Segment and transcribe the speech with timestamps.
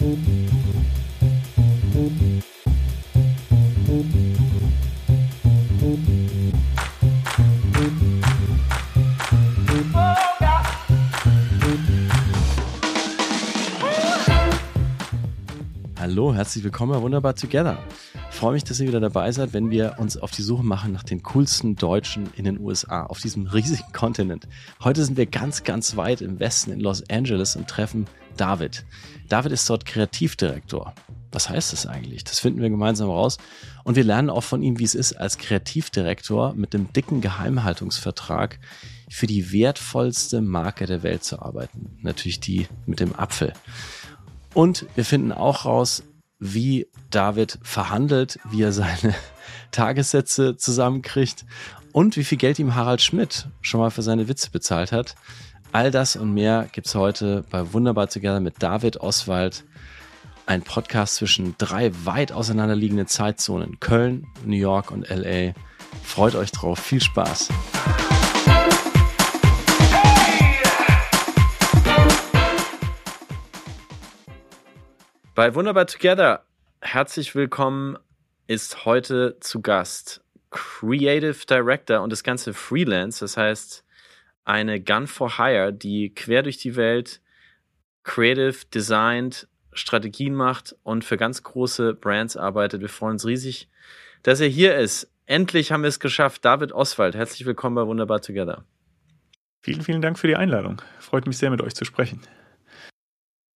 [0.00, 0.16] Hallo,
[16.34, 17.76] herzlich willkommen bei Wunderbar Together.
[18.40, 20.94] Ich freue mich, dass ihr wieder dabei seid, wenn wir uns auf die Suche machen
[20.94, 24.48] nach den coolsten Deutschen in den USA, auf diesem riesigen Kontinent.
[24.82, 28.06] Heute sind wir ganz, ganz weit im Westen in Los Angeles und treffen
[28.38, 28.86] David.
[29.28, 30.94] David ist dort Kreativdirektor.
[31.32, 32.24] Was heißt das eigentlich?
[32.24, 33.36] Das finden wir gemeinsam raus.
[33.84, 38.58] Und wir lernen auch von ihm, wie es ist, als Kreativdirektor mit dem dicken Geheimhaltungsvertrag
[39.10, 41.98] für die wertvollste Marke der Welt zu arbeiten.
[42.00, 43.52] Natürlich die mit dem Apfel.
[44.54, 46.02] Und wir finden auch raus,
[46.40, 49.14] wie David verhandelt, wie er seine
[49.70, 51.44] Tagessätze zusammenkriegt
[51.92, 55.14] und wie viel Geld ihm Harald Schmidt schon mal für seine Witze bezahlt hat.
[55.72, 59.64] All das und mehr gibt's heute bei Wunderbar Together mit David Oswald.
[60.46, 63.78] Ein Podcast zwischen drei weit auseinanderliegenden Zeitzonen.
[63.78, 65.52] Köln, New York und LA.
[66.02, 66.80] Freut euch drauf.
[66.80, 67.50] Viel Spaß.
[75.36, 76.44] Bei Wunderbar Together,
[76.80, 77.96] herzlich willkommen,
[78.48, 83.84] ist heute zu Gast Creative Director und das Ganze Freelance, das heißt
[84.44, 87.20] eine Gun for Hire, die quer durch die Welt
[88.02, 92.80] creative, designed, Strategien macht und für ganz große Brands arbeitet.
[92.80, 93.68] Wir freuen uns riesig,
[94.24, 95.12] dass er hier ist.
[95.26, 96.44] Endlich haben wir es geschafft.
[96.44, 98.64] David Oswald, herzlich willkommen bei Wunderbar Together.
[99.62, 100.82] Vielen, vielen Dank für die Einladung.
[100.98, 102.20] Freut mich sehr, mit euch zu sprechen.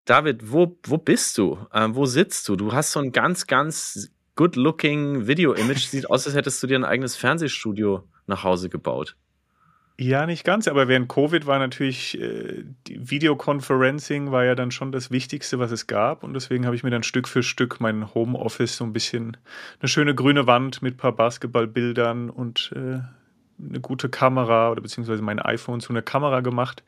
[0.04, 1.58] David, wo, wo bist du?
[1.72, 2.56] Ähm, wo sitzt du?
[2.56, 5.86] Du hast so ein ganz, ganz good-looking Video-Image.
[5.88, 9.16] Sieht aus, als hättest du dir ein eigenes Fernsehstudio nach Hause gebaut.
[9.96, 15.12] Ja, nicht ganz, aber während Covid war natürlich äh, Videoconferencing war ja dann schon das
[15.12, 18.76] Wichtigste, was es gab und deswegen habe ich mir dann Stück für Stück mein Homeoffice
[18.76, 19.36] so ein bisschen
[19.78, 23.02] eine schöne grüne Wand mit ein paar Basketballbildern und äh,
[23.64, 26.82] eine gute Kamera oder beziehungsweise mein iPhone zu einer Kamera gemacht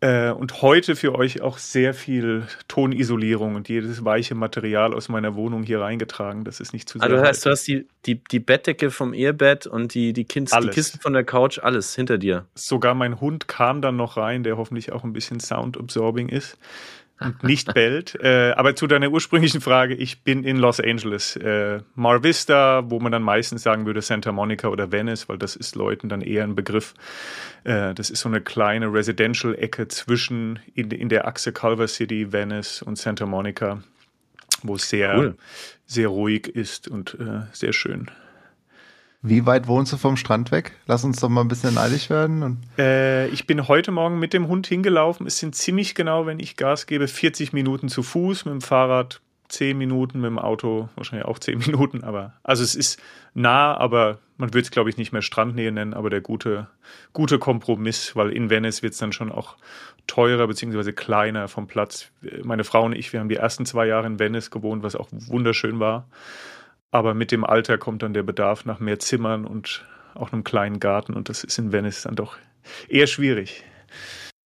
[0.00, 5.34] äh, und heute für euch auch sehr viel Tonisolierung und jedes weiche Material aus meiner
[5.34, 6.44] Wohnung hier reingetragen.
[6.44, 7.04] Das ist nicht zu sehr.
[7.04, 10.54] Also das heißt, du hast die, die, die Bettdecke vom Ehebett und die, die, Kinst,
[10.62, 12.46] die Kisten von der Couch, alles hinter dir.
[12.54, 16.58] Sogar mein Hund kam dann noch rein, der hoffentlich auch ein bisschen Sound-absorbing ist
[17.20, 18.14] und nicht bellt.
[18.20, 21.36] Äh, aber zu deiner ursprünglichen Frage, ich bin in Los Angeles.
[21.36, 25.56] Äh, Mar Vista, wo man dann meistens sagen würde Santa Monica oder Venice, weil das
[25.56, 26.94] ist Leuten dann eher ein Begriff.
[27.64, 32.82] Äh, das ist so eine kleine Residential-Ecke zwischen in, in der Achse Culver City, Venice
[32.82, 33.82] und Santa Monica,
[34.62, 35.36] wo es sehr, cool.
[35.86, 38.10] sehr ruhig ist und äh, sehr schön.
[39.22, 40.72] Wie weit wohnst du vom Strand weg?
[40.86, 42.62] Lass uns doch mal ein bisschen neidisch werden.
[42.78, 45.26] Äh, ich bin heute Morgen mit dem Hund hingelaufen.
[45.26, 49.20] Es sind ziemlich genau, wenn ich Gas gebe, 40 Minuten zu Fuß, mit dem Fahrrad
[49.48, 52.04] 10 Minuten, mit dem Auto wahrscheinlich auch 10 Minuten.
[52.04, 53.00] Aber also es ist
[53.34, 56.68] nah, aber man würde es, glaube ich, nicht mehr Strandnähe nennen, aber der gute,
[57.12, 59.56] gute Kompromiss, weil in Venice wird es dann schon auch
[60.06, 60.92] teurer bzw.
[60.92, 62.10] kleiner vom Platz.
[62.44, 65.08] Meine Frau und ich, wir haben die ersten zwei Jahre in Venice gewohnt, was auch
[65.10, 66.06] wunderschön war.
[66.96, 69.84] Aber mit dem Alter kommt dann der Bedarf nach mehr Zimmern und
[70.14, 71.12] auch einem kleinen Garten.
[71.12, 72.38] Und das ist in Venice dann doch
[72.88, 73.64] eher schwierig.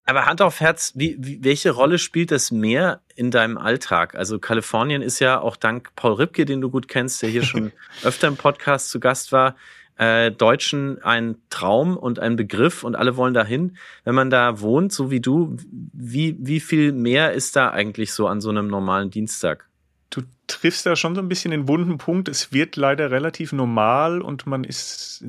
[0.05, 4.15] Aber Hand auf Herz, wie, wie, welche Rolle spielt das Meer in deinem Alltag?
[4.15, 7.73] Also Kalifornien ist ja auch dank Paul Ripke, den du gut kennst, der hier schon
[8.03, 9.57] öfter im Podcast zu Gast war,
[9.97, 13.75] äh, Deutschen ein Traum und ein Begriff und alle wollen dahin.
[14.05, 15.57] Wenn man da wohnt, so wie du,
[15.91, 19.67] wie, wie viel mehr ist da eigentlich so an so einem normalen Dienstag?
[20.09, 22.29] Du triffst da schon so ein bisschen den wunden Punkt.
[22.29, 25.23] Es wird leider relativ normal und man ist,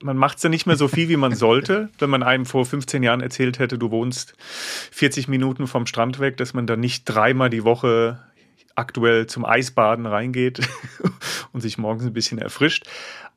[0.00, 1.88] man macht es ja nicht mehr so viel, wie man sollte.
[1.98, 4.34] Wenn man einem vor 15 Jahren erzählt hätte, du wohnst
[4.92, 8.20] 40 Minuten vom Strand weg, dass man da nicht dreimal die Woche
[8.74, 10.60] aktuell zum Eisbaden reingeht
[11.52, 12.86] und sich morgens ein bisschen erfrischt.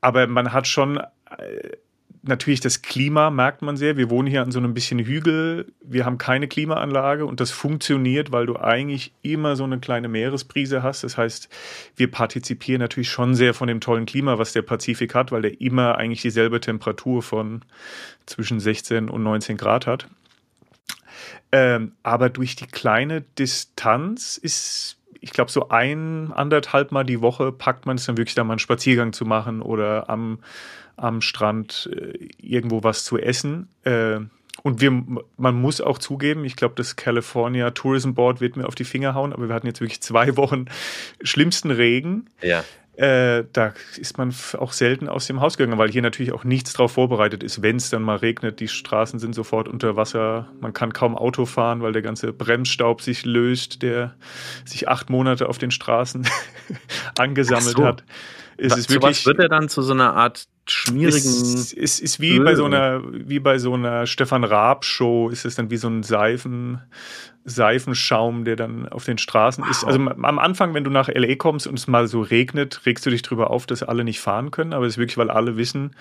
[0.01, 1.77] Aber man hat schon äh,
[2.27, 3.97] natürlich das Klima merkt man sehr.
[3.97, 5.71] Wir wohnen hier an so einem bisschen Hügel.
[5.81, 10.83] Wir haben keine Klimaanlage und das funktioniert, weil du eigentlich immer so eine kleine Meeresbrise
[10.83, 11.03] hast.
[11.03, 11.49] Das heißt,
[11.95, 15.61] wir partizipieren natürlich schon sehr von dem tollen Klima, was der Pazifik hat, weil der
[15.61, 17.61] immer eigentlich dieselbe Temperatur von
[18.25, 20.07] zwischen 16 und 19 Grad hat.
[21.51, 27.51] Ähm, aber durch die kleine Distanz ist ich glaube, so ein, anderthalb Mal die Woche
[27.51, 30.37] packt man es dann wirklich da mal einen Spaziergang zu machen oder am,
[30.97, 33.69] am Strand äh, irgendwo was zu essen.
[33.83, 34.19] Äh,
[34.63, 34.91] und wir,
[35.37, 39.13] man muss auch zugeben, ich glaube, das California Tourism Board wird mir auf die Finger
[39.13, 40.65] hauen, aber wir hatten jetzt wirklich zwei Wochen
[41.21, 42.29] schlimmsten Regen.
[42.41, 42.63] Ja.
[42.95, 46.71] äh, da ist man auch selten aus dem Haus gegangen, weil hier natürlich auch nichts
[46.73, 48.61] drauf vorbereitet ist, wenn es dann mal regnet.
[48.61, 50.47] Die Straßen sind sofort unter Wasser.
[50.61, 54.15] Man kann kaum Auto fahren, weil der ganze Bremsstaub sich löst, der
[54.63, 56.25] sich acht Monate auf den Straßen
[57.19, 57.85] angesammelt so.
[57.85, 58.03] hat.
[58.57, 61.17] Es Was, ist wirklich, wird er dann zu so einer Art schmierigen.
[61.17, 62.43] Es, es ist wie Öl.
[62.43, 65.87] bei so einer, wie bei so einer Stefan Raab Show, ist es dann wie so
[65.87, 66.81] ein Seifen,
[67.43, 69.71] Seifenschaum, der dann auf den Straßen wow.
[69.71, 69.83] ist.
[69.83, 73.09] Also am Anfang, wenn du nach LA kommst und es mal so regnet, regst du
[73.09, 74.73] dich drüber auf, dass alle nicht fahren können.
[74.73, 75.95] Aber es ist wirklich, weil alle wissen,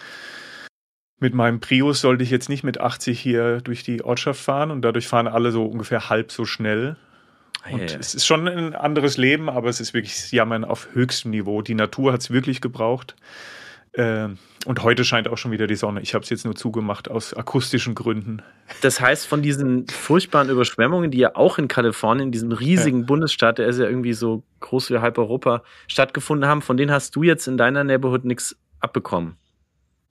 [1.21, 4.83] mit meinem Prius sollte ich jetzt nicht mit 80 hier durch die Ortschaft fahren und
[4.83, 6.97] dadurch fahren alle so ungefähr halb so schnell.
[7.71, 7.97] Und hey.
[7.99, 11.63] es ist schon ein anderes Leben, aber es ist wirklich Jammern auf höchstem Niveau.
[11.63, 13.17] Die Natur hat es wirklich gebraucht.
[13.95, 14.29] Äh,
[14.67, 16.01] und heute scheint auch schon wieder die Sonne.
[16.01, 18.43] Ich habe es jetzt nur zugemacht aus akustischen Gründen.
[18.81, 23.07] Das heißt, von diesen furchtbaren Überschwemmungen, die ja auch in Kalifornien, in diesem riesigen ja.
[23.07, 27.15] Bundesstaat, der ist ja irgendwie so groß wie halb Europa, stattgefunden haben, von denen hast
[27.15, 29.37] du jetzt in deiner Neighborhood nichts abbekommen.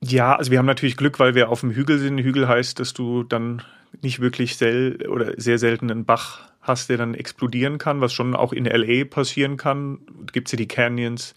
[0.02, 2.18] Ja, also wir haben natürlich Glück, weil wir auf dem Hügel sind.
[2.18, 3.62] Hügel heißt, dass du dann
[4.02, 8.34] nicht wirklich sel oder sehr selten einen Bach hast, der dann explodieren kann, was schon
[8.34, 9.98] auch in LA passieren kann.
[10.32, 11.34] Gibt es ja die Canyons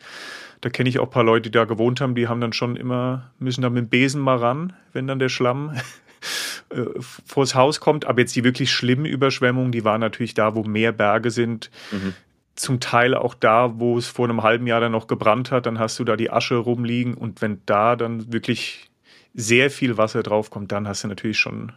[0.62, 2.76] da kenne ich auch ein paar Leute, die da gewohnt haben, die haben dann schon
[2.76, 5.76] immer, müssen da mit dem Besen mal ran, wenn dann der Schlamm
[6.70, 8.06] äh, vors Haus kommt.
[8.06, 11.70] Aber jetzt die wirklich schlimmen Überschwemmungen, die waren natürlich da, wo mehr Berge sind.
[11.92, 12.14] Mhm.
[12.56, 15.78] Zum Teil auch da, wo es vor einem halben Jahr dann noch gebrannt hat, dann
[15.78, 18.90] hast du da die Asche rumliegen und wenn da dann wirklich
[19.36, 21.72] sehr viel Wasser draufkommt, dann hast du natürlich schon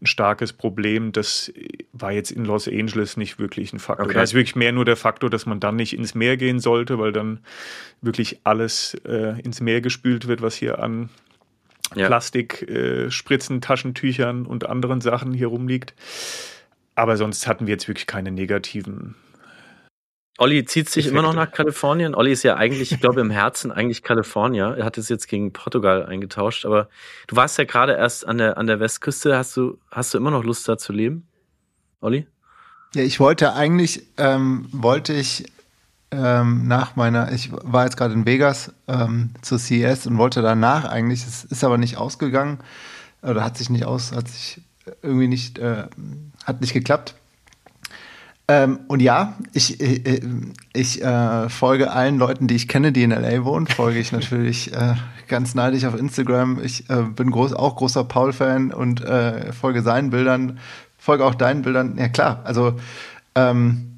[0.00, 1.12] ein starkes Problem.
[1.12, 1.52] Das
[1.92, 4.06] war jetzt in Los Angeles nicht wirklich ein Faktor.
[4.06, 4.14] Okay.
[4.14, 6.98] Da ist wirklich mehr nur der Faktor, dass man dann nicht ins Meer gehen sollte,
[6.98, 7.40] weil dann
[8.00, 11.10] wirklich alles äh, ins Meer gespült wird, was hier an
[11.94, 12.06] ja.
[12.06, 15.94] Plastik, äh, Spritzen, Taschentüchern und anderen Sachen hier rumliegt.
[16.94, 19.14] Aber sonst hatten wir jetzt wirklich keine negativen
[20.40, 22.14] Olli zieht sich immer noch nach Kalifornien.
[22.14, 24.76] Olli ist ja eigentlich, ich glaube, im Herzen eigentlich Kalifornier.
[24.78, 26.64] Er hat es jetzt gegen Portugal eingetauscht.
[26.64, 26.88] Aber
[27.26, 29.36] du warst ja gerade erst an der, an der Westküste.
[29.36, 31.26] Hast du, hast du immer noch Lust, da zu leben?
[32.00, 32.28] Olli?
[32.94, 35.44] Ja, ich wollte eigentlich, ähm, wollte ich
[36.12, 40.84] ähm, nach meiner, ich war jetzt gerade in Vegas ähm, zur CES und wollte danach
[40.84, 42.60] eigentlich, es ist aber nicht ausgegangen,
[43.22, 44.62] oder hat sich nicht aus, hat sich
[45.02, 45.88] irgendwie nicht, äh,
[46.44, 47.16] hat nicht geklappt
[48.50, 50.20] ähm, und ja, ich, ich, äh,
[50.72, 54.72] ich äh, folge allen Leuten, die ich kenne, die in LA wohnen, folge ich natürlich
[54.72, 54.94] äh,
[55.28, 56.58] ganz neidisch auf Instagram.
[56.62, 60.58] Ich äh, bin groß, auch großer Paul-Fan und äh, folge seinen Bildern,
[60.96, 61.98] folge auch deinen Bildern.
[61.98, 62.74] Ja klar, also
[63.34, 63.88] ähm,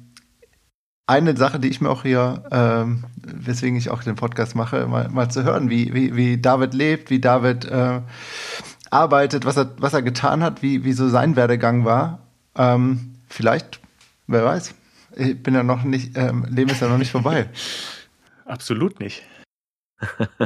[1.07, 5.09] eine Sache, die ich mir auch hier, ähm, weswegen ich auch den Podcast mache, mal,
[5.09, 7.99] mal zu hören, wie, wie, wie David lebt, wie David äh,
[8.89, 12.19] arbeitet, was er, was er getan hat, wie, wie so sein Werdegang war.
[12.55, 13.80] Ähm, vielleicht
[14.31, 14.73] Wer weiß.
[15.17, 17.49] Ich bin ja noch nicht, ähm, Leben ist ja noch nicht vorbei.
[18.45, 19.23] Absolut nicht.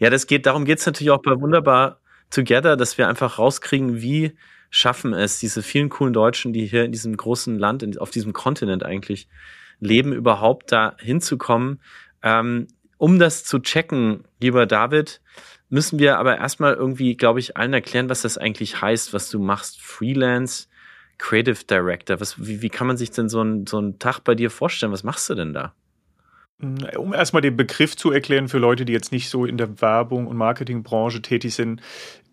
[0.00, 2.00] ja, das geht, darum geht es natürlich auch bei Wunderbar
[2.30, 4.36] Together, dass wir einfach rauskriegen, wie
[4.68, 8.32] schaffen es diese vielen coolen Deutschen, die hier in diesem großen Land, in, auf diesem
[8.32, 9.28] Kontinent eigentlich
[9.78, 11.80] leben, überhaupt da hinzukommen.
[12.22, 12.66] Ähm,
[12.98, 15.20] um das zu checken, lieber David,
[15.68, 19.38] müssen wir aber erstmal irgendwie, glaube ich, allen erklären, was das eigentlich heißt, was du
[19.38, 19.80] machst.
[19.80, 20.66] Freelance,
[21.20, 22.18] Creative Director.
[22.18, 24.90] Was, wie, wie kann man sich denn so, ein, so einen Tag bei dir vorstellen?
[24.90, 25.74] Was machst du denn da?
[26.96, 30.26] Um erstmal den Begriff zu erklären für Leute, die jetzt nicht so in der Werbung
[30.26, 31.80] und Marketingbranche tätig sind.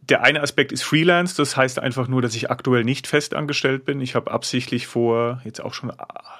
[0.01, 3.84] Der eine Aspekt ist Freelance, das heißt einfach nur, dass ich aktuell nicht fest angestellt
[3.84, 4.00] bin.
[4.00, 5.92] Ich habe absichtlich vor jetzt auch schon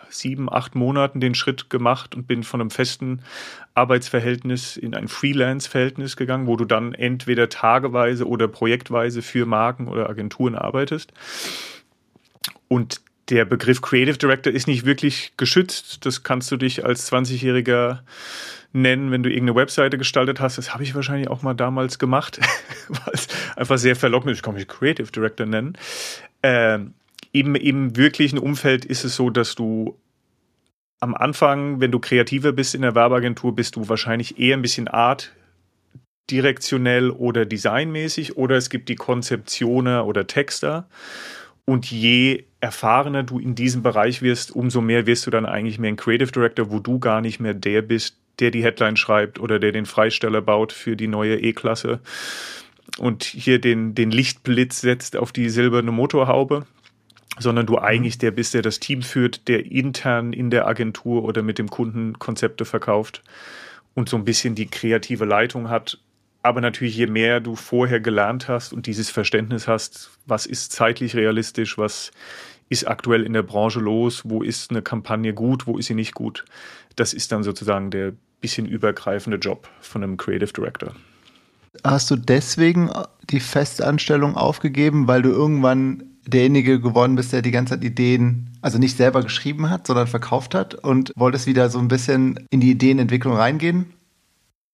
[0.10, 3.21] sieben, acht Monaten den Schritt gemacht und bin von einem festen
[3.74, 10.10] Arbeitsverhältnis in ein Freelance-Verhältnis gegangen, wo du dann entweder tageweise oder projektweise für Marken oder
[10.10, 11.12] Agenturen arbeitest.
[12.68, 16.06] Und der Begriff Creative Director ist nicht wirklich geschützt.
[16.06, 18.00] Das kannst du dich als 20-Jähriger
[18.74, 20.57] nennen, wenn du irgendeine Webseite gestaltet hast.
[20.57, 22.40] Das habe ich wahrscheinlich auch mal damals gemacht,
[22.88, 24.38] weil es einfach sehr verlockend ist.
[24.38, 25.78] Ich kann mich Creative Director nennen.
[26.44, 26.94] Ähm,
[27.33, 29.97] eben im wirklichen Umfeld ist es so, dass du
[31.00, 34.88] am Anfang, wenn du kreativer bist in der Werbeagentur, bist du wahrscheinlich eher ein bisschen
[34.88, 35.33] Art
[36.30, 40.90] direktionell oder designmäßig oder es gibt die Konzeptioner oder Texter.
[41.66, 45.90] Und je erfahrener du in diesem Bereich wirst, umso mehr wirst du dann eigentlich mehr
[45.90, 49.57] ein Creative Director, wo du gar nicht mehr der bist, der die Headline schreibt oder
[49.57, 52.02] der den Freisteller baut für die neue E-Klasse
[52.97, 56.66] und hier den, den Lichtblitz setzt auf die silberne Motorhaube,
[57.40, 61.44] sondern du eigentlich der bist, der das Team führt, der intern in der Agentur oder
[61.44, 63.24] mit dem Kunden Konzepte verkauft
[63.94, 66.00] und so ein bisschen die kreative Leitung hat.
[66.42, 71.16] Aber natürlich, je mehr du vorher gelernt hast und dieses Verständnis hast, was ist zeitlich
[71.16, 72.12] realistisch, was
[72.69, 76.14] ist aktuell in der Branche los, wo ist eine Kampagne gut, wo ist sie nicht
[76.14, 76.45] gut,
[76.95, 80.94] das ist dann sozusagen der bisschen übergreifende Job von einem Creative Director.
[81.83, 82.92] Hast du deswegen
[83.30, 88.78] die Festanstellung aufgegeben, weil du irgendwann derjenige geworden bist, der die ganze Zeit Ideen, also
[88.78, 92.71] nicht selber geschrieben hat, sondern verkauft hat und wolltest wieder so ein bisschen in die
[92.71, 93.94] Ideenentwicklung reingehen?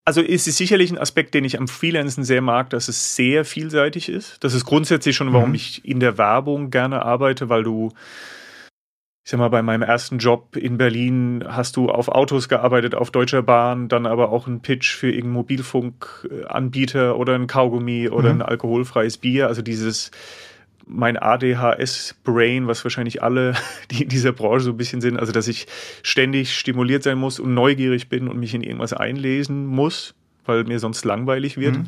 [0.05, 3.45] Also ist es sicherlich ein Aspekt, den ich am Freelancen sehr mag, dass es sehr
[3.45, 4.43] vielseitig ist.
[4.43, 5.55] Das ist grundsätzlich schon, warum mhm.
[5.55, 7.91] ich in der Werbung gerne arbeite, weil du
[9.25, 13.09] ich sag mal, bei meinem ersten Job in Berlin hast du auf Autos gearbeitet, auf
[13.09, 18.41] Deutscher Bahn, dann aber auch einen Pitch für irgendeinen Mobilfunkanbieter oder ein Kaugummi oder mhm.
[18.41, 19.47] ein alkoholfreies Bier.
[19.47, 20.11] Also dieses
[20.85, 23.53] mein ADHS-Brain, was wahrscheinlich alle,
[23.91, 25.67] die in dieser Branche so ein bisschen sind, also dass ich
[26.01, 30.79] ständig stimuliert sein muss und neugierig bin und mich in irgendwas einlesen muss, weil mir
[30.79, 31.77] sonst langweilig wird.
[31.77, 31.87] Mhm.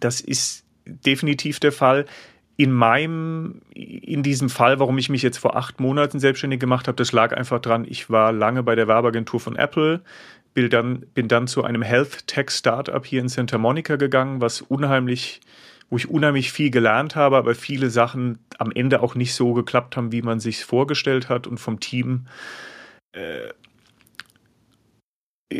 [0.00, 2.06] Das ist definitiv der Fall
[2.56, 6.96] in meinem, in diesem Fall, warum ich mich jetzt vor acht Monaten selbstständig gemacht habe,
[6.96, 10.02] das lag einfach dran, ich war lange bei der Werbeagentur von Apple,
[10.54, 14.60] bin dann, bin dann zu einem Health Tech Startup hier in Santa Monica gegangen, was
[14.60, 15.40] unheimlich,
[15.92, 19.94] wo ich unheimlich viel gelernt habe, aber viele Sachen am Ende auch nicht so geklappt
[19.94, 22.28] haben, wie man sich vorgestellt hat und vom Team
[23.12, 23.50] äh,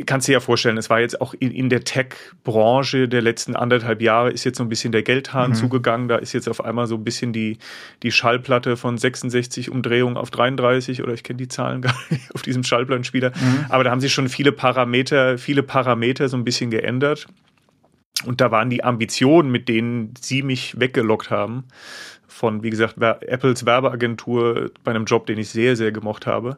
[0.07, 4.01] kannst dir ja vorstellen, es war jetzt auch in, in der Tech-Branche der letzten anderthalb
[4.01, 5.55] Jahre ist jetzt so ein bisschen der Geldhahn mhm.
[5.55, 6.09] zugegangen.
[6.09, 7.59] Da ist jetzt auf einmal so ein bisschen die,
[8.03, 12.41] die Schallplatte von 66 Umdrehungen auf 33 oder ich kenne die Zahlen gar nicht auf
[12.41, 13.33] diesem Schallplattenspieler.
[13.39, 13.67] Mhm.
[13.69, 17.27] Aber da haben sich schon viele Parameter, viele Parameter so ein bisschen geändert.
[18.25, 21.65] Und da waren die Ambitionen, mit denen sie mich weggelockt haben,
[22.27, 26.57] von, wie gesagt, Apples Werbeagentur bei einem Job, den ich sehr, sehr gemocht habe,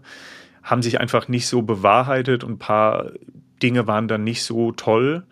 [0.63, 3.13] haben sich einfach nicht so bewahrheitet und ein paar
[3.63, 5.25] Dinge waren dann nicht so toll.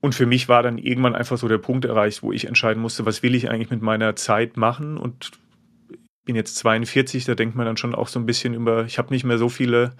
[0.00, 3.06] Und für mich war dann irgendwann einfach so der Punkt erreicht, wo ich entscheiden musste,
[3.06, 5.30] was will ich eigentlich mit meiner Zeit machen und
[6.26, 9.12] bin jetzt 42, da denkt man dann schon auch so ein bisschen über, ich habe
[9.12, 9.94] nicht mehr so viele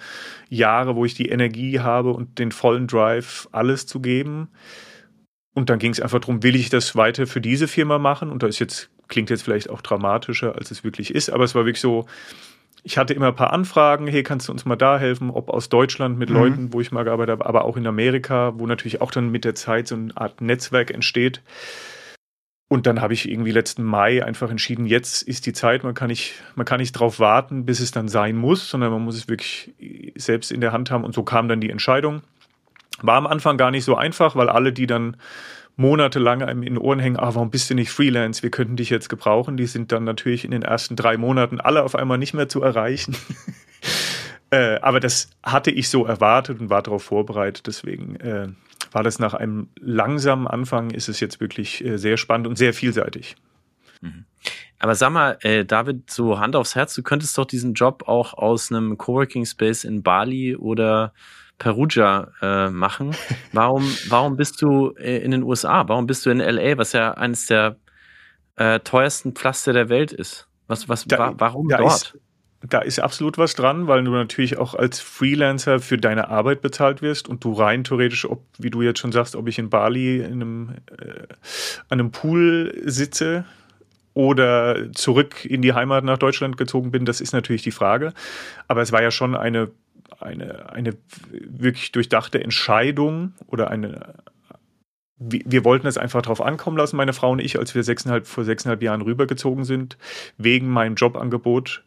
[0.49, 4.49] Jahre, wo ich die Energie habe und den vollen Drive, alles zu geben.
[5.55, 8.31] Und dann ging es einfach darum, will ich das weiter für diese Firma machen?
[8.31, 11.55] Und da ist jetzt, klingt jetzt vielleicht auch dramatischer, als es wirklich ist, aber es
[11.55, 12.07] war wirklich so,
[12.83, 15.71] ich hatte immer ein paar Anfragen, hey, kannst du uns mal da helfen, ob aus
[15.71, 16.37] Deutschland mit mhm.
[16.37, 19.45] Leuten, wo ich mal gearbeitet habe, aber auch in Amerika, wo natürlich auch dann mit
[19.45, 21.41] der Zeit so eine Art Netzwerk entsteht.
[22.69, 26.09] Und dann habe ich irgendwie letzten Mai einfach entschieden, jetzt ist die Zeit, man kann
[26.09, 29.29] nicht, man kann nicht drauf warten, bis es dann sein muss, sondern man muss es
[29.29, 29.73] wirklich
[30.17, 31.05] selbst in der Hand haben.
[31.05, 32.23] Und so kam dann die Entscheidung.
[33.03, 35.17] War am Anfang gar nicht so einfach, weil alle, die dann
[35.77, 38.43] monatelang einem in den Ohren hängen, ah, warum bist du nicht Freelance?
[38.43, 39.57] Wir könnten dich jetzt gebrauchen.
[39.57, 42.63] Die sind dann natürlich in den ersten drei Monaten alle auf einmal nicht mehr zu
[42.63, 43.17] erreichen.
[44.51, 47.67] äh, aber das hatte ich so erwartet und war darauf vorbereitet.
[47.67, 48.49] Deswegen äh,
[48.93, 52.73] war das nach einem langsamen Anfang, ist es jetzt wirklich äh, sehr spannend und sehr
[52.73, 53.35] vielseitig.
[54.01, 54.27] Mhm.
[54.79, 58.35] Aber sag mal, äh, David, so Hand aufs Herz, du könntest doch diesen Job auch
[58.35, 61.13] aus einem Coworking Space in Bali oder
[61.59, 63.15] Perugia äh, machen.
[63.53, 65.89] Warum, warum bist du äh, in den USA?
[65.89, 67.77] Warum bist du in LA, was ja eines der
[68.57, 70.49] äh, teuersten Pflaster der Welt ist?
[70.67, 72.15] Was, was, da, wa warum da dort?
[72.15, 72.19] Ist,
[72.69, 77.03] da ist absolut was dran, weil du natürlich auch als Freelancer für deine Arbeit bezahlt
[77.03, 80.21] wirst und du rein theoretisch, ob, wie du jetzt schon sagst, ob ich in Bali
[80.21, 81.27] in einem, äh,
[81.89, 83.45] an einem Pool sitze
[84.15, 88.13] oder zurück in die Heimat nach Deutschland gezogen bin, das ist natürlich die Frage.
[88.69, 89.71] Aber es war ja schon eine
[90.25, 90.97] eine, eine
[91.31, 94.15] wirklich durchdachte Entscheidung oder eine,
[95.19, 98.45] wir wollten es einfach drauf ankommen lassen, meine Frau und ich, als wir sechseinhalb, vor
[98.45, 99.97] sechseinhalb Jahren rübergezogen sind,
[100.37, 101.85] wegen meinem Jobangebot.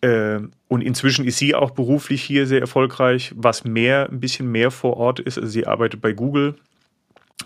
[0.00, 4.70] Äh, und inzwischen ist sie auch beruflich hier sehr erfolgreich, was mehr, ein bisschen mehr
[4.70, 5.38] vor Ort ist.
[5.38, 6.54] Also sie arbeitet bei Google,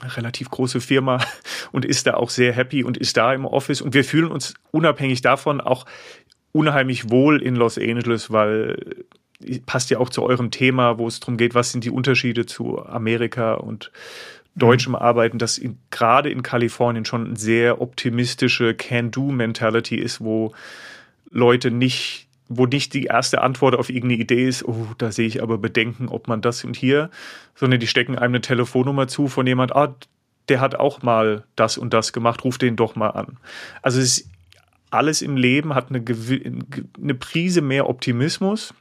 [0.02, 1.24] relativ große Firma,
[1.72, 3.80] und ist da auch sehr happy und ist da im Office.
[3.80, 5.86] Und wir fühlen uns unabhängig davon auch
[6.52, 9.04] unheimlich wohl in Los Angeles, weil
[9.66, 12.85] passt ja auch zu eurem Thema, wo es darum geht, was sind die Unterschiede zu
[12.85, 13.90] Amerika und
[14.54, 14.99] deutschem mhm.
[14.99, 20.52] Arbeiten, dass gerade in Kalifornien schon eine sehr optimistische Can-Do-Mentality ist, wo
[21.30, 25.42] Leute nicht, wo nicht die erste Antwort auf irgendeine Idee ist, oh, da sehe ich
[25.42, 27.11] aber Bedenken, ob man das und hier,
[27.54, 29.94] sondern die stecken einem eine Telefonnummer zu von jemand, ah,
[30.49, 33.38] der hat auch mal das und das gemacht, ruf den doch mal an.
[33.82, 34.30] Also es ist
[34.90, 36.04] alles im Leben hat eine,
[37.00, 38.75] eine Prise mehr Optimismus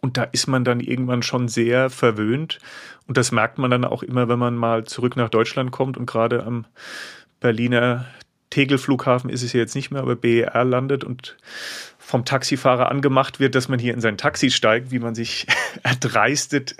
[0.00, 2.58] und da ist man dann irgendwann schon sehr verwöhnt.
[3.06, 6.06] Und das merkt man dann auch immer, wenn man mal zurück nach Deutschland kommt und
[6.06, 6.66] gerade am
[7.40, 8.06] Berliner
[8.50, 11.36] Tegel-Flughafen ist es ja jetzt nicht mehr, aber BER landet und
[11.98, 15.46] vom Taxifahrer angemacht wird, dass man hier in sein Taxi steigt, wie man sich
[15.82, 16.76] erdreistet,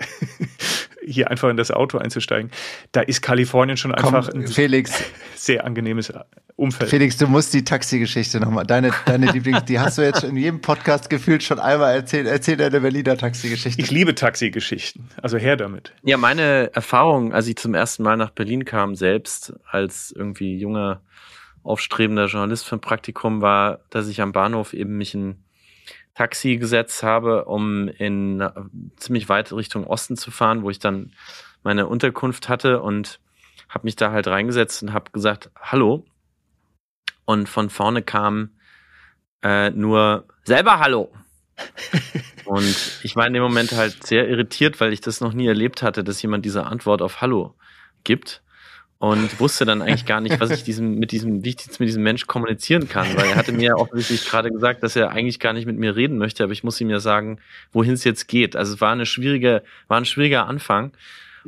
[1.05, 2.51] hier einfach in das Auto einzusteigen.
[2.91, 5.03] Da ist Kalifornien schon einfach Komm, ein Felix.
[5.35, 6.13] sehr angenehmes
[6.55, 6.89] Umfeld.
[6.89, 10.61] Felix, du musst die Taxigeschichte nochmal, deine, deine Lieblings, die hast du jetzt in jedem
[10.61, 12.27] Podcast gefühlt schon einmal erzählt.
[12.27, 13.81] Erzähl deine Berliner Taxigeschichte.
[13.81, 15.93] Ich liebe Taxigeschichten, also her damit.
[16.03, 21.01] Ja, meine Erfahrung, als ich zum ersten Mal nach Berlin kam, selbst als irgendwie junger,
[21.63, 25.37] aufstrebender Journalist für ein Praktikum, war, dass ich am Bahnhof eben mich in
[26.13, 28.43] Taxi gesetzt habe, um in
[28.97, 31.13] ziemlich weit Richtung Osten zu fahren, wo ich dann
[31.63, 33.19] meine Unterkunft hatte und
[33.69, 36.05] habe mich da halt reingesetzt und habe gesagt, hallo.
[37.25, 38.51] Und von vorne kam
[39.41, 41.11] äh, nur selber Hallo.
[42.45, 45.81] und ich war in dem Moment halt sehr irritiert, weil ich das noch nie erlebt
[45.81, 47.55] hatte, dass jemand diese Antwort auf Hallo
[48.03, 48.42] gibt
[49.03, 51.89] und wusste dann eigentlich gar nicht, was ich diesem, mit diesem, wie ich jetzt mit
[51.89, 55.41] diesem Mensch kommunizieren kann, weil er hatte mir ja offensichtlich gerade gesagt, dass er eigentlich
[55.41, 57.41] gar nicht mit mir reden möchte, aber ich muss ihm ja sagen,
[57.73, 58.55] wohin es jetzt geht.
[58.55, 60.93] Also es war eine schwierige, war ein schwieriger Anfang.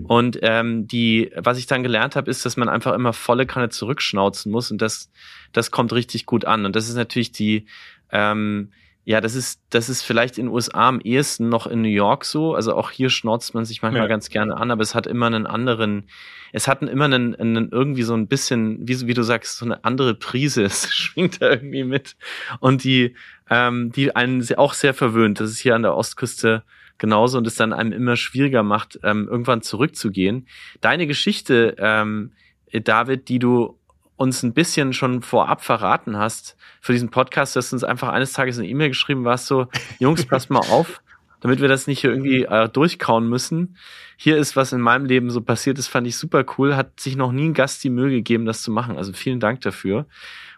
[0.03, 3.69] Und ähm, die, was ich dann gelernt habe, ist, dass man einfach immer volle Kanne
[3.69, 5.09] zurückschnauzen muss und das,
[5.53, 6.65] das kommt richtig gut an.
[6.65, 7.67] Und das ist natürlich die,
[8.11, 8.67] ähm,
[9.07, 12.25] ja, das ist, das ist vielleicht in den USA am ehesten noch in New York
[12.25, 12.55] so.
[12.55, 14.07] Also auch hier schnauzt man sich manchmal ja.
[14.07, 16.09] ganz gerne an, aber es hat immer einen anderen,
[16.51, 19.85] es hat immer einen, einen irgendwie so ein bisschen, wie, wie du sagst, so eine
[19.85, 20.63] andere Prise.
[20.75, 22.15] Es schwingt da irgendwie mit.
[22.59, 23.15] Und die,
[23.51, 25.39] ähm, die einen auch sehr verwöhnt.
[25.39, 26.63] Das ist hier an der Ostküste
[26.97, 30.47] genauso und es dann einem immer schwieriger macht, ähm, irgendwann zurückzugehen.
[30.81, 32.31] Deine Geschichte, ähm,
[32.71, 33.77] David, die du
[34.17, 38.33] uns ein bisschen schon vorab verraten hast für diesen Podcast, dass du uns einfach eines
[38.33, 39.67] Tages eine E-Mail geschrieben warst, so,
[39.99, 41.01] Jungs, passt mal auf,
[41.41, 43.77] damit wir das nicht hier irgendwie äh, durchkauen müssen.
[44.17, 47.17] Hier ist was in meinem Leben so passiert, das fand ich super cool, hat sich
[47.17, 48.97] noch nie ein Gast die Mühe gegeben, das zu machen.
[48.97, 50.05] Also vielen Dank dafür.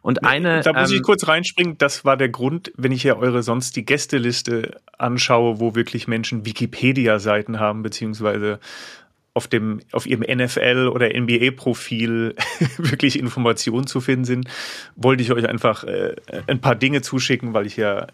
[0.03, 0.61] Und eine.
[0.61, 1.77] Da muss ähm, ich kurz reinspringen.
[1.77, 6.45] Das war der Grund, wenn ich ja eure sonst die Gästeliste anschaue, wo wirklich Menschen
[6.45, 8.59] Wikipedia-Seiten haben, beziehungsweise
[9.37, 12.33] auf dem, auf ihrem NFL oder NBA-Profil
[12.77, 14.47] wirklich Informationen zu finden sind,
[14.95, 16.15] wollte ich euch einfach äh,
[16.47, 18.07] ein paar Dinge zuschicken, weil ich ja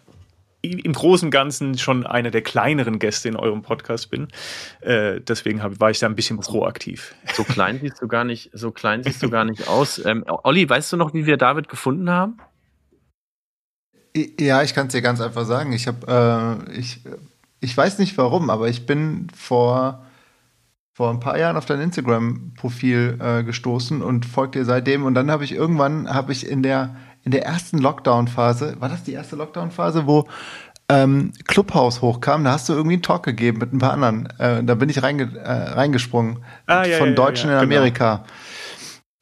[0.60, 4.28] im Großen und Ganzen schon einer der kleineren Gäste in eurem Podcast bin.
[4.80, 7.14] Äh, deswegen hab, war ich da ein bisschen proaktiv.
[7.32, 10.04] So klein siehst du gar nicht, so klein siehst du gar nicht aus.
[10.04, 12.38] Ähm, Olli, weißt du noch, wie wir David gefunden haben?
[14.38, 15.72] Ja, ich kann es dir ganz einfach sagen.
[15.72, 17.00] Ich habe, äh, ich,
[17.60, 20.04] ich weiß nicht warum, aber ich bin vor
[20.94, 25.04] vor ein paar Jahren auf dein Instagram-Profil äh, gestoßen und folgt dir seitdem.
[25.04, 29.02] Und dann habe ich irgendwann, habe ich in der, in der ersten Lockdown-Phase, war das
[29.02, 30.28] die erste Lockdown-Phase, wo
[30.88, 34.28] ähm, Clubhouse hochkam, da hast du irgendwie einen Talk gegeben mit ein paar anderen.
[34.38, 37.80] Äh, da bin ich reinge äh, reingesprungen ah, ja, von ja, Deutschen ja, in genau.
[37.80, 38.16] Amerika.
[38.16, 38.28] Genau.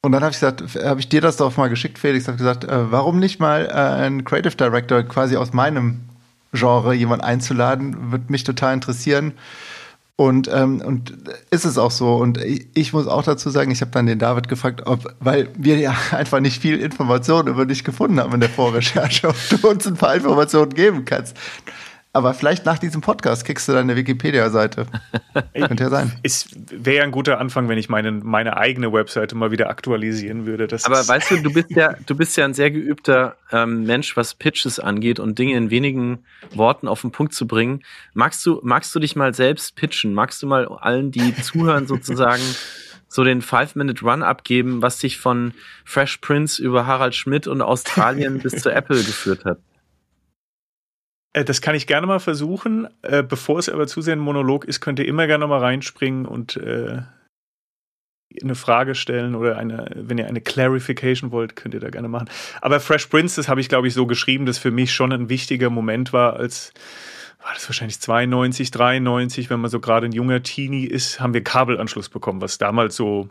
[0.03, 2.65] Und dann habe ich gesagt, habe ich dir das doch mal geschickt, Felix, habe gesagt,
[2.65, 6.01] äh, warum nicht mal äh, einen Creative Director quasi aus meinem
[6.51, 9.33] Genre jemand einzuladen, würde mich total interessieren.
[10.15, 11.13] Und, ähm, und
[11.49, 12.15] ist es auch so.
[12.15, 15.49] Und ich, ich muss auch dazu sagen, ich habe dann den David gefragt, ob, weil
[15.55, 19.67] wir ja einfach nicht viel Informationen über dich gefunden haben in der Vorrecherche, ob du
[19.67, 21.35] uns ein paar Informationen geben kannst.
[22.15, 24.85] Aber vielleicht nach diesem Podcast kriegst du deine Wikipedia-Seite.
[25.55, 26.11] Könnte ja sein.
[26.21, 30.45] Es wäre ja ein guter Anfang, wenn ich meine, meine eigene Webseite mal wieder aktualisieren
[30.45, 30.67] würde.
[30.67, 34.15] Das Aber weißt du, du bist ja, du bist ja ein sehr geübter ähm, Mensch,
[34.15, 36.19] was Pitches angeht und Dinge in wenigen
[36.53, 37.81] Worten auf den Punkt zu bringen.
[38.13, 40.13] Magst du, magst du dich mal selbst pitchen?
[40.13, 42.43] Magst du mal allen, die zuhören, sozusagen
[43.07, 48.61] so den Five-Minute-Run abgeben, was dich von Fresh Prince über Harald Schmidt und Australien bis
[48.61, 49.57] zu Apple geführt hat?
[51.33, 52.87] Äh, das kann ich gerne mal versuchen.
[53.01, 56.25] Äh, bevor es aber zu sehr ein Monolog ist, könnt ihr immer gerne mal reinspringen
[56.25, 57.01] und äh,
[58.41, 62.29] eine Frage stellen oder eine, wenn ihr eine Clarification wollt, könnt ihr da gerne machen.
[62.61, 65.29] Aber Fresh Prince, das habe ich, glaube ich, so geschrieben, dass für mich schon ein
[65.29, 66.73] wichtiger Moment war, als
[67.43, 71.43] war das wahrscheinlich 92, 93, wenn man so gerade ein junger Teenie ist, haben wir
[71.43, 73.29] Kabelanschluss bekommen, was damals so,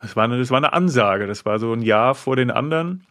[0.00, 3.06] das war eine, das war eine Ansage, das war so ein Jahr vor den anderen.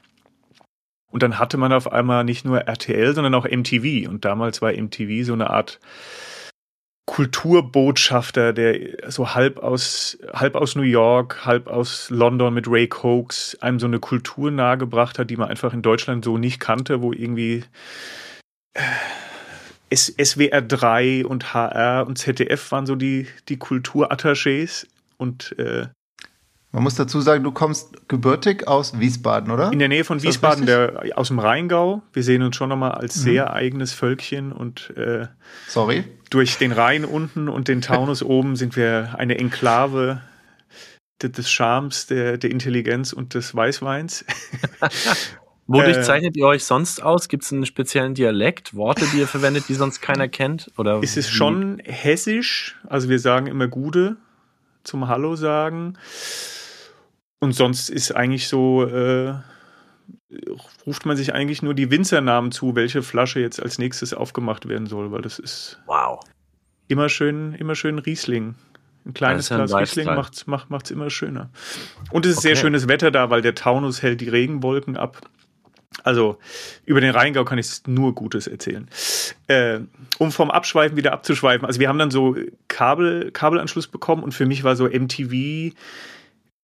[1.11, 4.09] Und dann hatte man auf einmal nicht nur RTL, sondern auch MTV.
[4.09, 5.79] Und damals war MTV so eine Art
[7.05, 13.57] Kulturbotschafter, der so halb aus, halb aus New York, halb aus London mit Ray Cokes
[13.59, 17.11] einem so eine Kultur nahegebracht hat, die man einfach in Deutschland so nicht kannte, wo
[17.11, 17.65] irgendwie
[18.73, 18.81] äh,
[19.93, 25.87] SWR 3 und HR und ZDF waren so die, die Kulturattachés und äh,
[26.71, 29.71] man muss dazu sagen, du kommst gebürtig aus Wiesbaden, oder?
[29.73, 32.01] In der Nähe von Wiesbaden, der, aus dem Rheingau.
[32.13, 33.21] Wir sehen uns schon nochmal als mhm.
[33.21, 35.27] sehr eigenes Völkchen und äh,
[35.67, 36.05] Sorry.
[36.29, 40.21] durch den Rhein unten und den Taunus oben sind wir eine Enklave
[41.21, 44.25] des Charmes, der, der Intelligenz und des Weißweins.
[45.67, 47.27] Wodurch äh, zeichnet ihr euch sonst aus?
[47.27, 50.71] Gibt es einen speziellen Dialekt, Worte, die ihr verwendet, die sonst keiner kennt?
[50.77, 51.33] Oder ist es wie?
[51.33, 52.79] schon hessisch?
[52.87, 54.17] Also wir sagen immer Gude
[54.83, 55.97] zum Hallo sagen.
[57.41, 59.33] Und sonst ist eigentlich so, äh,
[60.85, 64.85] ruft man sich eigentlich nur die Winzernamen zu, welche Flasche jetzt als nächstes aufgemacht werden
[64.85, 66.19] soll, weil das ist wow.
[66.87, 68.55] immer schön, immer schön Riesling.
[69.05, 71.49] Ein kleines ja Glas Riesling macht es macht, immer schöner.
[72.11, 72.49] Und es ist okay.
[72.49, 75.27] sehr schönes Wetter da, weil der Taunus hält die Regenwolken ab.
[76.03, 76.37] Also
[76.85, 78.87] über den Rheingau kann ich nur Gutes erzählen.
[79.47, 79.79] Äh,
[80.19, 81.65] um vom Abschweifen wieder abzuschweifen.
[81.65, 82.35] Also wir haben dann so
[82.67, 85.73] Kabel, Kabelanschluss bekommen und für mich war so MTV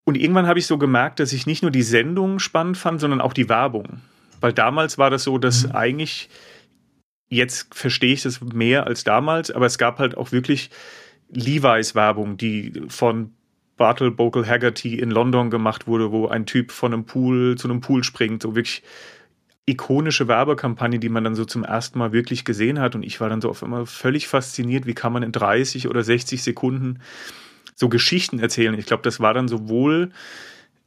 [0.07, 3.19] und irgendwann habe ich so gemerkt, dass ich nicht nur die Sendung spannend fand, sondern
[3.19, 3.99] auch die Werbung.
[4.39, 5.73] Weil damals war das so, dass mhm.
[5.73, 6.29] eigentlich,
[7.27, 10.69] jetzt verstehe ich das mehr als damals, aber es gab halt auch wirklich
[11.29, 13.33] Levi's Werbung, die von
[13.75, 17.81] Bartle Bogle Haggerty in London gemacht wurde, wo ein Typ von einem Pool zu einem
[17.81, 18.83] Pool springt, so wirklich
[19.65, 22.95] ikonische Werbekampagne, die man dann so zum ersten Mal wirklich gesehen hat.
[22.95, 26.01] Und ich war dann so auf einmal völlig fasziniert, wie kann man in 30 oder
[26.01, 26.99] 60 Sekunden
[27.77, 28.77] so Geschichten erzählen.
[28.77, 30.11] Ich glaube, das war dann sowohl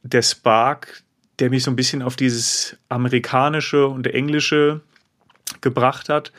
[0.03, 1.03] der Spark,
[1.39, 4.81] der mich so ein bisschen auf dieses amerikanische und englische
[5.61, 6.33] gebracht hat,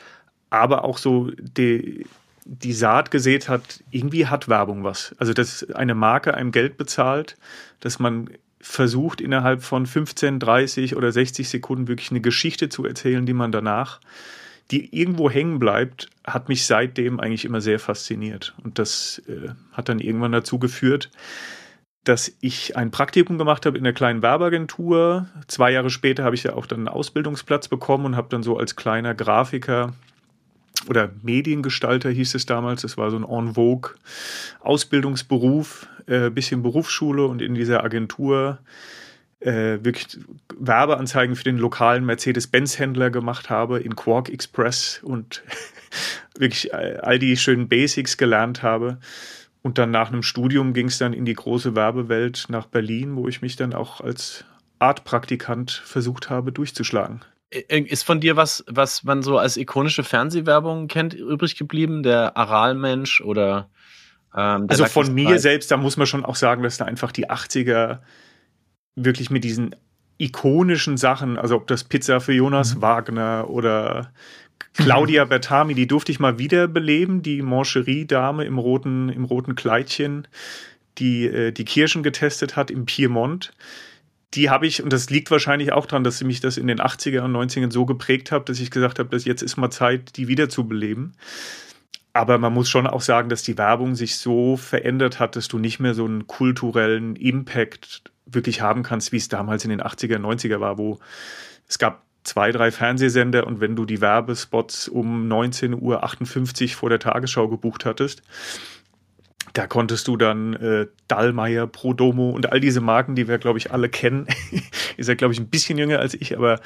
[0.51, 2.05] aber auch so die,
[2.45, 5.15] die Saat gesät hat, irgendwie hat Werbung was.
[5.17, 7.35] Also, dass eine Marke einem Geld bezahlt,
[7.79, 8.29] dass man
[8.61, 13.51] versucht, innerhalb von 15, 30 oder 60 Sekunden wirklich eine Geschichte zu erzählen, die man
[13.51, 13.99] danach
[14.71, 18.55] die irgendwo hängen bleibt, hat mich seitdem eigentlich immer sehr fasziniert.
[18.63, 21.09] Und das äh, hat dann irgendwann dazu geführt,
[22.03, 25.27] dass ich ein Praktikum gemacht habe in der kleinen Werbeagentur.
[25.47, 28.57] Zwei Jahre später habe ich ja auch dann einen Ausbildungsplatz bekommen und habe dann so
[28.57, 29.93] als kleiner Grafiker
[30.89, 33.91] oder Mediengestalter hieß es damals, das war so ein en vogue
[34.59, 38.59] Ausbildungsberuf, äh, bisschen Berufsschule und in dieser Agentur
[39.45, 40.19] äh, wirklich
[40.57, 45.43] Werbeanzeigen für den lokalen Mercedes-Benz-Händler gemacht habe in Quark Express und
[46.37, 48.99] wirklich all die schönen Basics gelernt habe.
[49.61, 53.27] Und dann nach einem Studium ging es dann in die große Werbewelt nach Berlin, wo
[53.27, 54.43] ich mich dann auch als
[54.79, 57.21] Artpraktikant versucht habe durchzuschlagen.
[57.49, 62.01] Ist von dir was, was man so als ikonische Fernsehwerbung kennt, übrig geblieben?
[62.03, 63.69] Der Aralmensch oder
[64.35, 67.29] ähm, Also von mir selbst, da muss man schon auch sagen, dass da einfach die
[67.29, 67.99] 80er
[68.95, 69.75] wirklich mit diesen
[70.17, 72.81] ikonischen Sachen, also ob das Pizza für Jonas mhm.
[72.81, 74.11] Wagner oder
[74.73, 80.27] Claudia Bertami, die durfte ich mal wiederbeleben, die Mancherie-Dame im roten, im roten Kleidchen,
[80.97, 83.53] die äh, die Kirschen getestet hat im Piemont.
[84.33, 86.79] Die habe ich, und das liegt wahrscheinlich auch daran, dass sie mich das in den
[86.79, 90.17] 80er und 90ern so geprägt hat, dass ich gesagt habe, dass jetzt ist mal Zeit,
[90.17, 91.13] die wiederzubeleben.
[92.13, 95.59] Aber man muss schon auch sagen, dass die Werbung sich so verändert hat, dass du
[95.59, 100.17] nicht mehr so einen kulturellen Impact wirklich haben kannst, wie es damals in den 80er,
[100.17, 100.99] 90er war, wo
[101.67, 106.99] es gab zwei, drei Fernsehsender und wenn du die Werbespots um 19.58 Uhr vor der
[106.99, 108.21] Tagesschau gebucht hattest,
[109.53, 113.71] da konntest du dann äh, Dallmayr, Prodomo und all diese Marken, die wir, glaube ich,
[113.71, 114.27] alle kennen.
[114.97, 116.59] Ist ja, glaube ich, ein bisschen jünger als ich, aber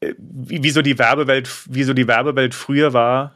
[0.00, 3.34] äh, wie, wie, so die Werbewelt, wie so die Werbewelt früher war,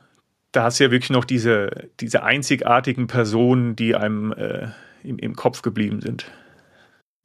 [0.53, 4.69] da hast du ja wirklich noch diese, diese einzigartigen Personen, die einem äh,
[5.03, 6.31] im, im Kopf geblieben sind.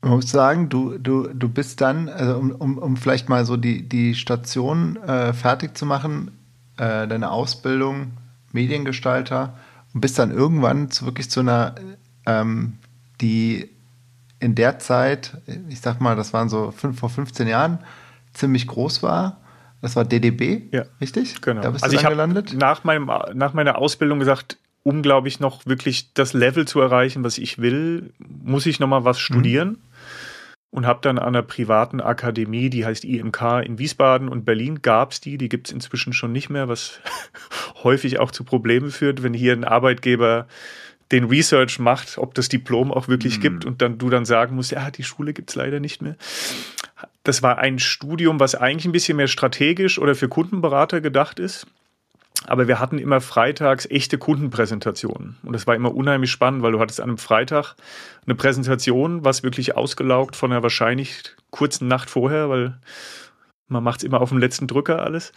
[0.02, 3.56] Man muss sagen, du, du, du bist dann, also um, um, um vielleicht mal so
[3.56, 6.32] die, die Station äh, fertig zu machen,
[6.78, 8.14] äh, deine Ausbildung,
[8.52, 9.54] Mediengestalter,
[9.94, 11.76] und bist dann irgendwann zu, wirklich zu einer,
[12.26, 12.78] ähm,
[13.20, 13.70] die
[14.40, 15.38] in der Zeit,
[15.70, 17.78] ich sag mal, das waren so fünf, vor 15 Jahren,
[18.34, 19.38] ziemlich groß war.
[19.82, 21.42] Das war DDB, ja, richtig?
[21.42, 21.62] Genau.
[21.62, 22.54] Da bist also du dann ich gelandet?
[22.58, 27.24] Nach, meinem, nach meiner Ausbildung gesagt, um, glaube ich, noch wirklich das Level zu erreichen,
[27.24, 29.70] was ich will, muss ich noch mal was studieren.
[29.70, 29.91] Mhm
[30.72, 35.12] und habe dann an einer privaten Akademie, die heißt IMK in Wiesbaden und Berlin gab
[35.12, 37.00] es die, die gibt es inzwischen schon nicht mehr, was
[37.84, 40.48] häufig auch zu Problemen führt, wenn hier ein Arbeitgeber
[41.12, 43.42] den Research macht, ob das Diplom auch wirklich mhm.
[43.42, 46.16] gibt und dann du dann sagen musst, ja, die Schule gibt es leider nicht mehr.
[47.24, 51.68] Das war ein Studium, was eigentlich ein bisschen mehr strategisch oder für Kundenberater gedacht ist.
[52.48, 55.38] Aber wir hatten immer freitags echte Kundenpräsentationen.
[55.44, 57.76] Und das war immer unheimlich spannend, weil du hattest an einem Freitag
[58.26, 62.80] eine Präsentation, was wirklich ausgelaugt von einer wahrscheinlich kurzen Nacht vorher, weil
[63.68, 65.34] man macht es immer auf dem letzten Drücker alles.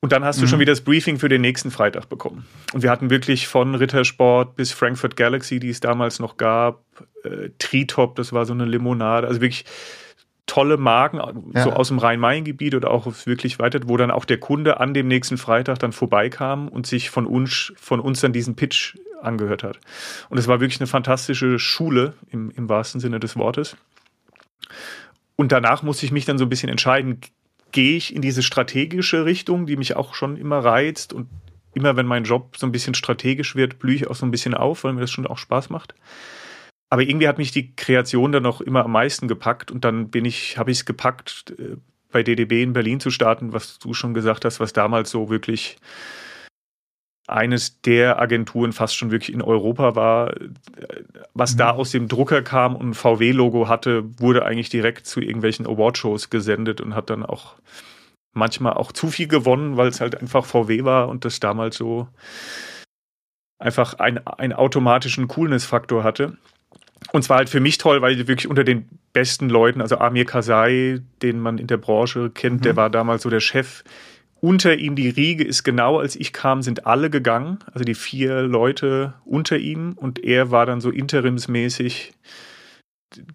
[0.00, 0.48] Und dann hast du mhm.
[0.48, 2.44] schon wieder das Briefing für den nächsten Freitag bekommen.
[2.74, 6.84] Und wir hatten wirklich von Rittersport bis Frankfurt Galaxy, die es damals noch gab,
[7.22, 9.64] äh, Tritop, das war so eine Limonade, also wirklich
[10.46, 11.64] tolle Marken, ja.
[11.64, 15.08] so aus dem Rhein-Main-Gebiet oder auch wirklich weiter, wo dann auch der Kunde an dem
[15.08, 19.80] nächsten Freitag dann vorbeikam und sich von uns, von uns dann diesen Pitch angehört hat.
[20.28, 23.76] Und es war wirklich eine fantastische Schule im, im wahrsten Sinne des Wortes.
[25.36, 27.20] Und danach musste ich mich dann so ein bisschen entscheiden,
[27.72, 31.28] gehe ich in diese strategische Richtung, die mich auch schon immer reizt und
[31.74, 34.54] immer wenn mein Job so ein bisschen strategisch wird, blühe ich auch so ein bisschen
[34.54, 35.94] auf, weil mir das schon auch Spaß macht.
[36.94, 40.24] Aber irgendwie hat mich die Kreation dann noch immer am meisten gepackt und dann bin
[40.24, 41.76] ich, habe ich es gepackt, äh,
[42.12, 45.76] bei DDB in Berlin zu starten, was du schon gesagt hast, was damals so wirklich
[47.26, 50.36] eines der Agenturen fast schon wirklich in Europa war.
[51.32, 51.58] Was mhm.
[51.58, 56.30] da aus dem Drucker kam und ein VW-Logo hatte, wurde eigentlich direkt zu irgendwelchen Awardshows
[56.30, 57.56] gesendet und hat dann auch
[58.34, 62.06] manchmal auch zu viel gewonnen, weil es halt einfach VW war und das damals so
[63.58, 66.36] einfach ein, einen automatischen Coolness-Faktor hatte.
[67.12, 70.24] Und zwar halt für mich toll, weil ich wirklich unter den besten Leuten, also Amir
[70.24, 72.62] Kasai, den man in der Branche kennt, mhm.
[72.62, 73.84] der war damals so der Chef.
[74.40, 78.42] Unter ihm die Riege ist genau als ich kam, sind alle gegangen, also die vier
[78.42, 82.12] Leute unter ihm und er war dann so interimsmäßig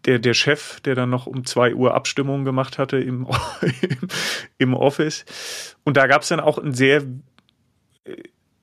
[0.05, 3.27] der, der Chef, der dann noch um zwei Uhr Abstimmungen gemacht hatte im,
[4.57, 5.25] im Office.
[5.83, 7.03] Und da gab es dann auch ein sehr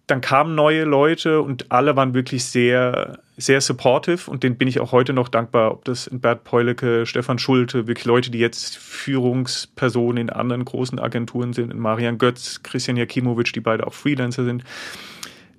[0.07, 4.79] dann kamen neue Leute und alle waren wirklich sehr, sehr supportive und denen bin ich
[4.79, 10.29] auch heute noch dankbar, ob das Bert Peulecke, Stefan Schulte, wirklich Leute, die jetzt Führungspersonen
[10.29, 14.63] in anderen großen Agenturen sind, in Marian Götz, Christian Jakimovic, die beide auch Freelancer sind.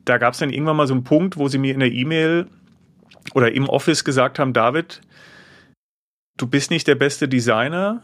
[0.05, 2.47] Da gab es dann irgendwann mal so einen Punkt, wo sie mir in der E-Mail
[3.33, 5.01] oder im Office gesagt haben, David,
[6.37, 8.01] du bist nicht der beste Designer,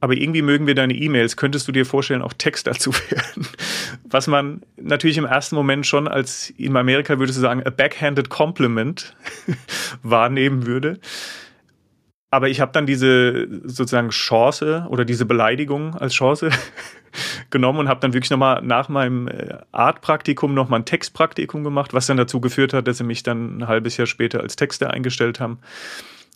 [0.00, 1.36] aber irgendwie mögen wir deine E-Mails.
[1.36, 3.46] Könntest du dir vorstellen, auch Text dazu werden?
[4.04, 8.28] Was man natürlich im ersten Moment schon als, in Amerika würdest du sagen, a backhanded
[8.28, 9.16] compliment
[10.02, 10.98] wahrnehmen würde.
[12.30, 16.50] Aber ich habe dann diese sozusagen Chance oder diese Beleidigung als Chance
[17.50, 22.06] genommen und habe dann wirklich nochmal nach meinem äh, Art-Praktikum nochmal ein Textpraktikum gemacht, was
[22.06, 25.40] dann dazu geführt hat, dass sie mich dann ein halbes Jahr später als Texter eingestellt
[25.40, 25.60] haben.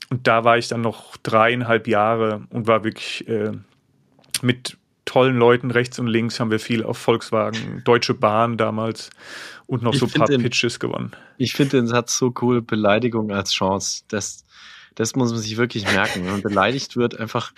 [0.09, 3.53] Und da war ich dann noch dreieinhalb Jahre und war wirklich äh,
[4.43, 9.11] mit tollen Leuten rechts und links haben wir viel auf Volkswagen, Deutsche Bahn damals
[9.67, 11.11] und noch ich so ein paar den, Pitches gewonnen.
[11.37, 14.05] Ich finde den Satz so cool, Beleidigung als Chance.
[14.07, 14.45] Das,
[14.95, 16.25] das muss man sich wirklich merken.
[16.25, 17.53] Wenn man beleidigt wird, einfach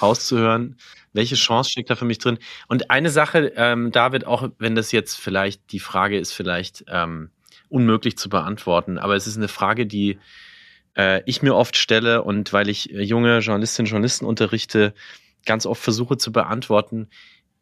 [0.00, 0.76] auszuhören,
[1.14, 2.38] welche Chance steckt da für mich drin.
[2.68, 7.30] Und eine Sache, ähm, David, auch wenn das jetzt vielleicht, die Frage ist vielleicht ähm,
[7.70, 10.18] unmöglich zu beantworten, aber es ist eine Frage, die
[10.96, 14.94] äh, ich mir oft stelle und weil ich äh, junge Journalistinnen und Journalisten unterrichte,
[15.46, 17.08] ganz oft versuche zu beantworten.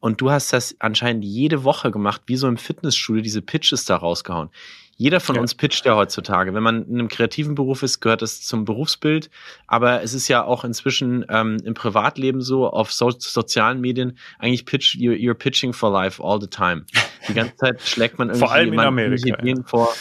[0.00, 3.96] Und du hast das anscheinend jede Woche gemacht, wie so im Fitnessstudio, diese Pitches da
[3.96, 4.50] rausgehauen.
[4.98, 5.42] Jeder von ja.
[5.42, 6.54] uns pitcht ja heutzutage.
[6.54, 9.28] Wenn man in einem kreativen Beruf ist, gehört das zum Berufsbild.
[9.66, 14.64] Aber es ist ja auch inzwischen ähm, im Privatleben so, auf so sozialen Medien, eigentlich
[14.64, 16.87] pitch, you're, you're, pitching for life all the time.
[17.28, 19.54] Die ganze Zeit schlägt man irgendwie vor allem in Amerika, ja.
[19.66, 19.92] vor.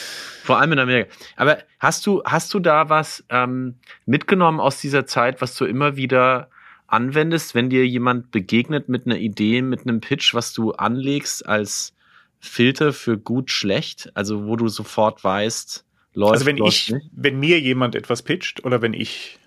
[0.44, 1.12] Vor allem in Amerika.
[1.36, 5.96] Aber hast du, hast du da was ähm, mitgenommen aus dieser Zeit, was du immer
[5.98, 6.50] wieder
[6.88, 11.94] anwendest, wenn dir jemand begegnet mit einer Idee, mit einem Pitch, was du anlegst als
[12.40, 14.12] Filter für gut, schlecht?
[14.14, 17.10] Also wo du sofort weißt, läuft, Also wenn ich, nicht?
[17.14, 19.40] wenn mir jemand etwas pitcht oder wenn ich.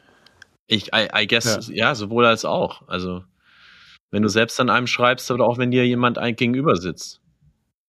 [0.67, 1.75] Ich, I, I guess, ja.
[1.75, 2.87] ja, sowohl als auch.
[2.89, 3.25] Also
[4.11, 7.21] wenn du selbst an einem schreibst oder auch wenn dir jemand ein gegenüber sitzt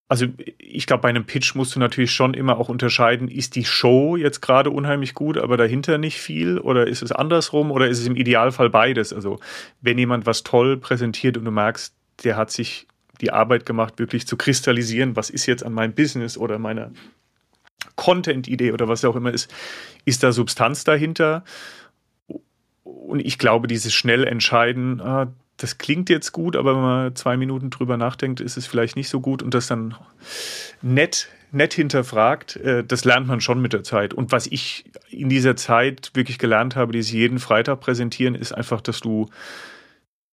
[0.09, 0.25] also
[0.57, 4.17] ich glaube, bei einem Pitch musst du natürlich schon immer auch unterscheiden, ist die Show
[4.17, 8.07] jetzt gerade unheimlich gut, aber dahinter nicht viel oder ist es andersrum oder ist es
[8.07, 9.13] im Idealfall beides?
[9.13, 9.39] Also
[9.81, 11.93] wenn jemand was toll präsentiert und du merkst,
[12.23, 12.87] der hat sich
[13.21, 16.91] die Arbeit gemacht, wirklich zu kristallisieren, was ist jetzt an meinem Business oder meiner
[17.95, 19.53] Content-Idee oder was auch immer ist,
[20.05, 21.43] ist da Substanz dahinter?
[22.83, 27.35] Und ich glaube, dieses schnell entscheiden, ah, das klingt jetzt gut, aber wenn man zwei
[27.35, 29.93] Minuten drüber nachdenkt, ist es vielleicht nicht so gut und das dann
[30.81, 34.13] nett, nett hinterfragt, äh, das lernt man schon mit der Zeit.
[34.13, 38.79] Und was ich in dieser Zeit wirklich gelernt habe, dieses jeden Freitag präsentieren, ist einfach,
[38.79, 39.27] dass du,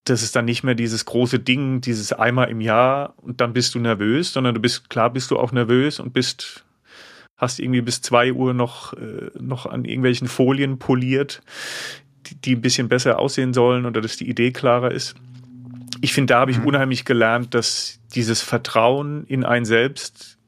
[0.05, 3.75] das ist dann nicht mehr dieses große Ding, dieses einmal im Jahr und dann bist
[3.75, 6.65] du nervös, sondern du bist, klar bist du auch nervös und bist,
[7.37, 11.43] hast irgendwie bis zwei Uhr noch, äh, noch an irgendwelchen Folien poliert
[12.35, 15.15] die, ein bisschen besser aussehen sollen oder dass die Idee klarer ist.
[16.01, 16.67] Ich finde, da habe ich mhm.
[16.67, 20.39] unheimlich gelernt, dass dieses Vertrauen in einen selbst,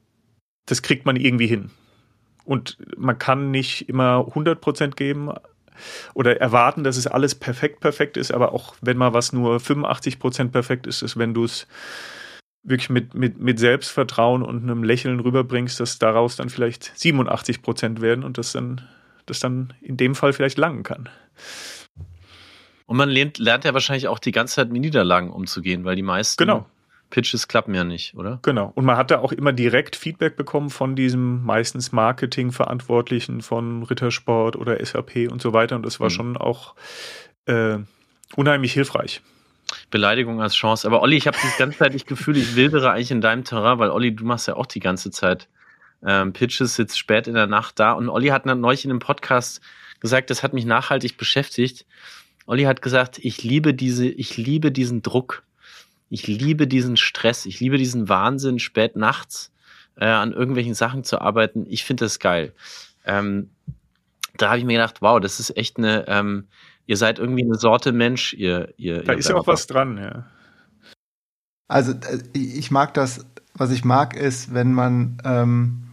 [0.66, 1.70] das kriegt man irgendwie hin.
[2.44, 5.30] Und man kann nicht immer 100 Prozent geben
[6.14, 10.18] oder erwarten, dass es alles perfekt, perfekt ist, aber auch wenn mal was nur 85
[10.18, 11.66] Prozent perfekt ist, ist, wenn du es
[12.62, 18.00] wirklich mit, mit, mit Selbstvertrauen und einem Lächeln rüberbringst, dass daraus dann vielleicht 87 Prozent
[18.00, 18.82] werden und das dann,
[19.26, 21.08] das dann in dem Fall vielleicht langen kann.
[22.86, 26.02] Und man lernt, lernt ja wahrscheinlich auch die ganze Zeit mit Niederlagen umzugehen, weil die
[26.02, 26.66] meisten genau.
[27.10, 28.38] Pitches klappen ja nicht, oder?
[28.42, 28.72] Genau.
[28.74, 34.56] Und man hat da auch immer direkt Feedback bekommen von diesem meistens Marketing-Verantwortlichen von Rittersport
[34.56, 35.76] oder SAP und so weiter.
[35.76, 36.14] Und das war mhm.
[36.14, 36.74] schon auch
[37.46, 37.78] äh,
[38.36, 39.22] unheimlich hilfreich.
[39.90, 40.86] Beleidigung als Chance.
[40.86, 43.78] Aber Olli, ich habe das ganze Zeit das Gefühl, ich wildere eigentlich in deinem Terrain,
[43.78, 45.48] weil Olli, du machst ja auch die ganze Zeit
[46.06, 47.92] ähm, Pitches, sitzt spät in der Nacht da.
[47.92, 49.60] Und Olli hat neulich in einem Podcast
[50.00, 51.86] gesagt, das hat mich nachhaltig beschäftigt.
[52.46, 55.42] Olli hat gesagt, ich liebe diese, ich liebe diesen Druck.
[56.10, 57.44] Ich liebe diesen Stress.
[57.44, 59.52] Ich liebe diesen Wahnsinn, spät nachts
[59.96, 61.66] äh, an irgendwelchen Sachen zu arbeiten.
[61.68, 62.52] Ich finde das geil.
[63.04, 63.50] Ähm,
[64.36, 66.46] da habe ich mir gedacht, wow, das ist echt eine, ähm,
[66.86, 69.02] ihr seid irgendwie eine Sorte Mensch, ihr, ihr.
[69.02, 70.26] Da ihr ist ja auch was dran, ja.
[71.66, 75.87] Also äh, ich mag das, was ich mag, ist, wenn man ähm,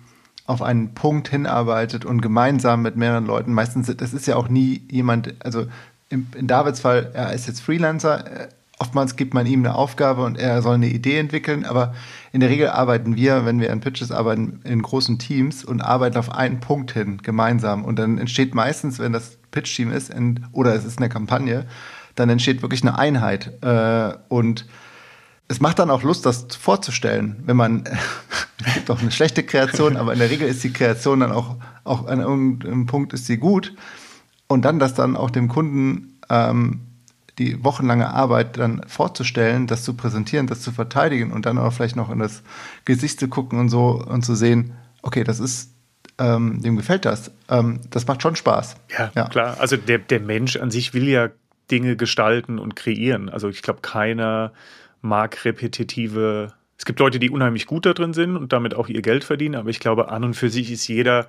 [0.45, 4.81] auf einen Punkt hinarbeitet und gemeinsam mit mehreren Leuten, meistens, das ist ja auch nie
[4.89, 5.65] jemand, also
[6.09, 8.47] in, in Davids Fall, er ist jetzt Freelancer, äh,
[8.79, 11.93] oftmals gibt man ihm eine Aufgabe und er soll eine Idee entwickeln, aber
[12.31, 16.17] in der Regel arbeiten wir, wenn wir an Pitches arbeiten, in großen Teams und arbeiten
[16.17, 17.85] auf einen Punkt hin gemeinsam.
[17.85, 21.65] Und dann entsteht meistens, wenn das Pitch-Team ist in, oder es ist eine Kampagne,
[22.15, 23.63] dann entsteht wirklich eine Einheit.
[23.63, 24.65] Äh, und
[25.47, 27.83] es macht dann auch Lust, das vorzustellen, wenn man,
[28.65, 31.57] es gibt auch eine schlechte Kreation, aber in der Regel ist die Kreation dann auch,
[31.83, 33.73] auch an irgendeinem Punkt ist sie gut.
[34.47, 36.81] Und dann das dann auch dem Kunden ähm,
[37.37, 41.95] die wochenlange Arbeit dann vorzustellen, das zu präsentieren, das zu verteidigen und dann auch vielleicht
[41.95, 42.43] noch in das
[42.85, 45.71] Gesicht zu gucken und so und zu sehen, okay, das ist,
[46.17, 47.31] ähm, dem gefällt das.
[47.49, 48.77] Ähm, das macht schon Spaß.
[48.97, 49.57] Ja, ja, klar.
[49.59, 51.29] Also der, der Mensch an sich will ja
[51.69, 53.29] Dinge gestalten und kreieren.
[53.29, 54.53] Also ich glaube, keiner
[55.05, 56.53] mag repetitive.
[56.77, 59.55] Es gibt Leute, die unheimlich gut da drin sind und damit auch ihr Geld verdienen,
[59.55, 61.27] aber ich glaube, an und für sich ist jeder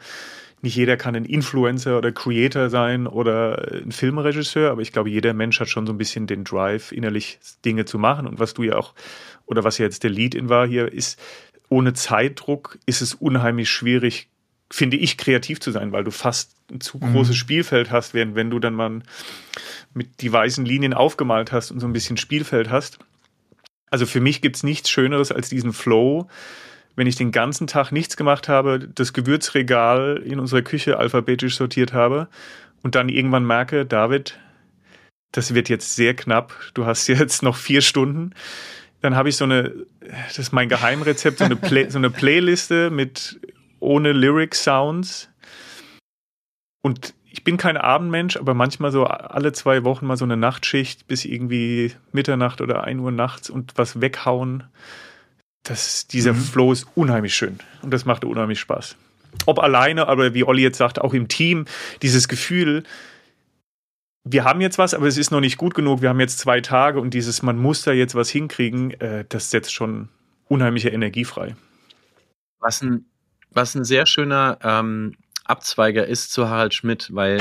[0.62, 5.34] nicht jeder kann ein Influencer oder Creator sein oder ein Filmregisseur, aber ich glaube, jeder
[5.34, 8.26] Mensch hat schon so ein bisschen den Drive, innerlich Dinge zu machen.
[8.26, 8.94] Und was du ja auch,
[9.44, 11.20] oder was ja jetzt der Lead-In war hier, ist,
[11.68, 14.28] ohne Zeitdruck ist es unheimlich schwierig,
[14.70, 17.12] finde ich, kreativ zu sein, weil du fast ein zu mhm.
[17.12, 19.02] großes Spielfeld hast, während wenn du dann mal
[19.94, 22.98] mit die weißen Linien aufgemalt hast und so ein bisschen Spielfeld hast.
[23.90, 26.28] Also für mich gibt es nichts Schöneres als diesen Flow,
[26.96, 31.92] wenn ich den ganzen Tag nichts gemacht habe, das Gewürzregal in unserer Küche alphabetisch sortiert
[31.92, 32.28] habe
[32.82, 34.38] und dann irgendwann merke, David,
[35.32, 38.32] das wird jetzt sehr knapp, du hast jetzt noch vier Stunden,
[39.02, 42.90] dann habe ich so eine, das ist mein Geheimrezept, so eine, Play, so eine Playliste
[42.90, 43.38] mit
[43.78, 45.28] ohne Lyric-Sounds.
[46.82, 51.06] Und ich bin kein Abendmensch, aber manchmal so alle zwei Wochen mal so eine Nachtschicht
[51.06, 54.64] bis irgendwie Mitternacht oder ein Uhr nachts und was weghauen
[55.62, 56.38] das, dieser mhm.
[56.38, 58.96] Flow ist unheimlich schön und das macht unheimlich Spaß.
[59.44, 61.66] Ob alleine, aber wie Olli jetzt sagt, auch im Team,
[62.00, 62.84] dieses Gefühl,
[64.24, 66.62] wir haben jetzt was, aber es ist noch nicht gut genug, wir haben jetzt zwei
[66.62, 70.08] Tage und dieses, man muss da jetzt was hinkriegen, äh, das setzt schon
[70.48, 71.54] unheimliche Energie frei.
[72.60, 73.04] Was ein,
[73.50, 75.12] was ein sehr schöner ähm,
[75.48, 77.38] Abzweiger ist zu Harald Schmidt, weil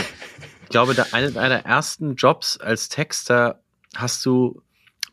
[0.64, 3.62] ich glaube, der, einer deiner ersten Jobs als Texter
[3.96, 4.62] hast du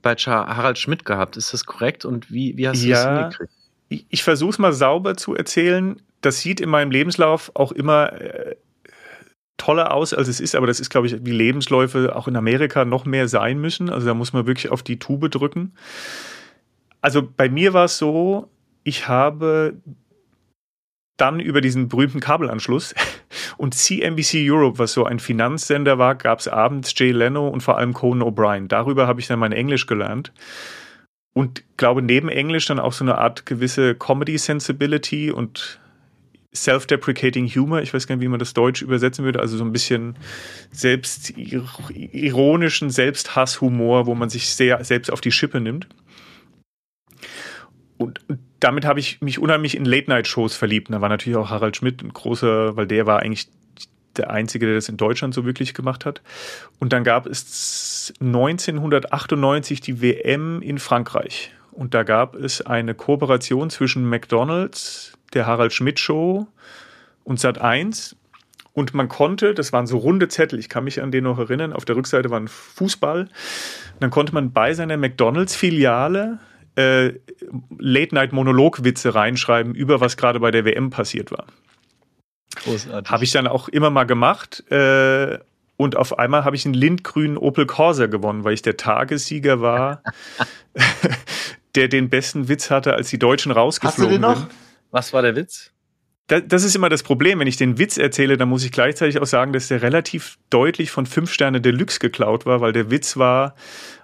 [0.03, 1.37] bei Harald Schmidt gehabt.
[1.37, 2.05] Ist das korrekt?
[2.05, 3.53] Und wie, wie hast du ja, das hingekriegt?
[3.89, 6.03] Ich, ich versuche es mal sauber zu erzählen.
[6.21, 8.57] Das sieht in meinem Lebenslauf auch immer äh,
[9.57, 12.85] toller aus, als es ist, aber das ist, glaube ich, wie Lebensläufe auch in Amerika
[12.85, 13.91] noch mehr sein müssen.
[13.91, 15.75] Also da muss man wirklich auf die Tube drücken.
[17.01, 18.51] Also bei mir war es so,
[18.83, 19.75] ich habe
[21.23, 22.97] dann über diesen berühmten Kabelanschluss
[23.57, 27.79] und CNBC Europe, was so ein Finanzsender war, gab es abends Jay Leno und vor
[27.79, 28.67] allem Conan O'Brien.
[28.67, 30.33] Darüber habe ich dann mein Englisch gelernt.
[31.33, 35.79] Und glaube, neben Englisch dann auch so eine Art gewisse Comedy Sensibility und
[36.53, 37.81] self-deprecating Humor.
[37.81, 39.41] Ich weiß gar nicht, wie man das Deutsch übersetzen würde.
[39.41, 40.19] Also so ein bisschen
[40.73, 45.89] selbstironischen Selbsthasshumor, wo man sich sehr selbst auf die Schippe nimmt.
[47.97, 48.21] Und
[48.63, 50.89] damit habe ich mich unheimlich in Late-Night-Shows verliebt.
[50.89, 53.49] Und da war natürlich auch Harald Schmidt ein großer, weil der war eigentlich
[54.17, 56.23] der Einzige, der das in Deutschland so wirklich gemacht hat.
[56.79, 61.53] Und dann gab es 1998 die WM in Frankreich.
[61.73, 66.47] Und da gab es eine Kooperation zwischen McDonald's, der Harald Schmidt Show
[67.25, 68.15] und Sat1.
[68.75, 71.73] Und man konnte, das waren so runde Zettel, ich kann mich an den noch erinnern,
[71.73, 73.23] auf der Rückseite war ein Fußball.
[73.23, 73.31] Und
[74.01, 76.39] dann konnte man bei seiner McDonalds-Filiale
[76.77, 77.13] äh,
[77.79, 81.47] Late-Night-Monolog-Witze reinschreiben über was gerade bei der WM passiert war.
[82.57, 83.11] Großartig.
[83.11, 84.71] Habe ich dann auch immer mal gemacht.
[84.71, 85.39] Äh,
[85.77, 90.03] und auf einmal habe ich einen lindgrünen Opel Corsa gewonnen, weil ich der Tagessieger war,
[91.75, 94.49] der den besten Witz hatte, als die Deutschen rausgeflogen Hast du den noch?
[94.49, 94.51] Sind.
[94.91, 95.72] Was war der Witz?
[96.41, 97.41] Das ist immer das Problem.
[97.41, 100.91] Wenn ich den Witz erzähle, dann muss ich gleichzeitig auch sagen, dass der relativ deutlich
[100.91, 103.55] von fünf Sterne Deluxe geklaut war, weil der Witz war,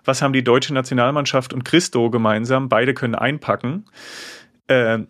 [0.04, 2.68] was haben die deutsche Nationalmannschaft und Christo gemeinsam?
[2.68, 3.86] Beide können einpacken.
[4.66, 5.00] Äh,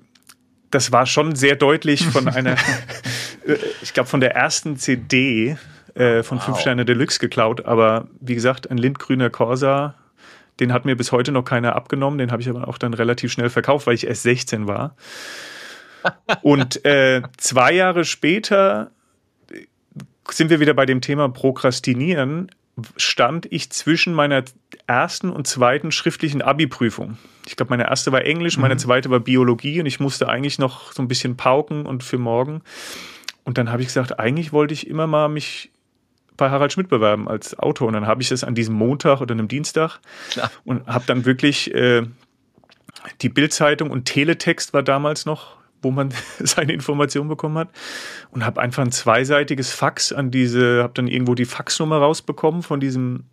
[0.71, 2.53] das war schon sehr deutlich von einer,
[3.47, 5.57] äh, ich glaube, von der ersten CD
[5.95, 6.45] äh, von wow.
[6.45, 7.65] fünf Sterne Deluxe geklaut.
[7.65, 9.95] Aber wie gesagt, ein lindgrüner Corsa,
[10.61, 12.19] Den hat mir bis heute noch keiner abgenommen.
[12.19, 14.95] Den habe ich aber auch dann relativ schnell verkauft, weil ich erst 16 war.
[16.43, 18.91] Und äh, zwei Jahre später
[20.31, 22.51] sind wir wieder bei dem Thema Prokrastinieren.
[22.97, 24.45] Stand ich zwischen meiner
[24.87, 27.19] ersten und zweiten schriftlichen Abi-Prüfung.
[27.47, 28.79] Ich glaube, meine erste war Englisch, meine mhm.
[28.79, 32.63] zweite war Biologie und ich musste eigentlich noch so ein bisschen pauken und für morgen.
[33.45, 35.71] Und dann habe ich gesagt, eigentlich wollte ich immer mal mich
[36.37, 37.89] bei Harald Schmidt bewerben als Autor.
[37.89, 39.99] Und dann habe ich es an diesem Montag oder einem Dienstag
[40.31, 40.51] Klar.
[40.65, 42.05] und habe dann wirklich äh,
[43.21, 47.71] die Bildzeitung und Teletext war damals noch, wo man seine Informationen bekommen hat
[48.31, 52.81] und habe einfach ein zweiseitiges Fax an diese, habe dann irgendwo die Faxnummer rausbekommen von
[52.81, 53.25] diesem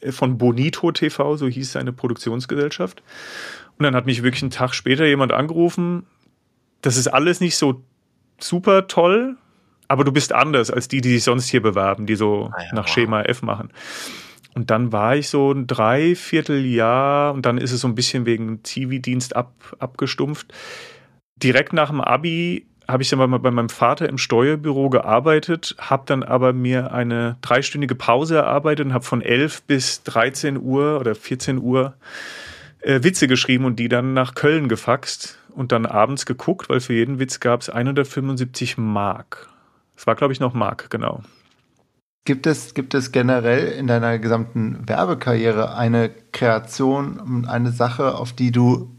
[0.00, 3.02] äh, von Bonito TV, so hieß seine Produktionsgesellschaft.
[3.78, 6.06] Und dann hat mich wirklich einen Tag später jemand angerufen.
[6.82, 7.82] Das ist alles nicht so
[8.38, 9.36] super toll,
[9.88, 12.74] aber du bist anders als die, die sich sonst hier bewerben, die so ah ja,
[12.74, 12.94] nach wow.
[12.94, 13.70] Schema F machen.
[14.54, 18.62] Und dann war ich so ein Dreivierteljahr und dann ist es so ein bisschen wegen
[18.62, 20.52] TV-Dienst ab, abgestumpft.
[21.42, 26.02] Direkt nach dem Abi habe ich dann mal bei meinem Vater im Steuerbüro gearbeitet, habe
[26.06, 31.14] dann aber mir eine dreistündige Pause erarbeitet und habe von 11 bis 13 Uhr oder
[31.14, 31.94] 14 Uhr
[32.80, 36.94] äh, Witze geschrieben und die dann nach Köln gefaxt und dann abends geguckt, weil für
[36.94, 39.48] jeden Witz gab es 175 Mark.
[39.96, 41.22] Es war, glaube ich, noch Mark, genau.
[42.24, 48.52] Gibt es, gibt es generell in deiner gesamten Werbekarriere eine Kreation, eine Sache, auf die
[48.52, 48.94] du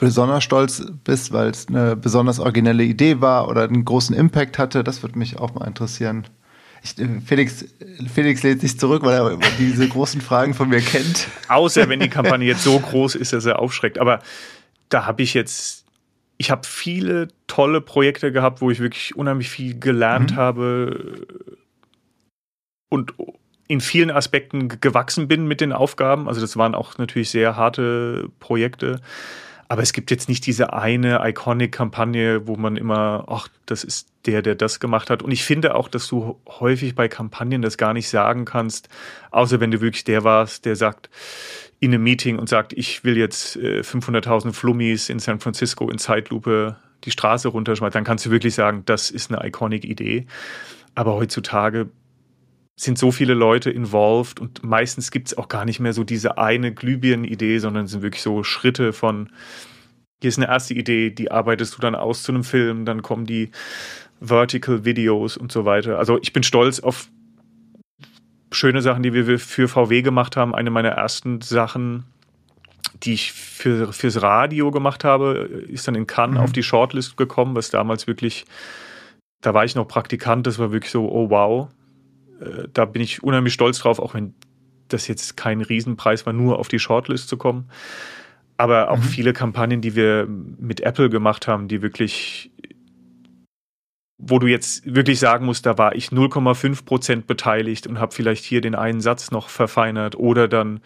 [0.00, 4.82] besonders stolz bist, weil es eine besonders originelle Idee war oder einen großen Impact hatte?
[4.82, 6.26] Das würde mich auch mal interessieren.
[6.82, 7.64] Ich, äh, Felix,
[8.12, 11.28] Felix lädt sich zurück, weil er diese großen Fragen von mir kennt.
[11.48, 13.98] Außer wenn die Kampagne jetzt so groß ist, dass er aufschreckt.
[13.98, 14.20] Aber
[14.88, 15.80] da habe ich jetzt
[16.40, 20.36] ich habe viele tolle Projekte gehabt, wo ich wirklich unheimlich viel gelernt mhm.
[20.36, 21.26] habe
[22.88, 23.12] und
[23.68, 26.28] in vielen Aspekten gewachsen bin mit den Aufgaben.
[26.28, 29.02] Also das waren auch natürlich sehr harte Projekte.
[29.70, 34.42] Aber es gibt jetzt nicht diese eine Iconic-Kampagne, wo man immer, ach, das ist der,
[34.42, 35.22] der das gemacht hat.
[35.22, 38.88] Und ich finde auch, dass du häufig bei Kampagnen das gar nicht sagen kannst,
[39.30, 41.08] außer wenn du wirklich der warst, der sagt,
[41.78, 45.98] in einem Meeting und sagt, ich will jetzt äh, 500.000 Flummis in San Francisco in
[45.98, 50.26] Zeitlupe die Straße runterschmeißen, dann kannst du wirklich sagen, das ist eine iconic Idee.
[50.96, 51.90] Aber heutzutage
[52.82, 56.38] sind so viele Leute involved und meistens gibt es auch gar nicht mehr so diese
[56.38, 59.28] eine Glühbirnen-Idee, sondern es sind wirklich so Schritte von,
[60.20, 63.26] hier ist eine erste Idee, die arbeitest du dann aus zu einem Film, dann kommen
[63.26, 63.50] die
[64.20, 65.98] Vertical Videos und so weiter.
[65.98, 67.08] Also ich bin stolz auf
[68.50, 70.54] schöne Sachen, die wir für VW gemacht haben.
[70.54, 72.04] Eine meiner ersten Sachen,
[73.02, 76.44] die ich für, fürs Radio gemacht habe, ist dann in Cannes mhm.
[76.44, 78.46] auf die Shortlist gekommen, was damals wirklich,
[79.42, 81.68] da war ich noch Praktikant, das war wirklich so, oh wow.
[82.40, 84.34] Äh, da bin ich unheimlich stolz drauf, auch wenn
[84.88, 87.70] das jetzt kein Riesenpreis war, nur auf die Shortlist zu kommen.
[88.56, 89.02] Aber auch mhm.
[89.02, 92.50] viele Kampagnen, die wir mit Apple gemacht haben, die wirklich
[94.22, 98.44] wo du jetzt wirklich sagen musst, da war ich 0,5 Prozent beteiligt und habe vielleicht
[98.44, 100.80] hier den einen Satz noch verfeinert oder dann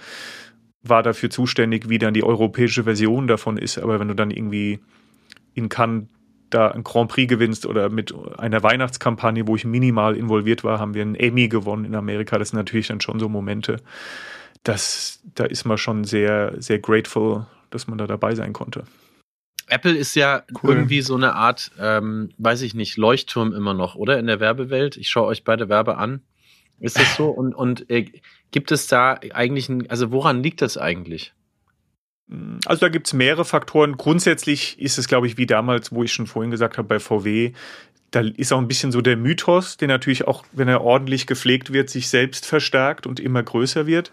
[0.83, 3.79] war dafür zuständig, wie dann die europäische Version davon ist.
[3.79, 4.79] Aber wenn du dann irgendwie
[5.55, 6.05] in Cannes
[6.55, 10.95] da ein Grand Prix gewinnst oder mit einer Weihnachtskampagne, wo ich minimal involviert war, haben
[10.95, 12.39] wir einen Emmy gewonnen in Amerika.
[12.39, 13.77] Das sind natürlich dann schon so Momente,
[14.63, 18.85] dass da ist man schon sehr, sehr grateful, dass man da dabei sein konnte.
[19.69, 20.71] Apple ist ja cool.
[20.71, 24.19] irgendwie so eine Art, ähm, weiß ich nicht, Leuchtturm immer noch, oder?
[24.19, 24.97] In der Werbewelt.
[24.97, 26.23] Ich schaue euch beide Werbe an.
[26.81, 27.29] Ist das so?
[27.29, 28.11] Und, und äh,
[28.51, 31.33] gibt es da eigentlich ein, also woran liegt das eigentlich?
[32.65, 33.97] Also da gibt es mehrere Faktoren.
[33.97, 37.53] Grundsätzlich ist es, glaube ich, wie damals, wo ich schon vorhin gesagt habe, bei VW,
[38.11, 41.73] da ist auch ein bisschen so der Mythos, der natürlich auch, wenn er ordentlich gepflegt
[41.73, 44.13] wird, sich selbst verstärkt und immer größer wird.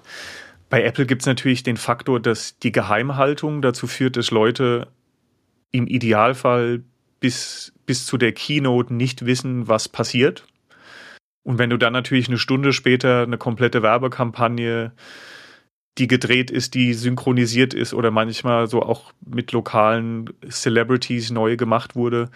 [0.70, 4.88] Bei Apple gibt es natürlich den Faktor, dass die Geheimhaltung dazu führt, dass Leute
[5.72, 6.84] im Idealfall
[7.20, 10.46] bis, bis zu der Keynote nicht wissen, was passiert.
[11.44, 14.92] Und wenn du dann natürlich eine Stunde später eine komplette Werbekampagne,
[15.98, 21.96] die gedreht ist, die synchronisiert ist oder manchmal so auch mit lokalen Celebrities neu gemacht
[21.96, 22.30] wurde,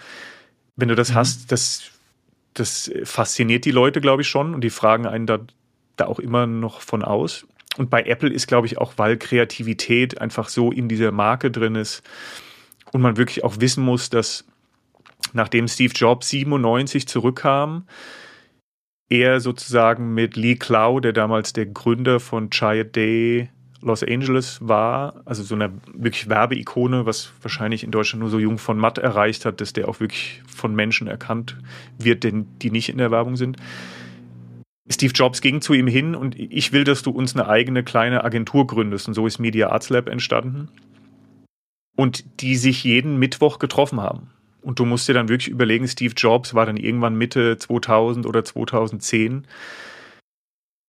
[0.75, 1.15] wenn du das mhm.
[1.15, 1.91] hast, das,
[2.53, 5.39] das fasziniert die Leute, glaube ich, schon und die fragen einen da,
[5.95, 7.47] da auch immer noch von aus.
[7.77, 11.75] Und bei Apple ist, glaube ich, auch, weil Kreativität einfach so in dieser Marke drin
[11.75, 12.03] ist,
[12.95, 14.45] und man wirklich auch wissen muss, dass
[15.33, 17.87] nachdem Steve Jobs 97 zurückkam,
[19.09, 23.49] er sozusagen mit Lee Clow, der damals der Gründer von Chiat Day
[23.81, 28.57] Los Angeles war, also so eine wirklich Werbeikone, was wahrscheinlich in Deutschland nur so jung
[28.57, 31.57] von Matt erreicht hat, dass der auch wirklich von Menschen erkannt
[31.99, 33.57] wird, denn die nicht in der Werbung sind.
[34.89, 38.23] Steve Jobs ging zu ihm hin und ich will, dass du uns eine eigene kleine
[38.23, 39.07] Agentur gründest.
[39.07, 40.69] Und so ist Media Arts Lab entstanden.
[41.95, 44.29] Und die sich jeden Mittwoch getroffen haben.
[44.65, 48.43] Und du musst dir dann wirklich überlegen, Steve Jobs war dann irgendwann Mitte 2000 oder
[48.43, 49.45] 2010,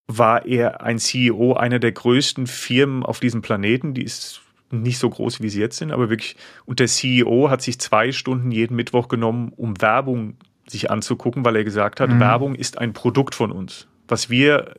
[0.07, 3.93] war er ein CEO einer der größten Firmen auf diesem Planeten.
[3.93, 6.37] Die ist nicht so groß, wie sie jetzt sind, aber wirklich.
[6.64, 11.57] Und der CEO hat sich zwei Stunden jeden Mittwoch genommen, um Werbung sich anzugucken, weil
[11.57, 12.18] er gesagt hat, mhm.
[12.18, 13.89] Werbung ist ein Produkt von uns.
[14.09, 14.74] Was wir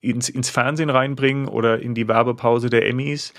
[0.00, 3.34] ins, ins Fernsehen reinbringen oder in die Werbepause der Emmys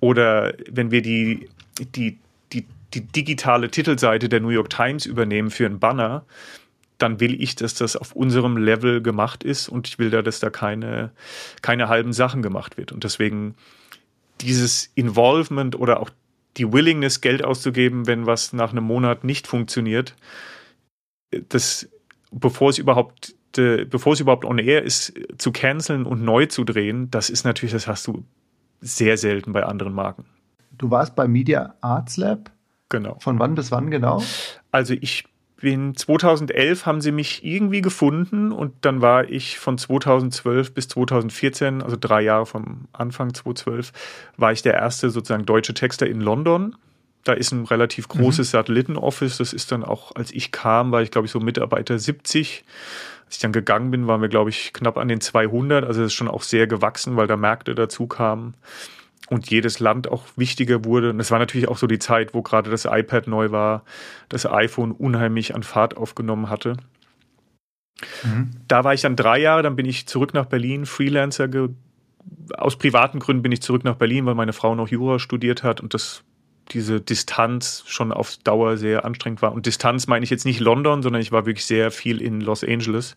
[0.00, 1.48] oder wenn wir die,
[1.94, 2.18] die,
[2.94, 6.24] die, digitale Titelseite der New York Times übernehmen für einen Banner,
[6.98, 10.40] dann will ich, dass das auf unserem Level gemacht ist und ich will da, dass
[10.40, 11.10] da keine,
[11.60, 12.92] keine halben Sachen gemacht wird.
[12.92, 13.56] Und deswegen
[14.40, 16.10] dieses Involvement oder auch
[16.56, 20.14] die Willingness, Geld auszugeben, wenn was nach einem Monat nicht funktioniert,
[21.48, 21.88] das,
[22.30, 27.10] bevor es überhaupt, bevor es überhaupt on air ist, zu canceln und neu zu drehen,
[27.10, 28.24] das ist natürlich, das hast du
[28.80, 30.24] sehr selten bei anderen Marken.
[30.78, 32.51] Du warst bei Media Arts Lab?
[32.92, 33.16] Genau.
[33.20, 34.22] Von wann bis wann genau?
[34.70, 35.24] Also ich
[35.56, 41.80] bin 2011 haben sie mich irgendwie gefunden und dann war ich von 2012 bis 2014,
[41.82, 43.92] also drei Jahre vom Anfang 2012,
[44.36, 46.76] war ich der erste sozusagen deutsche Texter in London.
[47.24, 48.58] Da ist ein relativ großes mhm.
[48.58, 49.38] Satellitenoffice.
[49.38, 52.62] Das ist dann auch, als ich kam, war ich glaube ich so Mitarbeiter 70.
[53.24, 55.86] Als ich dann gegangen bin, waren wir glaube ich knapp an den 200.
[55.86, 58.52] Also das ist schon auch sehr gewachsen, weil da Märkte dazu kamen
[59.32, 61.10] und jedes Land auch wichtiger wurde.
[61.10, 63.82] Und es war natürlich auch so die Zeit, wo gerade das iPad neu war,
[64.28, 66.76] das iPhone unheimlich an Fahrt aufgenommen hatte.
[68.22, 68.50] Mhm.
[68.68, 71.48] Da war ich dann drei Jahre, dann bin ich zurück nach Berlin, Freelancer.
[72.56, 75.80] Aus privaten Gründen bin ich zurück nach Berlin, weil meine Frau noch Jura studiert hat
[75.80, 76.22] und das
[76.70, 79.52] diese Distanz schon auf Dauer sehr anstrengend war.
[79.52, 82.62] Und Distanz meine ich jetzt nicht London, sondern ich war wirklich sehr viel in Los
[82.62, 83.16] Angeles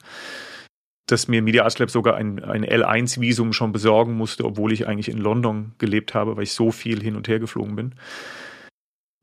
[1.06, 5.10] dass mir Media Arts Lab sogar ein, ein L1-Visum schon besorgen musste, obwohl ich eigentlich
[5.10, 7.96] in London gelebt habe, weil ich so viel hin und her geflogen bin.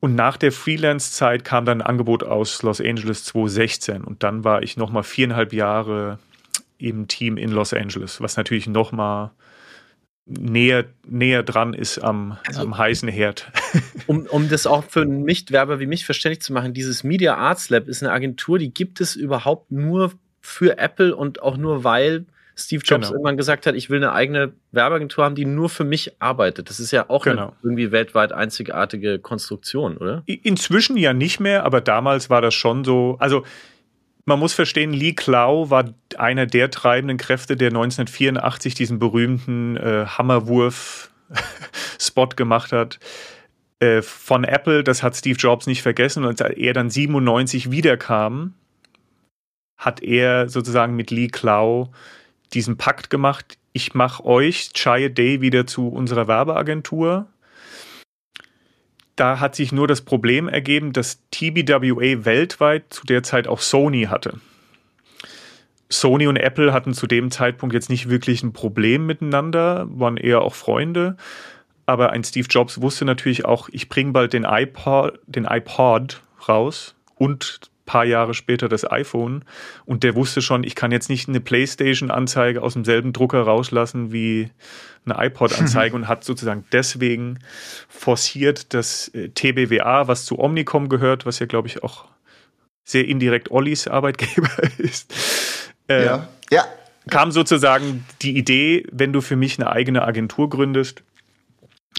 [0.01, 4.63] Und nach der Freelance-Zeit kam dann ein Angebot aus Los Angeles 2016 und dann war
[4.63, 6.19] ich nochmal viereinhalb Jahre
[6.79, 9.31] im Team in Los Angeles, was natürlich nochmal
[10.27, 13.51] näher, näher dran ist am, also, am heißen Herd.
[14.09, 17.71] Um, um das auch für einen Nichtwerber wie mich verständlich zu machen, dieses Media Arts
[17.71, 20.13] Lab ist eine Agentur, die gibt es überhaupt nur
[20.43, 23.15] für Apple und auch nur weil Steve Jobs genau.
[23.15, 26.69] irgendwann gesagt hat, ich will eine eigene Werbeagentur haben, die nur für mich arbeitet.
[26.69, 27.43] Das ist ja auch genau.
[27.43, 30.23] eine irgendwie weltweit einzigartige Konstruktion, oder?
[30.27, 33.17] Inzwischen ja nicht mehr, aber damals war das schon so.
[33.21, 33.45] Also
[34.25, 40.05] man muss verstehen, Lee Clow war einer der treibenden Kräfte, der 1984 diesen berühmten äh,
[40.07, 42.99] Hammerwurf-Spot gemacht hat
[43.81, 44.85] äh, von Apple.
[44.85, 46.25] Das hat Steve Jobs nicht vergessen.
[46.25, 48.55] Und als er dann 97 wiederkam,
[49.83, 51.91] hat er sozusagen mit Lee Clow
[52.55, 53.59] diesen Pakt gemacht.
[53.73, 57.27] Ich mache euch, Chai Day, wieder zu unserer Werbeagentur.
[59.17, 64.05] Da hat sich nur das Problem ergeben, dass TBWA weltweit zu der Zeit auch Sony
[64.05, 64.41] hatte.
[65.91, 70.43] Sony und Apple hatten zu dem Zeitpunkt jetzt nicht wirklich ein Problem miteinander, waren eher
[70.43, 71.17] auch Freunde.
[71.85, 76.95] Aber ein Steve Jobs wusste natürlich auch, ich bringe bald den iPod, den iPod raus
[77.17, 79.45] und paar Jahre später das iPhone
[79.85, 84.51] und der wusste schon, ich kann jetzt nicht eine PlayStation-Anzeige aus demselben Drucker rauslassen wie
[85.05, 87.39] eine iPod-Anzeige und hat sozusagen deswegen
[87.89, 92.07] forciert, dass äh, TBWA, was zu Omnicom gehört, was ja glaube ich auch
[92.85, 95.13] sehr indirekt Ollis Arbeitgeber ist,
[95.89, 96.29] äh, ja.
[96.51, 96.65] ja.
[97.11, 101.03] kam sozusagen die Idee, wenn du für mich eine eigene Agentur gründest,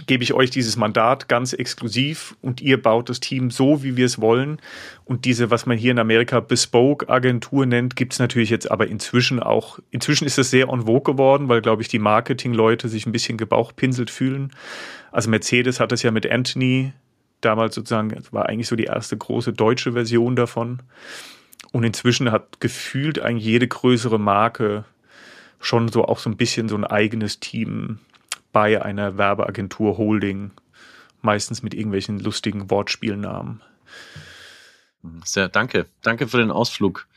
[0.08, 4.06] gebe ich euch dieses Mandat ganz exklusiv und ihr baut das Team so, wie wir
[4.06, 4.60] es wollen.
[5.06, 9.40] Und diese, was man hier in Amerika Bespoke-Agentur nennt, gibt es natürlich jetzt aber inzwischen
[9.40, 13.12] auch, inzwischen ist es sehr en vogue geworden, weil, glaube ich, die Marketing-Leute sich ein
[13.12, 14.52] bisschen gebauchpinselt fühlen.
[15.12, 16.94] Also Mercedes hat das ja mit Anthony
[17.42, 20.80] damals sozusagen, war eigentlich so die erste große deutsche Version davon.
[21.72, 24.86] Und inzwischen hat gefühlt eigentlich jede größere Marke
[25.60, 28.00] schon so auch so ein bisschen so ein eigenes Team
[28.54, 30.52] bei einer Werbeagentur Holding,
[31.22, 33.62] meistens mit irgendwelchen lustigen Wortspielnamen.
[35.26, 35.88] Sehr, danke.
[36.02, 37.08] Danke für den Ausflug.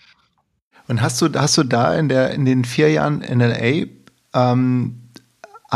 [0.89, 3.87] Und hast du, hast du da in, der, in den vier Jahren in LA
[4.35, 5.06] ähm,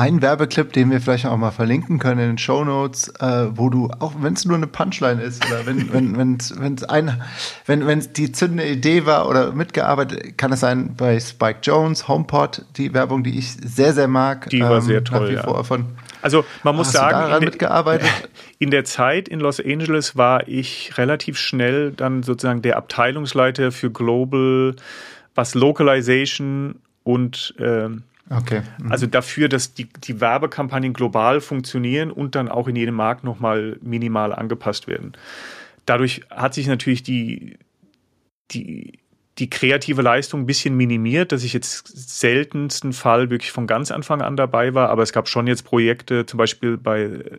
[0.00, 3.68] einen Werbeclip, den wir vielleicht auch mal verlinken können in den Show Notes, äh, wo
[3.68, 7.20] du, auch wenn es nur eine Punchline ist oder wenn wenn wenn's, wenn's ein,
[7.66, 12.64] wenn wenn's die zündende Idee war oder mitgearbeitet, kann es sein bei Spike Jones, HomePod,
[12.78, 14.48] die Werbung, die ich sehr sehr mag.
[14.48, 15.34] Die war ähm, sehr toll.
[15.34, 15.62] ja.
[15.62, 15.84] von,
[16.22, 18.08] also man muss sagen, in, mitgearbeitet?
[18.58, 23.90] in der Zeit in Los Angeles war ich relativ schnell dann sozusagen der Abteilungsleiter für
[23.90, 24.76] Global
[25.34, 27.88] was Localization und äh,
[28.30, 28.62] okay.
[28.78, 28.92] mhm.
[28.92, 33.78] also dafür, dass die, die Werbekampagnen global funktionieren und dann auch in jedem Markt nochmal
[33.82, 35.12] minimal angepasst werden.
[35.86, 37.58] Dadurch hat sich natürlich die,
[38.50, 38.98] die,
[39.38, 44.20] die kreative Leistung ein bisschen minimiert, dass ich jetzt seltensten Fall wirklich von ganz Anfang
[44.22, 47.38] an dabei war, aber es gab schon jetzt Projekte, zum Beispiel bei äh,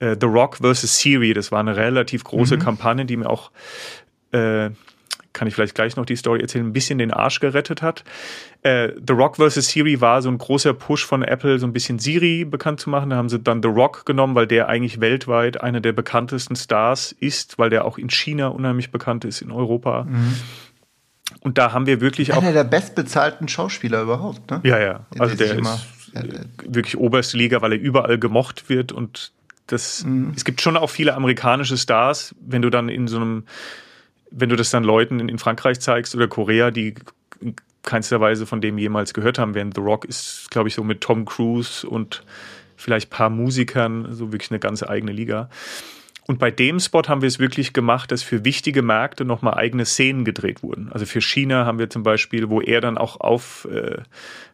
[0.00, 0.98] äh The Rock vs.
[0.98, 2.60] Siri, das war eine relativ große mhm.
[2.60, 3.50] Kampagne, die mir auch
[4.32, 4.70] äh,
[5.40, 8.04] kann ich vielleicht gleich noch die Story erzählen, ein bisschen den Arsch gerettet hat.
[8.60, 9.54] Äh, The Rock vs.
[9.54, 13.08] Siri war so ein großer Push von Apple, so ein bisschen Siri bekannt zu machen.
[13.08, 17.12] Da haben sie dann The Rock genommen, weil der eigentlich weltweit einer der bekanntesten Stars
[17.12, 20.04] ist, weil der auch in China unheimlich bekannt ist, in Europa.
[20.04, 20.34] Mhm.
[21.40, 22.42] Und da haben wir wirklich auch.
[22.42, 24.60] Einer der bestbezahlten Schauspieler überhaupt, ne?
[24.62, 25.06] Ja, ja.
[25.18, 29.32] Also der, der ist ja, der wirklich oberste Liga, weil er überall gemocht wird und
[29.68, 30.34] das, mhm.
[30.36, 33.44] es gibt schon auch viele amerikanische Stars, wenn du dann in so einem
[34.30, 36.94] wenn du das dann Leuten in, in Frankreich zeigst oder Korea, die
[37.40, 40.84] in keinster Weise von dem jemals gehört haben, während The Rock ist, glaube ich, so
[40.84, 42.22] mit Tom Cruise und
[42.76, 45.48] vielleicht ein paar Musikern, so wirklich eine ganze eigene Liga.
[46.26, 49.84] Und bei dem Spot haben wir es wirklich gemacht, dass für wichtige Märkte nochmal eigene
[49.84, 50.92] Szenen gedreht wurden.
[50.92, 54.02] Also für China haben wir zum Beispiel, wo er dann auch auf äh,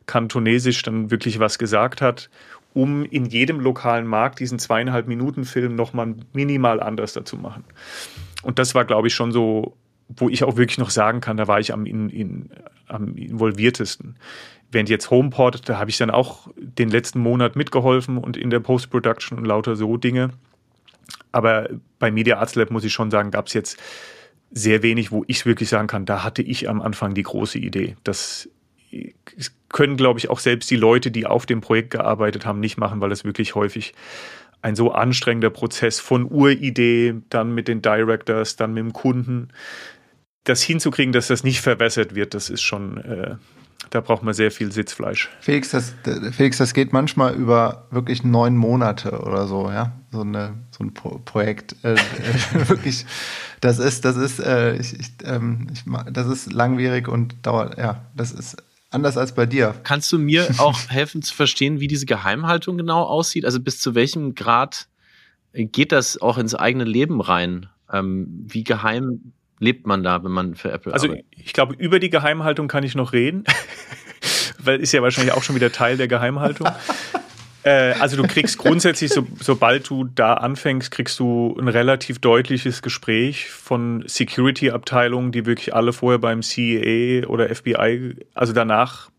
[0.06, 2.30] Kantonesisch dann wirklich was gesagt hat,
[2.72, 7.64] um in jedem lokalen Markt diesen zweieinhalb Minuten Film nochmal minimal anders dazu machen.
[8.46, 9.76] Und das war, glaube ich, schon so,
[10.08, 12.50] wo ich auch wirklich noch sagen kann, da war ich am, in, in,
[12.86, 14.16] am involviertesten.
[14.70, 18.60] Während jetzt HomePod, da habe ich dann auch den letzten Monat mitgeholfen und in der
[18.60, 20.30] Post-Production und lauter so Dinge.
[21.32, 21.68] Aber
[21.98, 23.82] bei Media Arts Lab muss ich schon sagen, gab es jetzt
[24.52, 27.96] sehr wenig, wo ich wirklich sagen kann, da hatte ich am Anfang die große Idee.
[28.04, 28.48] Das
[29.70, 33.00] können, glaube ich, auch selbst die Leute, die auf dem Projekt gearbeitet haben, nicht machen,
[33.00, 33.92] weil es wirklich häufig
[34.62, 39.48] ein so anstrengender Prozess von Uridee, dann mit den Directors, dann mit dem Kunden.
[40.44, 43.36] Das hinzukriegen, dass das nicht verwässert wird, das ist schon, äh,
[43.90, 45.28] da braucht man sehr viel Sitzfleisch.
[45.40, 45.94] Felix das,
[46.32, 50.94] Felix, das geht manchmal über wirklich neun Monate oder so, ja, so, eine, so ein
[50.94, 51.76] Pro Projekt.
[51.82, 51.96] Äh, äh,
[52.68, 53.06] wirklich,
[53.60, 58.04] das ist, das ist, äh, ich, ich, ähm, ich, das ist langwierig und dauert, ja,
[58.14, 58.56] das ist
[58.96, 59.74] Anders als bei dir.
[59.82, 63.44] Kannst du mir auch helfen zu verstehen, wie diese Geheimhaltung genau aussieht?
[63.44, 64.88] Also bis zu welchem Grad
[65.52, 67.68] geht das auch ins eigene Leben rein?
[67.92, 71.26] Ähm, wie geheim lebt man da, wenn man für Apple also, arbeitet?
[71.30, 73.44] Also ich glaube, über die Geheimhaltung kann ich noch reden,
[74.58, 76.68] weil ist ja wahrscheinlich auch schon wieder Teil der Geheimhaltung.
[77.66, 82.80] Äh, also du kriegst grundsätzlich, so, sobald du da anfängst, kriegst du ein relativ deutliches
[82.80, 89.10] Gespräch von Security-Abteilungen, die wirklich alle vorher beim CEA oder FBI, also danach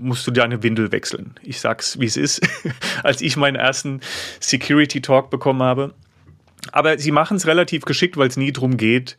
[0.00, 1.34] musst du deine Windel wechseln.
[1.42, 2.40] Ich sag's, wie es ist.
[3.04, 4.00] Als ich meinen ersten
[4.40, 5.94] Security Talk bekommen habe.
[6.72, 9.16] Aber sie machen es relativ geschickt, weil es nie drum geht,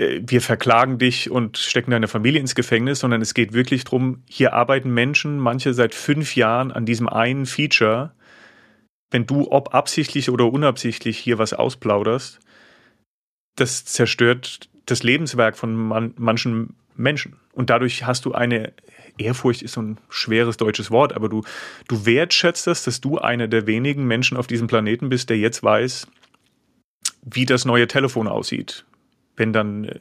[0.00, 4.54] wir verklagen dich und stecken deine Familie ins Gefängnis, sondern es geht wirklich darum, hier
[4.54, 8.12] arbeiten Menschen, manche seit fünf Jahren an diesem einen Feature.
[9.10, 12.40] Wenn du, ob absichtlich oder unabsichtlich, hier was ausplauderst,
[13.56, 17.36] das zerstört das Lebenswerk von man, manchen Menschen.
[17.52, 18.72] Und dadurch hast du eine
[19.18, 21.42] Ehrfurcht ist so ein schweres deutsches Wort, aber du,
[21.88, 25.62] du wertschätzt das, dass du einer der wenigen Menschen auf diesem Planeten bist, der jetzt
[25.62, 26.06] weiß,
[27.22, 28.86] wie das neue Telefon aussieht,
[29.40, 29.98] wenn dann äh,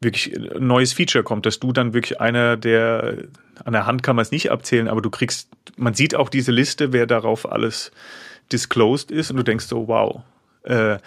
[0.00, 3.24] wirklich ein neues Feature kommt, dass du dann wirklich einer der,
[3.64, 6.52] an der Hand kann man es nicht abzählen, aber du kriegst, man sieht auch diese
[6.52, 7.90] Liste, wer darauf alles
[8.52, 10.22] disclosed ist und du denkst so, wow.
[10.62, 10.98] Äh,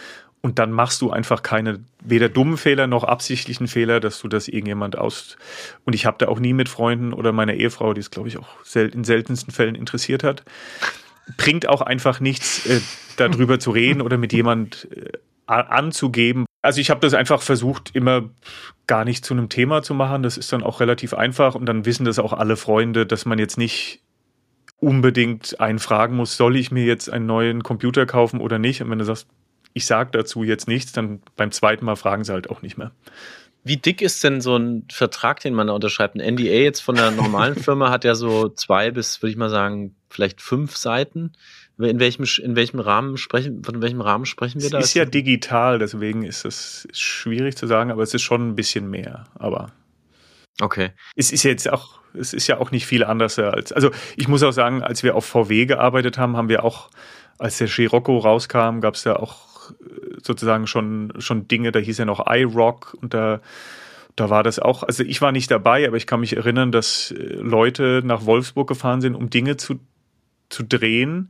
[0.42, 4.48] und dann machst du einfach keine, weder dummen Fehler noch absichtlichen Fehler, dass du das
[4.48, 5.36] irgendjemand aus.
[5.84, 8.38] Und ich habe da auch nie mit Freunden oder meiner Ehefrau, die es, glaube ich,
[8.38, 10.44] auch sel in seltensten Fällen interessiert hat,
[11.38, 12.82] bringt auch einfach nichts, äh,
[13.18, 15.12] darüber zu reden oder mit jemand äh,
[15.48, 18.30] anzugeben, also ich habe das einfach versucht, immer
[18.88, 20.24] gar nicht zu einem Thema zu machen.
[20.24, 23.40] Das ist dann auch relativ einfach und dann wissen das auch alle Freunde, dass man
[23.40, 24.02] jetzt nicht
[24.80, 28.82] unbedingt einen fragen muss, soll ich mir jetzt einen neuen Computer kaufen oder nicht?
[28.82, 29.28] Und wenn du sagst,
[29.74, 32.92] ich sage dazu jetzt nichts, dann beim zweiten Mal fragen sie halt auch nicht mehr.
[33.64, 36.16] Wie dick ist denn so ein Vertrag, den man da unterschreibt?
[36.16, 39.50] Ein NDA jetzt von der normalen Firma hat ja so zwei bis, würde ich mal
[39.50, 41.34] sagen, vielleicht fünf Seiten.
[41.80, 44.80] In welchem, in welchem Rahmen sprechen, von welchem Rahmen sprechen wir es da?
[44.80, 48.56] Es ist ja digital, deswegen ist es schwierig zu sagen, aber es ist schon ein
[48.56, 49.72] bisschen mehr, aber.
[50.60, 50.90] Okay.
[51.16, 54.42] Es ist jetzt auch, es ist ja auch nicht viel anders als, also ich muss
[54.42, 56.90] auch sagen, als wir auf VW gearbeitet haben, haben wir auch,
[57.38, 62.00] als der Scirocco rauskam, gab es ja auch äh, sozusagen schon, schon Dinge, da hieß
[62.00, 63.40] ja noch iRock und da,
[64.16, 67.12] da war das auch, also ich war nicht dabei, aber ich kann mich erinnern, dass
[67.12, 69.80] äh, Leute nach Wolfsburg gefahren sind, um Dinge zu,
[70.50, 71.30] zu drehen,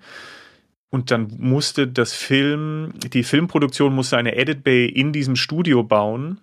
[0.89, 6.39] und dann musste das Film, die Filmproduktion musste eine Edit Bay in diesem Studio bauen,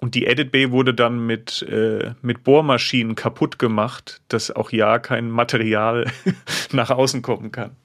[0.00, 4.98] und die Edit Bay wurde dann mit, äh, mit Bohrmaschinen kaputt gemacht, dass auch ja
[4.98, 6.10] kein Material
[6.72, 7.76] nach außen kommen kann.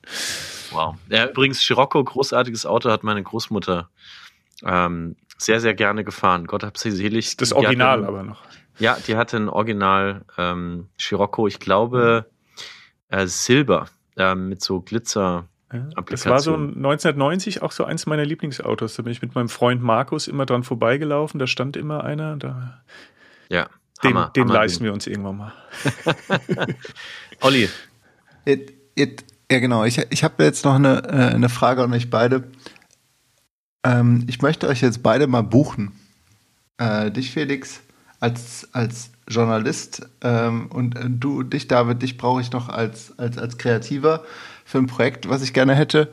[0.71, 0.95] Wow.
[1.09, 3.89] Ja, übrigens, Scirocco, großartiges Auto, hat meine Großmutter
[4.63, 6.45] ähm, sehr, sehr gerne gefahren.
[6.45, 7.37] Gott hab sie selig.
[7.37, 8.43] Das Original hatte, aber noch.
[8.79, 12.25] Ja, die hatte ein Original ähm, Scirocco, ich glaube
[13.09, 13.87] äh, Silber,
[14.17, 15.47] äh, mit so Glitzer.
[16.09, 18.95] Das war so 1990 auch so eins meiner Lieblingsautos.
[18.95, 21.39] Da bin ich mit meinem Freund Markus immer dran vorbeigelaufen.
[21.39, 22.37] Da stand immer einer.
[22.37, 22.81] Da
[23.49, 23.69] ja,
[24.03, 24.85] den, Hammer, den Hammer leisten Ding.
[24.85, 25.53] wir uns irgendwann mal.
[27.41, 27.69] Olli.
[28.45, 29.85] It, it, ja, genau.
[29.85, 32.43] Ich, ich habe jetzt noch eine, äh, eine Frage an euch beide.
[33.83, 35.91] Ähm, ich möchte euch jetzt beide mal buchen.
[36.77, 37.81] Äh, dich, Felix,
[38.19, 43.37] als, als Journalist ähm, und äh, du, dich, David, dich brauche ich noch als, als,
[43.37, 44.23] als Kreativer
[44.73, 46.11] für ein Projekt, was ich gerne hätte.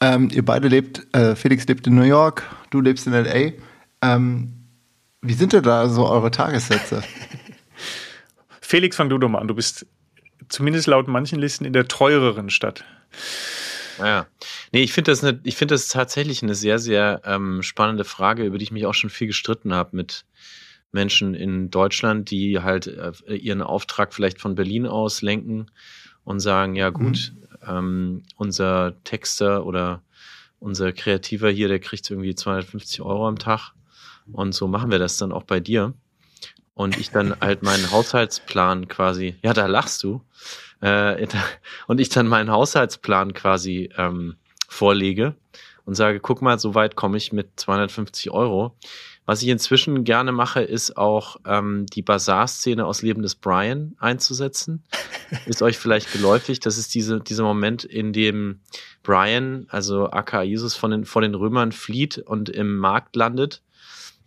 [0.00, 3.54] Ähm, ihr beide lebt, äh, Felix lebt in New York, du lebst in LA.
[4.00, 4.52] Ähm,
[5.22, 7.02] wie sind denn da so eure Tagessätze?
[8.60, 9.48] Felix, fang du doch mal an.
[9.48, 9.86] Du bist
[10.48, 12.84] zumindest laut manchen Listen in der teureren Stadt.
[13.98, 14.28] Ja,
[14.70, 18.44] nee, ich finde das, eine, ich finde das tatsächlich eine sehr, sehr ähm, spannende Frage,
[18.44, 20.26] über die ich mich auch schon viel gestritten habe mit
[20.92, 25.66] Menschen in Deutschland, die halt äh, ihren Auftrag vielleicht von Berlin aus lenken
[26.22, 30.02] und sagen, ja gut, mhm ähm, unser Texter oder
[30.58, 33.72] unser Kreativer hier, der kriegt irgendwie 250 Euro am Tag.
[34.32, 35.94] Und so machen wir das dann auch bei dir.
[36.74, 40.22] Und ich dann halt meinen Haushaltsplan quasi, ja, da lachst du.
[40.80, 41.26] Äh,
[41.86, 44.36] und ich dann meinen Haushaltsplan quasi ähm,
[44.68, 45.34] vorlege
[45.84, 48.76] und sage, guck mal, so weit komme ich mit 250 Euro.
[49.26, 54.82] Was ich inzwischen gerne mache, ist auch ähm, die Bazar-Szene aus Leben des Brian einzusetzen.
[55.46, 56.60] ist euch vielleicht geläufig.
[56.60, 58.60] Das ist diese, dieser Moment, in dem
[59.02, 63.62] Brian, also aka Jesus, von den, vor den Römern flieht und im Markt landet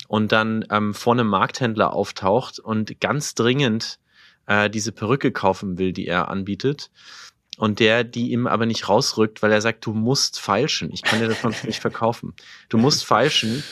[0.07, 3.99] und dann ähm, vor einem Markthändler auftaucht und ganz dringend
[4.45, 6.91] äh, diese Perücke kaufen will, die er anbietet
[7.57, 10.91] und der die ihm aber nicht rausrückt, weil er sagt, du musst feilschen.
[10.91, 12.33] Ich kann dir das sonst nicht verkaufen.
[12.69, 13.63] Du musst feilschen.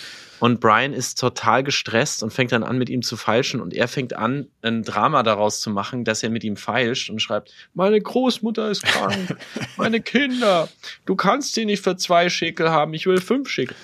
[0.41, 3.61] Und Brian ist total gestresst und fängt dann an, mit ihm zu feilschen.
[3.61, 7.21] Und er fängt an, ein Drama daraus zu machen, dass er mit ihm feilscht und
[7.21, 9.37] schreibt, meine Großmutter ist krank,
[9.77, 10.67] meine Kinder,
[11.05, 13.75] du kannst sie nicht für zwei Schäkel haben, ich will fünf Schäkel.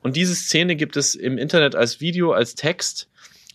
[0.00, 3.08] Und diese Szene gibt es im Internet als Video, als Text.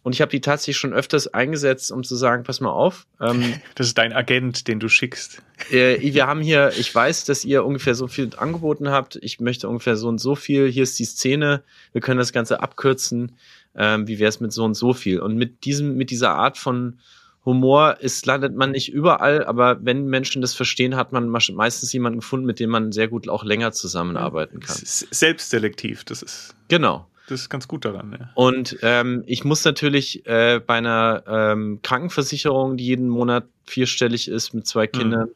[0.04, 3.06] Und ich habe die tatsächlich schon öfters eingesetzt, um zu sagen, pass mal auf.
[3.20, 5.42] Ähm, das ist dein Agent, den du schickst.
[5.70, 9.18] Äh, wir haben hier, ich weiß, dass ihr ungefähr so viel angeboten habt.
[9.22, 10.70] Ich möchte ungefähr so und so viel.
[10.70, 11.64] Hier ist die Szene.
[11.92, 13.34] Wir können das Ganze abkürzen.
[13.76, 15.20] Ähm, wie wäre es mit so und so viel?
[15.20, 17.00] Und mit diesem, mit dieser Art von
[17.46, 22.20] Humor ist, landet man nicht überall, aber wenn Menschen das verstehen, hat man meistens jemanden
[22.20, 24.78] gefunden, mit dem man sehr gut auch länger zusammenarbeiten kann.
[24.84, 26.56] Selbstselektiv, das ist.
[26.68, 28.18] Genau das ist ganz gut daran.
[28.20, 28.30] Ja.
[28.36, 34.54] Und ähm, ich muss natürlich äh, bei einer ähm, Krankenversicherung, die jeden Monat vierstellig ist
[34.54, 34.92] mit zwei mhm.
[34.92, 35.34] Kindern, mhm.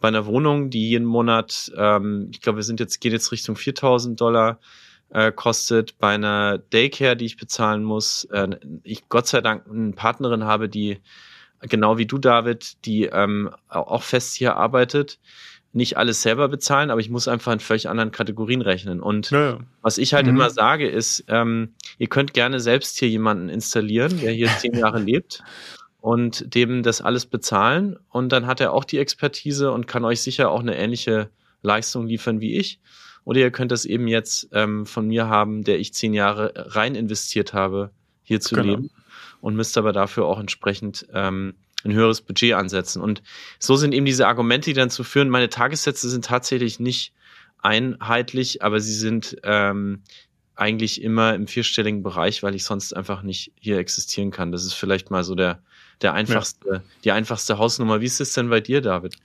[0.00, 3.56] bei einer Wohnung, die jeden Monat, ähm, ich glaube, wir sind jetzt geht jetzt Richtung
[3.56, 4.60] 4.000 Dollar
[5.10, 8.48] äh, kostet, bei einer Daycare, die ich bezahlen muss, äh,
[8.84, 11.00] ich Gott sei Dank eine Partnerin habe, die
[11.60, 15.18] genau wie du, David, die ähm, auch fest hier arbeitet
[15.72, 19.00] nicht alles selber bezahlen, aber ich muss einfach in völlig anderen Kategorien rechnen.
[19.00, 19.58] Und ja.
[19.80, 20.34] was ich halt mhm.
[20.34, 24.98] immer sage, ist, ähm, ihr könnt gerne selbst hier jemanden installieren, der hier zehn Jahre
[24.98, 25.42] lebt
[26.00, 27.96] und dem das alles bezahlen.
[28.10, 31.30] Und dann hat er auch die Expertise und kann euch sicher auch eine ähnliche
[31.62, 32.80] Leistung liefern wie ich.
[33.24, 36.94] Oder ihr könnt das eben jetzt ähm, von mir haben, der ich zehn Jahre rein
[36.94, 37.92] investiert habe,
[38.22, 38.66] hier zu genau.
[38.68, 38.90] leben
[39.40, 41.54] und müsst aber dafür auch entsprechend ähm,
[41.84, 43.02] ein höheres Budget ansetzen.
[43.02, 43.22] Und
[43.58, 45.28] so sind eben diese Argumente, die dann zu führen.
[45.28, 47.12] Meine Tagessätze sind tatsächlich nicht
[47.58, 50.02] einheitlich, aber sie sind ähm,
[50.54, 54.52] eigentlich immer im vierstelligen Bereich, weil ich sonst einfach nicht hier existieren kann.
[54.52, 55.62] Das ist vielleicht mal so der,
[56.02, 56.82] der einfachste, ja.
[57.04, 58.00] die einfachste Hausnummer.
[58.00, 59.16] Wie ist es denn bei dir, David?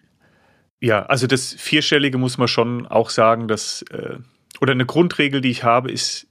[0.79, 4.17] Ja, also das Vierstellige muss man schon auch sagen, dass, äh,
[4.61, 6.26] oder eine Grundregel, die ich habe, ist,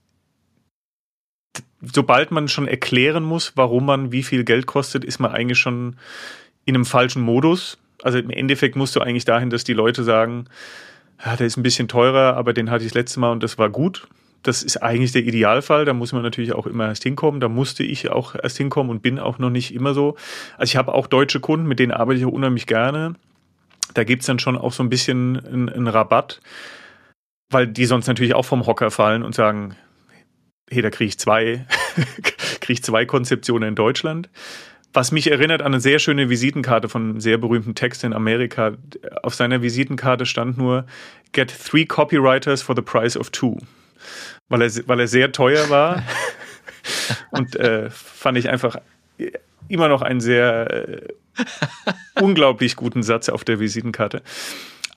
[1.81, 5.95] sobald man schon erklären muss, warum man wie viel Geld kostet, ist man eigentlich schon
[6.65, 7.77] in einem falschen Modus.
[8.03, 10.45] Also im Endeffekt musst du eigentlich dahin, dass die Leute sagen,
[11.23, 13.57] ja, der ist ein bisschen teurer, aber den hatte ich das letzte Mal und das
[13.57, 14.07] war gut.
[14.43, 15.85] Das ist eigentlich der Idealfall.
[15.85, 17.41] Da muss man natürlich auch immer erst hinkommen.
[17.41, 20.15] Da musste ich auch erst hinkommen und bin auch noch nicht immer so.
[20.57, 23.15] Also ich habe auch deutsche Kunden, mit denen arbeite ich auch unheimlich gerne.
[23.93, 26.39] Da gibt's dann schon auch so ein bisschen einen, einen Rabatt,
[27.49, 29.75] weil die sonst natürlich auch vom Hocker fallen und sagen,
[30.69, 31.65] hey, da kriege ich zwei,
[32.59, 34.29] kriege ich zwei Konzeptionen in Deutschland.
[34.93, 38.73] Was mich erinnert an eine sehr schöne Visitenkarte von einem sehr berühmten Text in Amerika.
[39.21, 40.85] Auf seiner Visitenkarte stand nur
[41.33, 43.57] Get three copywriters for the price of two.
[44.49, 46.03] Weil er, weil er sehr teuer war.
[47.31, 48.77] Und äh, fand ich einfach
[49.67, 51.07] immer noch einen sehr äh,
[52.19, 54.21] unglaublich guten Satz auf der Visitenkarte.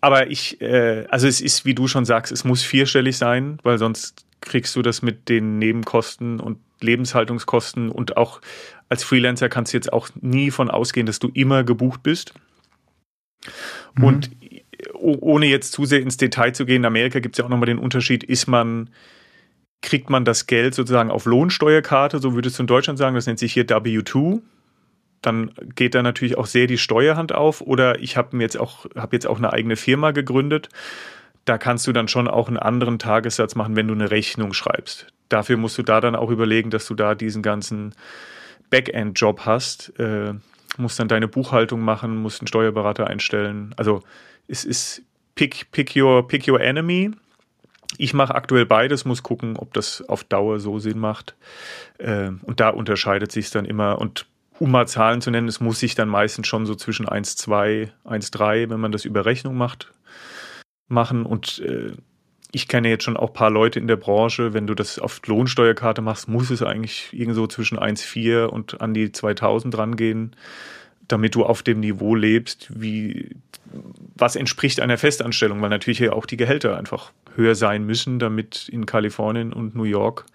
[0.00, 3.78] Aber ich, äh, also es ist, wie du schon sagst, es muss vierstellig sein, weil
[3.78, 8.41] sonst kriegst du das mit den Nebenkosten und Lebenshaltungskosten und auch
[8.88, 12.34] als Freelancer kannst du jetzt auch nie von ausgehen, dass du immer gebucht bist.
[13.97, 14.05] Mhm.
[14.05, 14.30] Und
[14.95, 17.66] ohne jetzt zu sehr ins Detail zu gehen, in Amerika gibt es ja auch nochmal
[17.66, 18.91] den Unterschied, ist man,
[19.82, 23.38] kriegt man das Geld sozusagen auf Lohnsteuerkarte, so würdest du in Deutschland sagen, das nennt
[23.38, 24.41] sich hier W2
[25.22, 27.61] dann geht da natürlich auch sehr die Steuerhand auf.
[27.61, 30.68] Oder ich habe mir jetzt auch, habe jetzt auch eine eigene Firma gegründet.
[31.45, 35.07] Da kannst du dann schon auch einen anderen Tagessatz machen, wenn du eine Rechnung schreibst.
[35.28, 37.95] Dafür musst du da dann auch überlegen, dass du da diesen ganzen
[38.70, 39.99] Backend-Job hast.
[39.99, 40.34] Äh,
[40.76, 43.74] musst dann deine Buchhaltung machen, musst einen Steuerberater einstellen.
[43.76, 44.03] Also
[44.49, 45.03] es ist
[45.34, 47.11] pick, pick, your, pick your enemy.
[47.99, 51.34] Ich mache aktuell beides, muss gucken, ob das auf Dauer so Sinn macht.
[51.99, 53.99] Äh, und da unterscheidet sich dann immer.
[53.99, 54.26] Und
[54.59, 58.70] um mal Zahlen zu nennen, es muss sich dann meistens schon so zwischen 1,2, 1,3,
[58.70, 59.93] wenn man das über Rechnung macht,
[60.91, 61.24] machen.
[61.24, 61.93] Und äh,
[62.53, 65.20] ich kenne jetzt schon auch ein paar Leute in der Branche, wenn du das auf
[65.26, 70.34] Lohnsteuerkarte machst, muss es eigentlich irgendwo zwischen 1,4 und an die 2000 rangehen,
[71.07, 73.36] damit du auf dem Niveau lebst, wie,
[74.16, 78.68] was entspricht einer Festanstellung, weil natürlich hier auch die Gehälter einfach höher sein müssen, damit
[78.68, 80.26] in Kalifornien und New York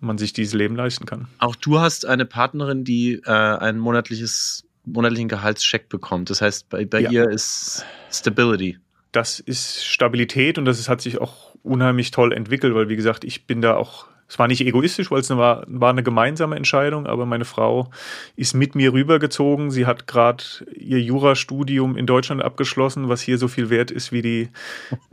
[0.00, 1.28] man sich dieses Leben leisten kann.
[1.38, 6.28] Auch du hast eine Partnerin, die äh, ein monatliches, monatlichen Gehaltscheck bekommt.
[6.28, 7.10] Das heißt, bei, bei ja.
[7.10, 8.78] ihr ist Stability.
[9.16, 13.24] Das ist Stabilität und das ist, hat sich auch unheimlich toll entwickelt, weil wie gesagt,
[13.24, 16.56] ich bin da auch es war nicht egoistisch, weil es eine, war, war eine gemeinsame
[16.56, 17.90] Entscheidung, aber meine Frau
[18.34, 19.70] ist mit mir rübergezogen.
[19.70, 20.42] Sie hat gerade
[20.74, 24.48] ihr Jurastudium in Deutschland abgeschlossen, was hier so viel wert ist wie die,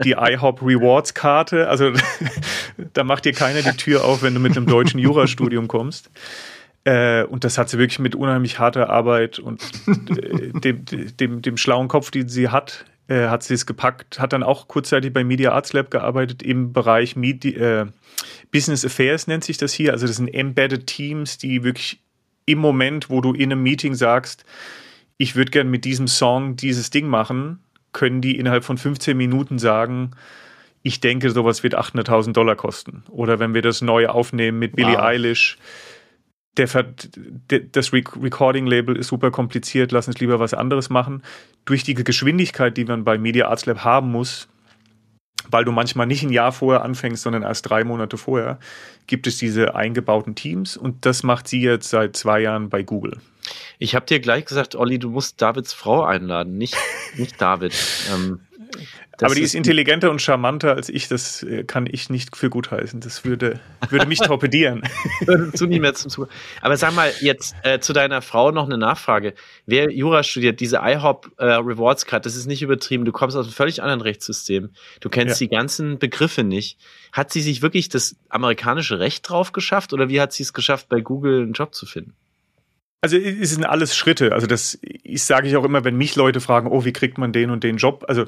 [0.04, 1.70] die IHOP Rewards Karte.
[1.70, 1.91] Also
[2.93, 6.10] da macht dir keiner die Tür auf, wenn du mit einem deutschen Jurastudium kommst.
[6.84, 10.86] Äh, und das hat sie wirklich mit unheimlich harter Arbeit und äh, dem,
[11.20, 14.68] dem, dem schlauen Kopf, den sie hat, äh, hat sie es gepackt, hat dann auch
[14.68, 17.86] kurzzeitig bei Media Arts Lab gearbeitet im Bereich Media, äh,
[18.51, 19.91] Business Affairs nennt sich das hier.
[19.91, 21.99] Also das sind Embedded Teams, die wirklich
[22.45, 24.45] im Moment, wo du in einem Meeting sagst,
[25.18, 27.60] ich würde gern mit diesem Song dieses Ding machen,
[27.93, 30.12] können die innerhalb von 15 Minuten sagen,
[30.82, 33.04] ich denke, sowas wird 800.000 Dollar kosten.
[33.10, 35.04] Oder wenn wir das neu aufnehmen mit Billie wow.
[35.04, 35.58] Eilish,
[36.58, 36.68] der,
[37.49, 41.24] der, das Recording-Label ist super kompliziert, lass uns lieber was anderes machen.
[41.66, 44.47] Durch die Geschwindigkeit, die man bei Media Arts Lab haben muss,
[45.49, 48.60] weil du manchmal nicht ein Jahr vorher anfängst, sondern erst drei Monate vorher,
[49.08, 53.18] gibt es diese eingebauten Teams und das macht sie jetzt seit zwei Jahren bei Google.
[53.78, 56.78] Ich habe dir gleich gesagt, Olli, du musst Davids Frau einladen, nicht,
[57.18, 57.74] nicht David.
[58.14, 58.41] Ähm,
[59.18, 62.50] das Aber die ist, intelligenter und charmanter als ich, das äh, kann ich nicht für
[62.50, 63.00] gut heißen.
[63.00, 63.60] Das würde,
[63.90, 64.84] würde mich torpedieren.
[65.54, 66.30] zu nie mehr zum Zug.
[66.62, 69.36] Aber sag mal, jetzt äh, zu deiner Frau noch eine Nachfrage.
[69.66, 73.06] Wer Jura studiert, diese IHOP äh, Rewards Card, das ist nicht übertrieben.
[73.06, 74.72] Du kommst aus einem völlig anderen Rechtssystem.
[75.00, 75.48] Du kennst ja.
[75.48, 76.80] die ganzen Begriffe nicht.
[77.12, 80.90] Hat sie sich wirklich das amerikanische Recht drauf geschafft oder wie hat sie es geschafft,
[80.90, 82.16] bei Google einen Job zu finden?
[83.04, 84.32] Also es sind alles Schritte.
[84.32, 87.34] Also das ich sage ich auch immer, wenn mich Leute fragen, oh, wie kriegt man
[87.34, 88.06] den und den Job?
[88.08, 88.28] Also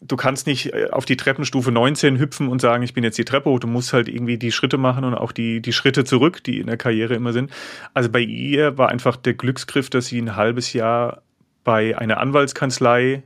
[0.00, 3.24] du kannst nicht äh, auf die Treppenstufe 19 hüpfen und sagen, ich bin jetzt die
[3.24, 3.58] Treppe hoch.
[3.58, 6.66] Du musst halt irgendwie die Schritte machen und auch die, die Schritte zurück, die in
[6.66, 7.50] der Karriere immer sind.
[7.94, 11.22] Also bei ihr war einfach der Glücksgriff, dass sie ein halbes Jahr
[11.64, 13.22] bei einer Anwaltskanzlei,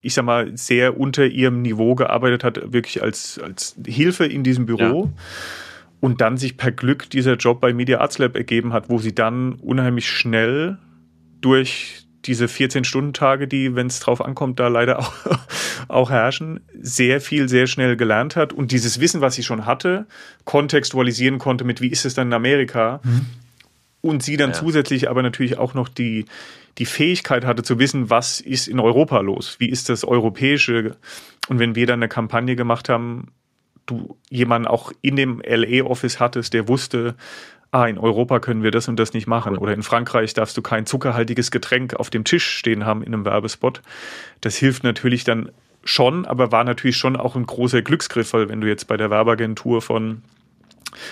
[0.00, 4.66] ich sag mal, sehr unter ihrem Niveau gearbeitet hat, wirklich als, als Hilfe in diesem
[4.66, 5.04] Büro.
[5.04, 5.22] Ja.
[6.04, 9.14] Und dann sich per Glück dieser Job bei Media Arts Lab ergeben hat, wo sie
[9.14, 10.76] dann unheimlich schnell
[11.40, 15.14] durch diese 14-Stunden-Tage, die, wenn es drauf ankommt, da leider auch,
[15.88, 20.06] auch herrschen, sehr viel, sehr schnell gelernt hat und dieses Wissen, was sie schon hatte,
[20.44, 23.00] kontextualisieren konnte mit, wie ist es dann in Amerika?
[23.02, 23.24] Mhm.
[24.02, 24.56] Und sie dann ja.
[24.56, 26.26] zusätzlich aber natürlich auch noch die,
[26.76, 29.56] die Fähigkeit hatte zu wissen, was ist in Europa los?
[29.58, 30.98] Wie ist das Europäische?
[31.48, 33.28] Und wenn wir dann eine Kampagne gemacht haben,
[33.86, 37.14] du jemanden auch in dem LA-Office hattest, der wusste,
[37.70, 39.58] ah, in Europa können wir das und das nicht machen.
[39.58, 43.24] Oder in Frankreich darfst du kein zuckerhaltiges Getränk auf dem Tisch stehen haben in einem
[43.24, 43.82] Werbespot.
[44.40, 45.50] Das hilft natürlich dann
[45.82, 49.10] schon, aber war natürlich schon auch ein großer Glücksgriff, weil wenn du jetzt bei der
[49.10, 50.22] Werbeagentur von,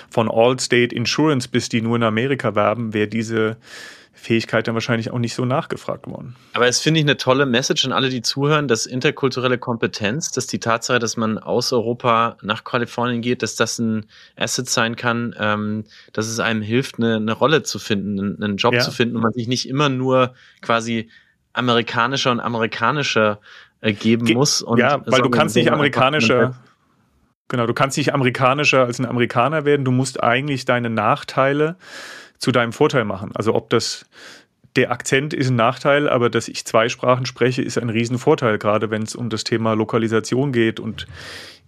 [0.08, 3.56] von Allstate Insurance bist, die nur in Amerika werben, wäre diese
[4.14, 6.36] Fähigkeit dann wahrscheinlich auch nicht so nachgefragt worden.
[6.52, 10.46] Aber es finde ich eine tolle Message an alle, die zuhören, dass interkulturelle Kompetenz, dass
[10.46, 14.06] die Tatsache, dass man aus Europa nach Kalifornien geht, dass das ein
[14.36, 18.74] Asset sein kann, ähm, dass es einem hilft, eine, eine Rolle zu finden, einen Job
[18.74, 18.80] ja.
[18.80, 21.08] zu finden und man sich nicht immer nur quasi
[21.54, 23.40] amerikanischer und amerikanischer
[23.80, 24.62] äh, geben Ge muss.
[24.62, 26.54] Und ja, weil du kannst nicht amerikanischer
[27.48, 29.84] Genau, du kannst nicht amerikanischer als ein Amerikaner werden.
[29.84, 31.76] Du musst eigentlich deine Nachteile
[32.42, 33.30] zu deinem Vorteil machen.
[33.34, 34.04] Also ob das
[34.74, 38.90] der Akzent ist ein Nachteil, aber dass ich zwei Sprachen spreche, ist ein Riesenvorteil, gerade
[38.90, 41.06] wenn es um das Thema Lokalisation geht und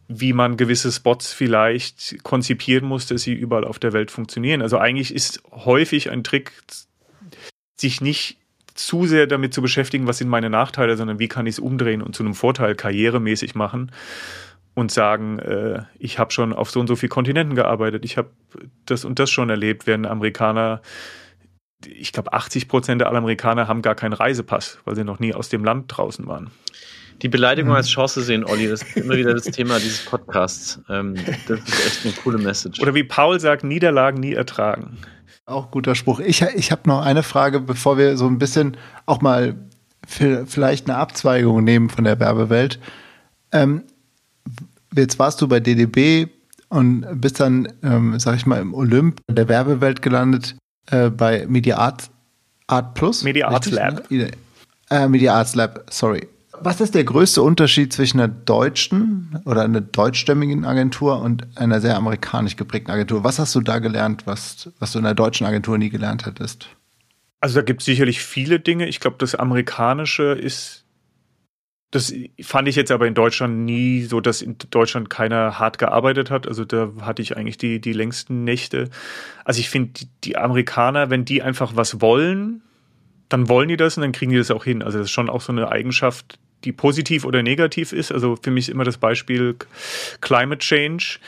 [0.08, 4.62] wie man gewisse Spots vielleicht konzipieren muss, dass sie überall auf der Welt funktionieren.
[4.62, 6.52] Also eigentlich ist häufig ein Trick,
[7.76, 8.38] sich nicht
[8.74, 12.02] zu sehr damit zu beschäftigen, was sind meine Nachteile, sondern wie kann ich es umdrehen
[12.02, 13.92] und zu einem Vorteil karrieremäßig machen
[14.74, 18.30] und sagen, äh, ich habe schon auf so und so vielen Kontinenten gearbeitet, ich habe
[18.86, 20.82] das und das schon erlebt, während Amerikaner,
[21.86, 25.48] ich glaube 80 Prozent der Amerikaner haben gar keinen Reisepass, weil sie noch nie aus
[25.48, 26.50] dem Land draußen waren.
[27.22, 27.76] Die Beleidigung mhm.
[27.76, 30.80] als Chance sehen, Olli, das ist immer wieder das Thema dieses Podcasts.
[30.88, 31.14] Ähm,
[31.46, 32.80] das ist echt eine coole Message.
[32.80, 34.98] Oder wie Paul sagt, Niederlagen nie ertragen.
[35.46, 36.20] Auch guter Spruch.
[36.20, 39.54] Ich, ich habe noch eine Frage, bevor wir so ein bisschen auch mal
[40.06, 42.80] vielleicht eine Abzweigung nehmen von der Werbewelt.
[43.52, 43.84] Ähm,
[44.94, 46.28] jetzt warst du bei DDB
[46.68, 50.56] und bist dann, ähm, sag ich mal, im Olymp der Werbewelt gelandet
[50.90, 52.10] äh, bei Media Art,
[52.66, 53.22] Art Plus.
[53.22, 54.10] Media Arts Lab.
[54.10, 54.30] Ne?
[54.90, 56.28] Äh, Media Arts Lab, sorry.
[56.60, 61.96] Was ist der größte Unterschied zwischen einer deutschen oder einer deutschstämmigen Agentur und einer sehr
[61.96, 63.24] amerikanisch geprägten Agentur?
[63.24, 66.68] Was hast du da gelernt, was, was du in der deutschen Agentur nie gelernt hättest?
[67.40, 68.86] Also da gibt es sicherlich viele Dinge.
[68.86, 70.83] Ich glaube, das Amerikanische ist
[71.94, 76.28] das fand ich jetzt aber in Deutschland nie so, dass in Deutschland keiner hart gearbeitet
[76.28, 76.48] hat.
[76.48, 78.90] Also da hatte ich eigentlich die, die längsten Nächte.
[79.44, 82.62] Also ich finde, die, Amerikaner, wenn die einfach was wollen,
[83.28, 84.82] dann wollen die das und dann kriegen die das auch hin.
[84.82, 88.10] Also das ist schon auch so eine Eigenschaft, die positiv oder negativ ist.
[88.10, 89.54] Also für mich ist immer das Beispiel
[90.20, 91.20] Climate Change.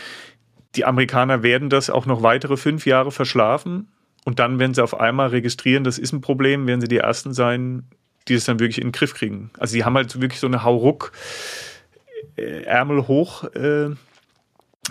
[0.75, 3.87] Die Amerikaner werden das auch noch weitere fünf Jahre verschlafen.
[4.25, 7.33] Und dann, wenn sie auf einmal registrieren, das ist ein Problem, werden sie die Ersten
[7.33, 7.85] sein,
[8.29, 9.51] die das dann wirklich in den Griff kriegen.
[9.59, 11.13] Also die haben halt wirklich so eine Hauruck,
[12.37, 13.91] äh, Ärmel hoch, äh,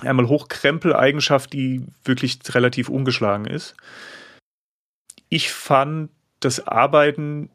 [0.01, 3.75] Ärmel hoch Krempel-Eigenschaft, die wirklich relativ ungeschlagen ist.
[5.29, 6.09] Ich fand
[6.39, 7.49] das Arbeiten,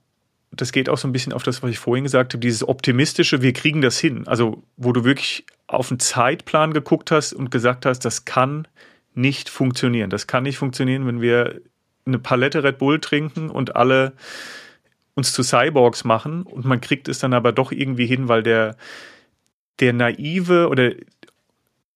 [0.50, 3.42] das geht auch so ein bisschen auf das, was ich vorhin gesagt habe, dieses optimistische,
[3.42, 4.26] wir kriegen das hin.
[4.26, 8.66] Also, wo du wirklich auf einen Zeitplan geguckt hast und gesagt hast, das kann
[9.14, 10.10] nicht funktionieren.
[10.10, 11.60] Das kann nicht funktionieren, wenn wir
[12.06, 14.12] eine Palette Red Bull trinken und alle
[15.14, 18.76] uns zu Cyborgs machen und man kriegt es dann aber doch irgendwie hin, weil der,
[19.80, 20.92] der naive oder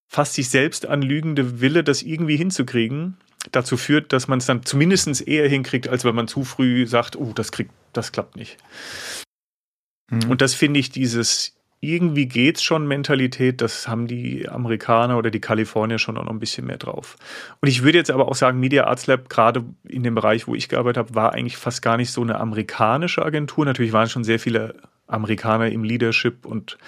[0.08, 3.16] fast sich selbst anlügende Wille, das irgendwie hinzukriegen,
[3.52, 7.16] dazu führt, dass man es dann zumindest eher hinkriegt, als wenn man zu früh sagt,
[7.16, 8.56] oh, das kriegt, das klappt nicht.
[10.10, 10.30] Mhm.
[10.30, 11.53] Und das finde ich dieses
[11.84, 16.40] irgendwie geht's schon Mentalität, das haben die Amerikaner oder die Kalifornier schon auch noch ein
[16.40, 17.16] bisschen mehr drauf.
[17.60, 20.54] Und ich würde jetzt aber auch sagen, Media Arts Lab, gerade in dem Bereich, wo
[20.54, 23.64] ich gearbeitet habe, war eigentlich fast gar nicht so eine amerikanische Agentur.
[23.64, 24.74] Natürlich waren schon sehr viele
[25.06, 26.78] Amerikaner im Leadership und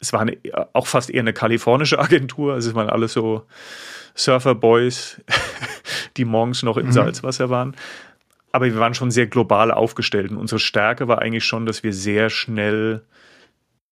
[0.00, 0.36] es war eine,
[0.72, 2.54] auch fast eher eine kalifornische Agentur.
[2.54, 3.46] Also es waren alles so
[4.14, 5.20] Surfer Boys,
[6.16, 6.92] die morgens noch im mhm.
[6.92, 7.76] Salzwasser waren.
[8.52, 10.30] Aber wir waren schon sehr global aufgestellt.
[10.30, 13.02] Und unsere Stärke war eigentlich schon, dass wir sehr schnell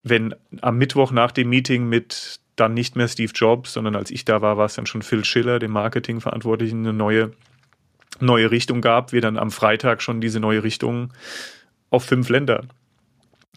[0.09, 4.25] wenn am Mittwoch nach dem Meeting mit dann nicht mehr Steve Jobs, sondern als ich
[4.25, 7.33] da war, war es dann schon Phil Schiller, dem Marketingverantwortlichen, eine neue,
[8.21, 11.13] neue Richtung gab, wir dann am Freitag schon diese neue Richtung
[11.91, 12.65] auf fünf Länder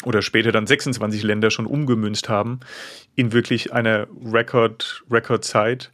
[0.04, 2.60] oder später dann 26 Länder schon umgemünzt haben
[3.16, 5.92] in wirklich eine Record, Record-Zeit,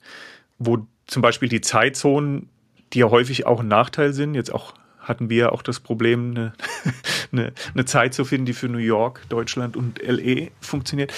[0.60, 2.50] wo zum Beispiel die Zeitzonen,
[2.94, 4.74] die ja häufig auch ein Nachteil sind, jetzt auch
[5.08, 6.54] hatten wir auch das Problem, eine,
[7.32, 11.14] eine, eine Zeit zu finden, die für New York, Deutschland und LE funktioniert.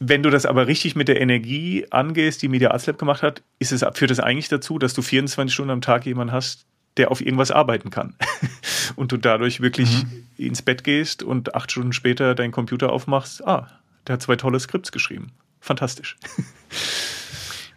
[0.00, 3.42] Wenn du das aber richtig mit der Energie angehst, die Media Arts Lab gemacht hat,
[3.58, 7.10] ist es, führt das eigentlich dazu, dass du 24 Stunden am Tag jemanden hast, der
[7.10, 8.14] auf irgendwas arbeiten kann.
[8.96, 10.26] und du dadurch wirklich mhm.
[10.36, 13.46] ins Bett gehst und acht Stunden später deinen Computer aufmachst.
[13.46, 13.68] Ah,
[14.06, 15.32] der hat zwei tolle Skripts geschrieben.
[15.60, 16.16] Fantastisch.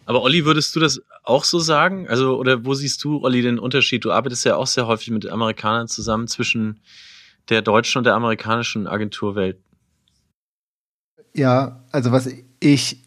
[0.08, 2.08] Aber Olli, würdest du das auch so sagen?
[2.08, 4.05] Also, oder wo siehst du, Olli, den Unterschied?
[4.05, 6.80] Du arbeitest ja auch sehr häufig mit Amerikanern zusammen zwischen
[7.49, 9.60] der deutschen und der amerikanischen Agenturwelt.
[11.36, 12.30] Ja, also was
[12.62, 13.03] ich,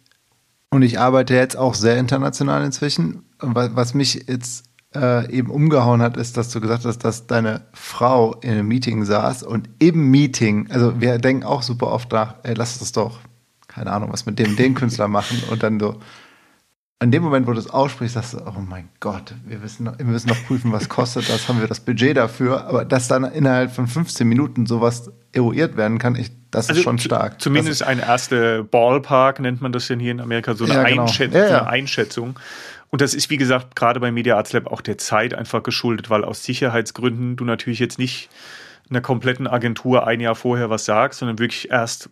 [0.69, 6.19] und ich arbeite jetzt auch sehr international inzwischen, was mich jetzt äh, eben umgehauen hat,
[6.19, 10.71] ist, dass du gesagt hast, dass deine Frau in einem Meeting saß und im Meeting,
[10.71, 13.21] also wir denken auch super oft nach, ey, lass uns doch,
[13.69, 15.99] keine Ahnung, was mit dem, den Künstler machen und dann so,
[17.03, 19.99] in dem Moment, wo du es aussprichst, sagst du, oh mein Gott, wir müssen, noch,
[19.99, 22.67] wir müssen noch prüfen, was kostet das, haben wir das Budget dafür.
[22.67, 26.85] Aber dass dann innerhalb von 15 Minuten sowas eruiert werden kann, ich, das also ist
[26.85, 27.41] schon stark.
[27.41, 31.03] Zumindest ein erster Ballpark nennt man das denn hier in Amerika, so eine, ja, genau.
[31.03, 31.59] Einschätzung, ja, ja.
[31.61, 32.39] eine Einschätzung.
[32.91, 36.11] Und das ist, wie gesagt, gerade bei Media Arts Lab auch der Zeit einfach geschuldet,
[36.11, 38.29] weil aus Sicherheitsgründen du natürlich jetzt nicht
[38.91, 42.11] einer kompletten Agentur ein Jahr vorher was sagst, sondern wirklich erst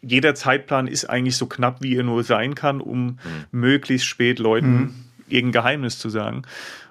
[0.00, 3.18] jeder Zeitplan ist eigentlich so knapp, wie er nur sein kann, um mhm.
[3.50, 4.94] möglichst spät Leuten mhm.
[5.28, 6.42] irgendein Geheimnis zu sagen.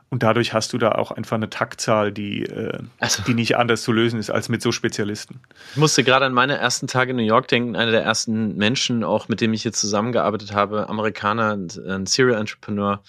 [0.09, 3.81] Und dadurch hast du da auch einfach eine Taktzahl, die, äh, also, die nicht anders
[3.81, 5.41] zu lösen ist als mit so Spezialisten.
[5.71, 7.75] Ich musste gerade an meine ersten Tage in New York denken.
[7.75, 13.01] Einer der ersten Menschen, auch mit dem ich jetzt zusammengearbeitet habe, Amerikaner, ein Serial Entrepreneur,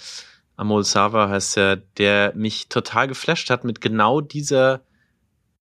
[0.57, 4.81] Amol Sava heißt er, der mich total geflasht hat mit genau dieser,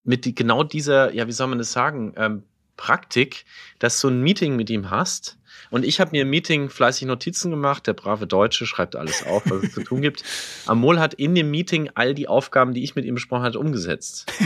[0.03, 2.43] mit die, genau dieser, ja, wie soll man das sagen, ähm,
[2.77, 3.45] Praktik,
[3.79, 5.37] dass du ein Meeting mit ihm hast.
[5.69, 7.87] Und ich habe mir im Meeting fleißig Notizen gemacht.
[7.87, 10.23] Der brave Deutsche schreibt alles auf, was es zu tun gibt.
[10.65, 14.31] Amol hat in dem Meeting all die Aufgaben, die ich mit ihm besprochen hatte, umgesetzt.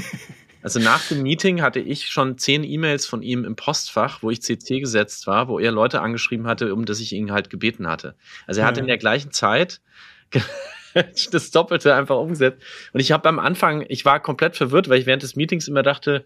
[0.63, 4.43] Also nach dem Meeting hatte ich schon zehn E-Mails von ihm im Postfach, wo ich
[4.43, 8.15] CC gesetzt war, wo er Leute angeschrieben hatte, um das ich ihn halt gebeten hatte.
[8.45, 9.81] Also er hat in der gleichen Zeit
[11.31, 12.61] das Doppelte einfach umgesetzt.
[12.93, 15.83] Und ich habe am Anfang, ich war komplett verwirrt, weil ich während des Meetings immer
[15.83, 16.25] dachte,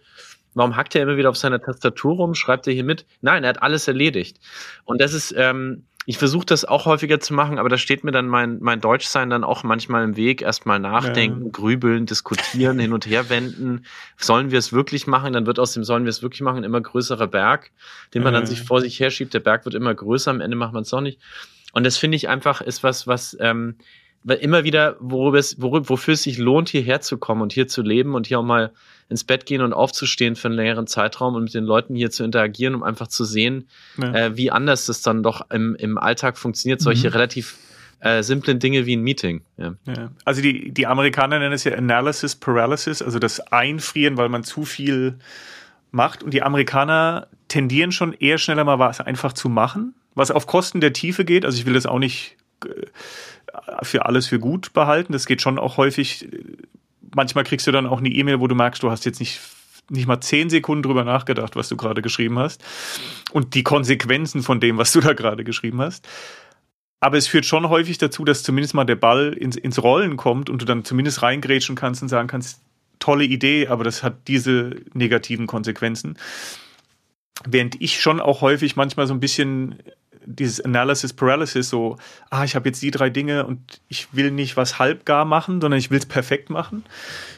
[0.55, 3.05] warum hackt er immer wieder auf seiner Tastatur rum, schreibt er hier mit?
[3.21, 4.39] Nein, er hat alles erledigt.
[4.85, 8.11] Und das ist, ähm, ich versuche das auch häufiger zu machen, aber da steht mir
[8.11, 10.41] dann mein, mein Deutschsein dann auch manchmal im Weg.
[10.41, 11.51] Erstmal nachdenken, ja.
[11.51, 13.85] grübeln, diskutieren, hin und her wenden.
[14.17, 15.33] Sollen wir es wirklich machen?
[15.33, 17.71] Dann wird aus dem Sollen wir es wirklich machen immer größerer Berg,
[18.13, 18.39] den man ja.
[18.39, 19.33] dann sich vor sich herschiebt.
[19.33, 21.19] Der Berg wird immer größer, am Ende macht man es doch nicht.
[21.73, 23.75] Und das finde ich einfach ist was, was ähm,
[24.33, 27.81] immer wieder, worüber es, worüber, wofür es sich lohnt, hierher zu kommen und hier zu
[27.81, 28.71] leben und hier auch mal
[29.07, 32.23] ins Bett gehen und aufzustehen für einen längeren Zeitraum und mit den Leuten hier zu
[32.23, 33.67] interagieren, um einfach zu sehen,
[33.97, 34.13] ja.
[34.13, 37.13] äh, wie anders das dann doch im, im Alltag funktioniert, solche mhm.
[37.13, 37.57] relativ
[37.99, 39.41] äh, simplen Dinge wie ein Meeting.
[39.57, 39.75] Ja.
[39.85, 40.11] Ja.
[40.25, 44.65] Also die, die Amerikaner nennen es ja Analysis Paralysis, also das Einfrieren, weil man zu
[44.65, 45.19] viel
[45.91, 46.23] macht.
[46.23, 50.81] Und die Amerikaner tendieren schon eher schneller mal was einfach zu machen, was auf Kosten
[50.81, 51.45] der Tiefe geht.
[51.45, 52.69] Also ich will das auch nicht äh,
[53.83, 55.13] für alles für gut behalten.
[55.13, 56.27] Das geht schon auch häufig.
[57.13, 59.39] Manchmal kriegst du dann auch eine E-Mail, wo du merkst, du hast jetzt nicht
[59.89, 62.63] nicht mal zehn Sekunden drüber nachgedacht, was du gerade geschrieben hast
[63.31, 66.07] und die Konsequenzen von dem, was du da gerade geschrieben hast.
[66.99, 70.49] Aber es führt schon häufig dazu, dass zumindest mal der Ball ins, ins Rollen kommt
[70.49, 72.61] und du dann zumindest reingrätschen kannst und sagen kannst,
[72.99, 76.17] tolle Idee, aber das hat diese negativen Konsequenzen.
[77.47, 79.75] Während ich schon auch häufig manchmal so ein bisschen
[80.25, 81.97] dieses Analysis Paralysis, so,
[82.29, 85.79] ah, ich habe jetzt die drei Dinge und ich will nicht was halbgar machen, sondern
[85.79, 86.83] ich will es perfekt machen,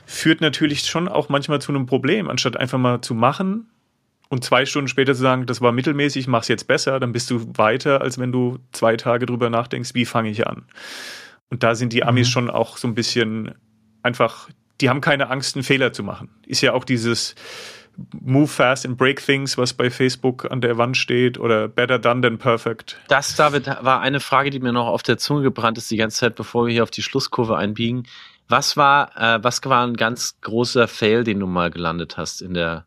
[0.06, 3.68] führt natürlich schon auch manchmal zu einem Problem, anstatt einfach mal zu machen
[4.30, 7.46] und zwei Stunden später zu sagen, das war mittelmäßig, mach's jetzt besser, dann bist du
[7.58, 10.64] weiter, als wenn du zwei Tage drüber nachdenkst, wie fange ich an.
[11.50, 12.32] Und da sind die Amis mhm.
[12.32, 13.56] schon auch so ein bisschen
[14.04, 14.50] einfach,
[14.82, 16.30] die haben keine Angst, einen Fehler zu machen.
[16.46, 17.36] Ist ja auch dieses,
[18.22, 22.22] Move fast and break things, was bei Facebook an der Wand steht, oder better done
[22.22, 22.98] than perfect.
[23.08, 26.20] Das, David, war eine Frage, die mir noch auf der Zunge gebrannt ist die ganze
[26.20, 28.08] Zeit, bevor wir hier auf die Schlusskurve einbiegen.
[28.48, 32.54] Was war, äh, was war ein ganz großer Fail, den du mal gelandet hast in
[32.54, 32.86] der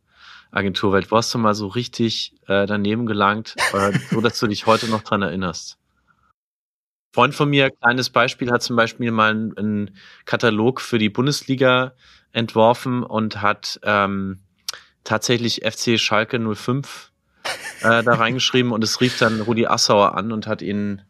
[0.52, 1.10] Agenturwelt?
[1.10, 4.88] Wo hast du mal so richtig äh, daneben gelangt, äh, so dass du dich heute
[4.88, 5.76] noch dran erinnerst?
[7.12, 11.92] Freund von mir, kleines Beispiel, hat zum Beispiel mal einen, einen Katalog für die Bundesliga
[12.32, 14.38] entworfen und hat ähm,
[15.04, 17.10] tatsächlich FC Schalke 05
[17.82, 21.02] äh, da reingeschrieben und es rief dann Rudi Assauer an und hat ihn,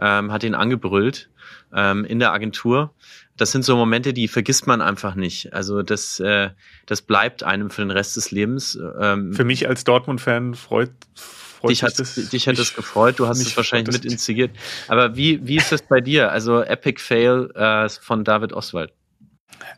[0.00, 1.28] ähm, hat ihn angebrüllt
[1.74, 2.94] ähm, in der Agentur.
[3.36, 5.52] Das sind so Momente, die vergisst man einfach nicht.
[5.52, 6.50] Also das, äh,
[6.86, 8.78] das bleibt einem für den Rest des Lebens.
[9.00, 13.18] Ähm, für mich als Dortmund-Fan freut, freut dich hat, das, dich hat es gefreut.
[13.18, 14.52] Du hast es wahrscheinlich mit instigiert.
[14.88, 16.30] Aber wie, wie ist das bei dir?
[16.30, 18.92] Also Epic Fail äh, von David Oswald.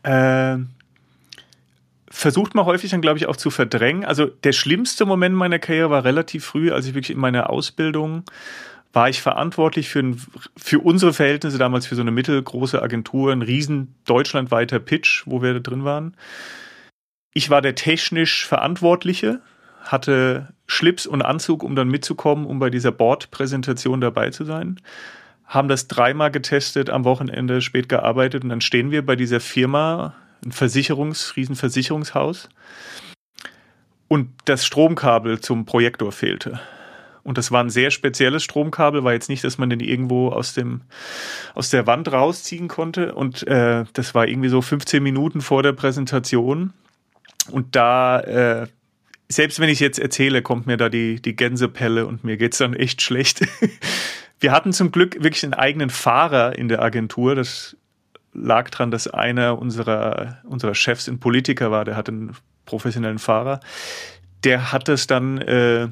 [0.04, 0.75] Ähm
[2.16, 4.06] versucht man häufig dann, glaube ich, auch zu verdrängen.
[4.06, 8.24] Also der schlimmste Moment meiner Karriere war relativ früh, als ich wirklich in meiner Ausbildung
[8.94, 10.22] war ich verantwortlich für, ein,
[10.56, 15.52] für unsere Verhältnisse damals für so eine mittelgroße Agentur, ein riesen deutschlandweiter Pitch, wo wir
[15.52, 16.16] da drin waren.
[17.34, 19.42] Ich war der technisch Verantwortliche,
[19.82, 24.80] hatte Schlips und Anzug, um dann mitzukommen, um bei dieser Bordpräsentation dabei zu sein.
[25.44, 30.14] Haben das dreimal getestet, am Wochenende spät gearbeitet und dann stehen wir bei dieser Firma
[30.44, 32.48] ein Versicherungs, Riesenversicherungshaus.
[34.08, 36.60] Und das Stromkabel zum Projektor fehlte.
[37.24, 40.54] Und das war ein sehr spezielles Stromkabel, war jetzt nicht, dass man den irgendwo aus
[40.54, 40.82] dem
[41.56, 43.16] aus der Wand rausziehen konnte.
[43.16, 46.72] Und äh, das war irgendwie so 15 Minuten vor der Präsentation.
[47.50, 48.66] Und da, äh,
[49.28, 52.74] selbst wenn ich jetzt erzähle, kommt mir da die, die Gänsepelle und mir geht's dann
[52.74, 53.40] echt schlecht.
[54.38, 57.34] Wir hatten zum Glück wirklich einen eigenen Fahrer in der Agentur.
[57.34, 57.76] Das
[58.36, 63.60] lag dran, dass einer unserer, unserer Chefs ein Politiker war, der hatte einen professionellen Fahrer.
[64.44, 65.88] Der hat es dann äh,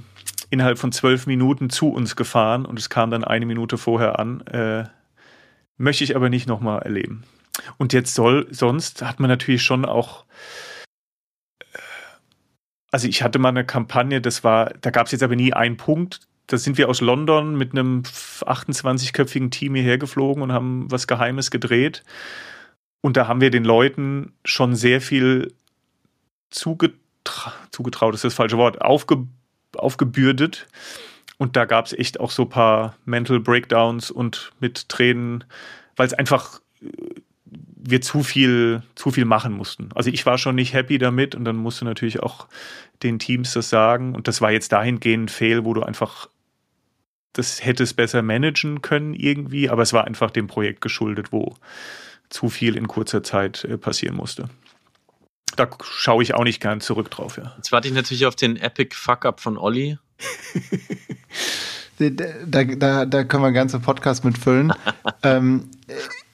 [0.50, 4.40] innerhalb von zwölf Minuten zu uns gefahren und es kam dann eine Minute vorher an.
[4.46, 4.84] Äh,
[5.76, 7.24] möchte ich aber nicht nochmal erleben.
[7.78, 10.24] Und jetzt soll, sonst hat man natürlich schon auch
[12.94, 15.76] also ich hatte mal eine Kampagne, das war, da gab es jetzt aber nie einen
[15.76, 16.20] Punkt.
[16.46, 21.50] Da sind wir aus London mit einem 28-köpfigen Team hierher geflogen und haben was Geheimes
[21.50, 22.02] gedreht.
[23.00, 25.52] Und da haben wir den Leuten schon sehr viel
[26.50, 29.26] zugetra zugetraut, ist das falsche Wort, aufge
[29.76, 30.66] aufgebürdet.
[31.36, 35.44] Und da gab es echt auch so ein paar Mental Breakdowns und mit Tränen,
[35.96, 36.86] weil es einfach äh,
[37.86, 39.90] wir zu viel, zu viel machen mussten.
[39.94, 42.48] Also ich war schon nicht happy damit und dann musst du natürlich auch
[43.02, 44.14] den Teams das sagen.
[44.14, 46.28] Und das war jetzt dahingehend ein Fail, wo du einfach
[47.34, 51.56] das hättest besser managen können irgendwie, aber es war einfach dem Projekt geschuldet, wo
[52.30, 54.48] zu viel in kurzer Zeit äh, passieren musste.
[55.56, 57.52] Da schaue ich auch nicht gern zurück drauf, ja.
[57.56, 59.98] Jetzt warte ich natürlich auf den Epic Fuck-Up von Olli.
[61.98, 64.72] da, da, da können wir einen ganzen Podcast mit füllen.
[65.22, 65.68] ähm,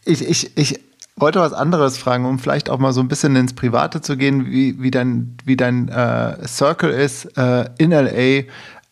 [0.04, 0.80] ich, ich, ich
[1.16, 4.46] wollte was anderes fragen, um vielleicht auch mal so ein bisschen ins Private zu gehen,
[4.46, 8.44] wie, wie dein, wie dein äh, Circle ist äh, in LA.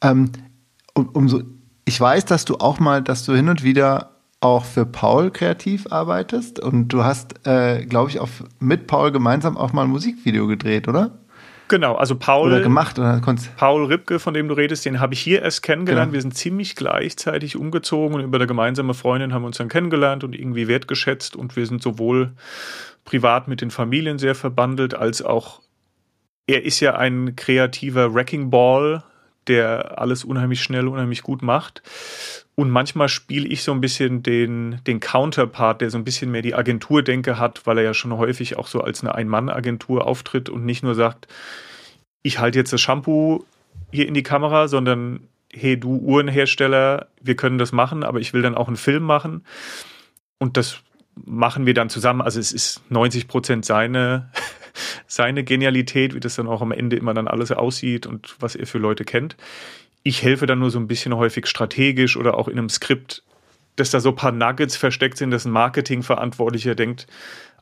[0.02, 0.32] Ähm,
[0.94, 1.43] um, um so,
[1.89, 4.10] ich weiß, dass du auch mal, dass du hin und wieder
[4.40, 8.28] auch für Paul kreativ arbeitest und du hast, äh, glaube ich, auch
[8.60, 11.19] mit Paul gemeinsam auch mal ein Musikvideo gedreht, oder?
[11.69, 12.48] Genau, also Paul.
[12.52, 13.20] Oder gemacht, oder
[13.56, 16.10] Paul Ripke, von dem du redest, den habe ich hier erst kennengelernt.
[16.10, 16.15] Genau.
[16.15, 20.24] Wir sind ziemlich gleichzeitig umgezogen und über eine gemeinsame Freundin haben wir uns dann kennengelernt
[20.24, 22.32] und irgendwie wertgeschätzt und wir sind sowohl
[23.05, 25.62] privat mit den Familien sehr verbandelt, als auch
[26.47, 29.02] er ist ja ein kreativer Wrecking Ball,
[29.48, 31.82] der alles unheimlich schnell, unheimlich gut macht.
[32.54, 36.42] Und manchmal spiele ich so ein bisschen den, den Counterpart, der so ein bisschen mehr
[36.42, 40.64] die Agenturdenke hat, weil er ja schon häufig auch so als eine Ein-Mann-Agentur auftritt und
[40.64, 41.28] nicht nur sagt,
[42.22, 43.44] ich halte jetzt das Shampoo
[43.92, 45.20] hier in die Kamera, sondern
[45.52, 49.44] hey, du Uhrenhersteller, wir können das machen, aber ich will dann auch einen Film machen.
[50.38, 50.80] Und das
[51.14, 52.22] machen wir dann zusammen.
[52.22, 54.30] Also es ist 90 Prozent seine,
[55.07, 58.66] seine Genialität, wie das dann auch am Ende immer dann alles aussieht und was er
[58.66, 59.36] für Leute kennt.
[60.03, 63.23] Ich helfe dann nur so ein bisschen häufig strategisch oder auch in einem Skript,
[63.77, 67.07] dass da so ein paar Nuggets versteckt sind, dass ein Marketingverantwortlicher denkt,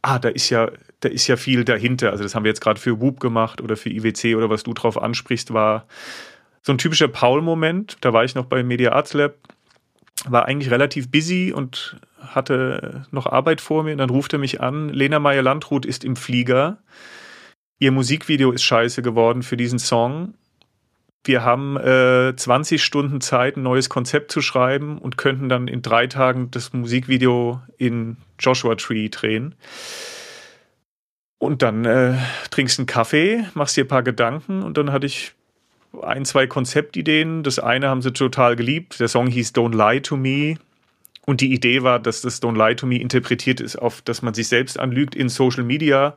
[0.03, 0.71] ah, da ist ja,
[1.01, 2.11] da ist ja viel dahinter.
[2.11, 4.73] Also das haben wir jetzt gerade für Whoop gemacht oder für IWC oder was du
[4.73, 5.87] drauf ansprichst, war
[6.63, 7.99] so ein typischer Paul-Moment.
[8.01, 9.35] Da war ich noch bei Media Arts Lab,
[10.27, 11.97] war eigentlich relativ busy und
[12.29, 13.93] hatte noch Arbeit vor mir.
[13.93, 16.79] Und dann ruft er mich an, Lena Meyer-Landrut ist im Flieger.
[17.79, 20.35] Ihr Musikvideo ist scheiße geworden für diesen Song
[21.27, 25.83] wir haben äh, 20 Stunden Zeit, ein neues Konzept zu schreiben und könnten dann in
[25.83, 29.55] drei Tagen das Musikvideo in Joshua Tree drehen.
[31.39, 32.15] Und dann äh,
[32.51, 35.33] trinkst einen Kaffee, machst dir ein paar Gedanken und dann hatte ich
[36.03, 37.43] ein, zwei Konzeptideen.
[37.43, 39.01] Das eine haben sie total geliebt.
[39.01, 40.57] Der Song hieß Don't Lie to Me.
[41.27, 44.33] Und die Idee war, dass das Don't Lie to Me interpretiert ist auf, dass man
[44.33, 46.17] sich selbst anlügt in Social Media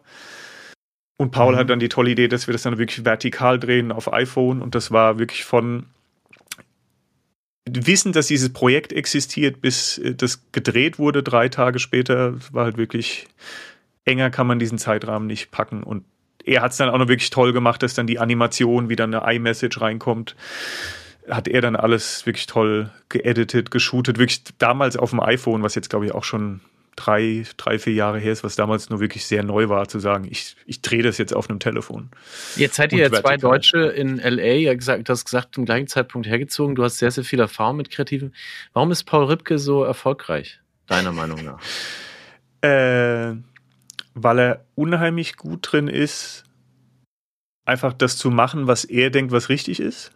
[1.19, 1.57] und Paul mhm.
[1.57, 4.73] hat dann die tolle Idee, dass wir das dann wirklich vertikal drehen auf iPhone und
[4.73, 5.85] das war wirklich von
[7.67, 12.77] Wissen, dass dieses Projekt existiert, bis äh, das gedreht wurde, drei Tage später, war halt
[12.77, 13.27] wirklich
[14.05, 16.05] enger kann man diesen Zeitrahmen nicht packen und
[16.45, 19.21] er hat es dann auch noch wirklich toll gemacht, dass dann die Animation wieder eine
[19.25, 20.37] iMessage reinkommt.
[21.29, 25.89] Hat er dann alles wirklich toll geeditet, geshootet, wirklich damals auf dem iPhone, was jetzt
[25.89, 26.61] glaube ich auch schon
[26.99, 30.27] drei, drei, vier Jahre her ist, was damals nur wirklich sehr neu war, zu sagen,
[30.29, 32.09] ich, ich drehe das jetzt auf einem Telefon.
[32.57, 35.87] Jetzt seid ihr ja zwei Deutsche in LA, ja gesagt, du hast gesagt, zum gleichen
[35.87, 38.35] Zeitpunkt hergezogen, du hast sehr, sehr viel Erfahrung mit Kreativen.
[38.73, 41.59] Warum ist Paul Ripke so erfolgreich, deiner Meinung nach?
[42.61, 43.35] Äh,
[44.15, 46.43] weil er unheimlich gut drin ist,
[47.63, 50.11] einfach das zu machen, was er denkt, was richtig ist.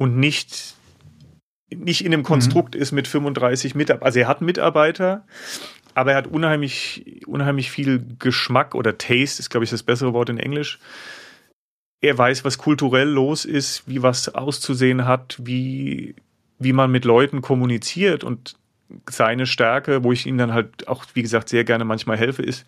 [0.00, 0.76] Und nicht
[1.72, 2.80] nicht in einem Konstrukt mhm.
[2.80, 4.06] ist mit 35 Mitarbeitern.
[4.06, 5.26] Also er hat Mitarbeiter,
[5.94, 10.30] aber er hat unheimlich, unheimlich viel Geschmack oder Taste, ist glaube ich das bessere Wort
[10.30, 10.78] in Englisch.
[12.00, 16.14] Er weiß, was kulturell los ist, wie was auszusehen hat, wie,
[16.58, 18.56] wie man mit Leuten kommuniziert und
[19.08, 22.64] seine Stärke, wo ich ihm dann halt auch, wie gesagt, sehr gerne manchmal helfe, ist,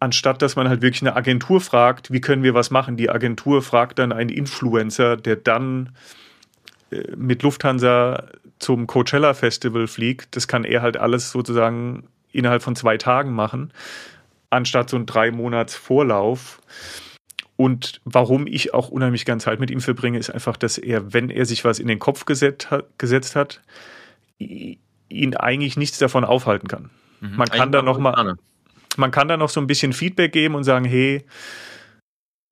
[0.00, 3.62] anstatt dass man halt wirklich eine Agentur fragt, wie können wir was machen, die Agentur
[3.62, 5.90] fragt dann einen Influencer, der dann
[6.90, 12.76] äh, mit Lufthansa zum Coachella Festival fliegt, das kann er halt alles sozusagen innerhalb von
[12.76, 13.72] zwei Tagen machen,
[14.50, 16.60] anstatt so ein drei Monats Vorlauf.
[17.56, 21.28] Und warum ich auch unheimlich gern Zeit mit ihm verbringe, ist einfach, dass er, wenn
[21.28, 23.60] er sich was in den Kopf gesetzt hat, gesetzt hat
[25.08, 26.90] ihn eigentlich nichts davon aufhalten kann.
[27.20, 27.36] Mhm.
[27.36, 28.36] Man kann da noch mal,
[28.98, 31.24] man kann da noch so ein bisschen Feedback geben und sagen, hey,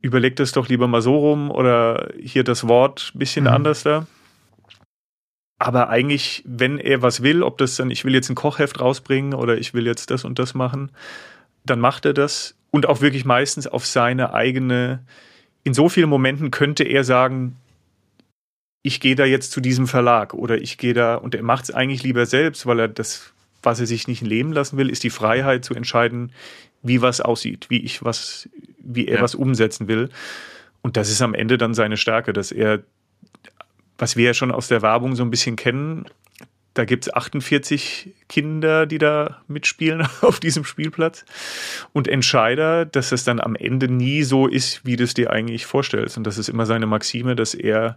[0.01, 3.51] überleg das doch lieber mal so rum oder hier das Wort ein bisschen mhm.
[3.51, 4.07] anders da.
[5.59, 9.35] Aber eigentlich, wenn er was will, ob das dann, ich will jetzt ein Kochheft rausbringen
[9.35, 10.93] oder ich will jetzt das und das machen,
[11.65, 15.05] dann macht er das und auch wirklich meistens auf seine eigene
[15.67, 17.57] in so vielen Momenten könnte er sagen,
[18.85, 21.71] ich gehe da jetzt zu diesem Verlag oder ich gehe da, und er macht es
[21.73, 25.11] eigentlich lieber selbst, weil er das, was er sich nicht leben lassen will, ist die
[25.11, 26.33] Freiheit zu entscheiden,
[26.83, 29.23] wie was aussieht, wie ich was, wie er ja.
[29.23, 30.09] was umsetzen will.
[30.83, 32.83] Und das ist am Ende dann seine Stärke, dass er,
[33.99, 36.07] was wir ja schon aus der Werbung so ein bisschen kennen,
[36.77, 41.25] da gibt es 48 Kinder, die da mitspielen auf diesem Spielplatz.
[41.93, 45.65] Und Entscheider, dass es dann am Ende nie so ist, wie du es dir eigentlich
[45.65, 46.19] vorstellst.
[46.19, 47.97] Und das ist immer seine Maxime, dass er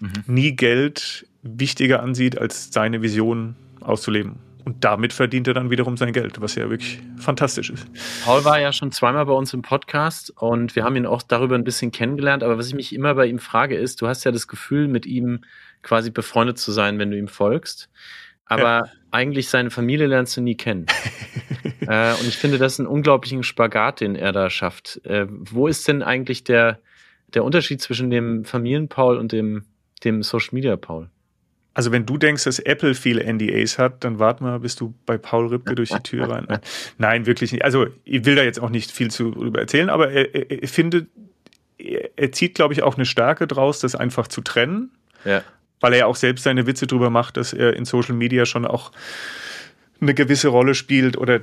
[0.00, 0.24] mhm.
[0.26, 4.47] nie Geld wichtiger ansieht, als seine Vision auszuleben.
[4.68, 7.86] Und damit verdient er dann wiederum sein Geld, was ja wirklich fantastisch ist.
[8.22, 11.54] Paul war ja schon zweimal bei uns im Podcast und wir haben ihn auch darüber
[11.54, 12.42] ein bisschen kennengelernt.
[12.42, 15.06] Aber was ich mich immer bei ihm frage, ist, du hast ja das Gefühl, mit
[15.06, 15.40] ihm
[15.80, 17.88] quasi befreundet zu sein, wenn du ihm folgst.
[18.44, 18.84] Aber ja.
[19.10, 20.84] eigentlich seine Familie lernst du nie kennen.
[21.80, 25.00] äh, und ich finde, das ist ein unglaublichen Spagat, den er da schafft.
[25.06, 26.78] Äh, wo ist denn eigentlich der,
[27.32, 29.64] der Unterschied zwischen dem Familien-Paul und dem,
[30.04, 31.08] dem Social-Media-Paul?
[31.78, 35.16] Also wenn du denkst, dass Apple viele NDAs hat, dann warte mal, bis du bei
[35.16, 36.48] Paul Ripke durch die Tür rein.
[36.98, 37.64] Nein, wirklich nicht.
[37.64, 40.66] Also ich will da jetzt auch nicht viel zu darüber erzählen, aber er, er, er
[40.66, 41.06] findet,
[41.78, 44.90] er, er zieht, glaube ich, auch eine Stärke draus, das einfach zu trennen.
[45.24, 45.44] Ja
[45.80, 48.66] weil er ja auch selbst seine Witze drüber macht, dass er in Social Media schon
[48.66, 48.90] auch
[50.00, 51.40] eine gewisse Rolle spielt oder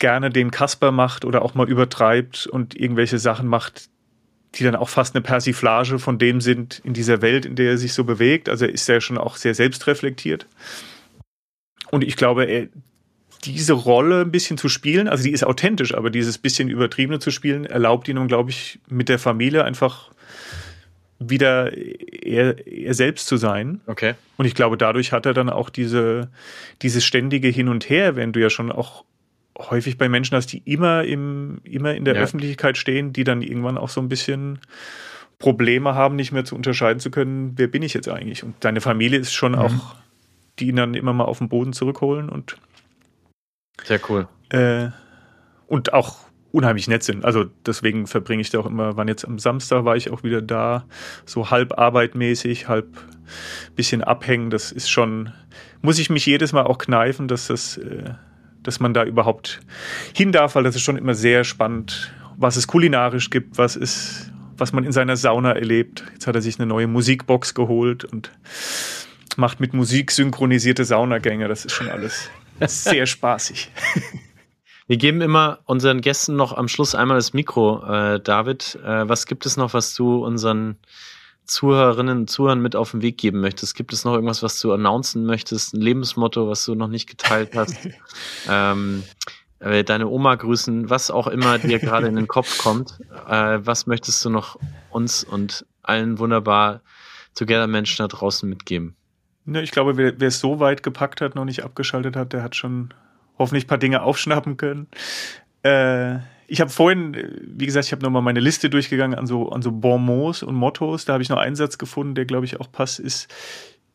[0.00, 3.88] gerne den Kasper macht oder auch mal übertreibt und irgendwelche Sachen macht,
[4.54, 7.78] die dann auch fast eine Persiflage von dem sind in dieser Welt, in der er
[7.78, 8.48] sich so bewegt.
[8.48, 10.46] Also er ist ja schon auch sehr selbstreflektiert.
[11.90, 12.68] Und ich glaube, er,
[13.44, 17.30] diese Rolle ein bisschen zu spielen, also die ist authentisch, aber dieses bisschen übertriebene zu
[17.30, 20.10] spielen, erlaubt ihm, glaube ich, mit der Familie einfach
[21.18, 23.80] wieder er, er selbst zu sein.
[23.86, 24.14] Okay.
[24.36, 26.30] Und ich glaube, dadurch hat er dann auch diese,
[26.82, 29.04] dieses ständige Hin und Her, wenn du ja schon auch
[29.58, 32.22] häufig bei Menschen hast, die immer im, immer in der ja.
[32.22, 34.60] Öffentlichkeit stehen, die dann irgendwann auch so ein bisschen
[35.38, 38.44] Probleme haben, nicht mehr zu unterscheiden zu können, wer bin ich jetzt eigentlich?
[38.44, 39.58] Und deine Familie ist schon mhm.
[39.58, 39.96] auch,
[40.58, 42.56] die ihn dann immer mal auf den Boden zurückholen und
[43.84, 44.28] sehr cool.
[44.50, 44.88] Äh,
[45.66, 46.18] und auch
[46.52, 47.24] unheimlich nett sind.
[47.24, 50.42] Also deswegen verbringe ich da auch immer, wann jetzt am Samstag war ich auch wieder
[50.42, 50.84] da,
[51.24, 52.86] so halb arbeitmäßig, halb
[53.74, 54.50] bisschen abhängen.
[54.50, 55.32] Das ist schon,
[55.80, 58.10] muss ich mich jedes Mal auch kneifen, dass das, äh,
[58.62, 59.60] dass man da überhaupt
[60.14, 64.32] hin darf, weil das ist schon immer sehr spannend, was es kulinarisch gibt, was ist,
[64.56, 66.04] was man in seiner Sauna erlebt.
[66.12, 68.30] Jetzt hat er sich eine neue Musikbox geholt und
[69.36, 71.48] macht mit Musik synchronisierte Saunagänge.
[71.48, 72.30] Das ist schon alles
[72.66, 73.70] sehr spaßig.
[74.86, 77.82] Wir geben immer unseren Gästen noch am Schluss einmal das Mikro.
[77.84, 80.76] Äh, David, äh, was gibt es noch, was du unseren
[81.44, 83.74] Zuhörerinnen und Zuhörern mit auf den Weg geben möchtest?
[83.74, 85.74] Gibt es noch irgendwas, was du announcen möchtest?
[85.74, 87.76] Ein Lebensmotto, was du noch nicht geteilt hast?
[88.48, 89.02] ähm,
[89.58, 92.98] äh, deine Oma grüßen, was auch immer dir gerade in den Kopf kommt.
[93.28, 94.58] Äh, was möchtest du noch
[94.90, 96.80] uns und allen wunderbar
[97.34, 98.96] Together Menschen da draußen mitgeben?
[99.44, 102.42] Ne, ich glaube, wer, wer es so weit gepackt hat, noch nicht abgeschaltet hat, der
[102.42, 102.94] hat schon
[103.38, 104.86] hoffentlich ein paar Dinge aufschnappen können.
[105.62, 106.18] Äh,
[106.52, 107.16] ich habe vorhin,
[107.46, 111.06] wie gesagt, ich habe nochmal meine Liste durchgegangen an so, an so Bonmots und Mottos.
[111.06, 113.32] Da habe ich noch einen Satz gefunden, der, glaube ich, auch passt, ist,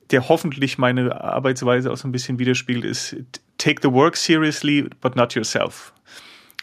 [0.10, 3.16] der hoffentlich meine Arbeitsweise auch so ein bisschen widerspiegelt, ist
[3.60, 5.94] Take the work seriously, but not yourself.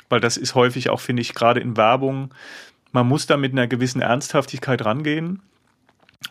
[0.09, 2.35] Weil das ist häufig auch, finde ich, gerade in Werbung,
[2.91, 5.43] man muss da mit einer gewissen Ernsthaftigkeit rangehen.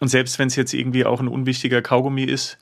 [0.01, 2.57] Und selbst wenn es jetzt irgendwie auch ein unwichtiger Kaugummi ist,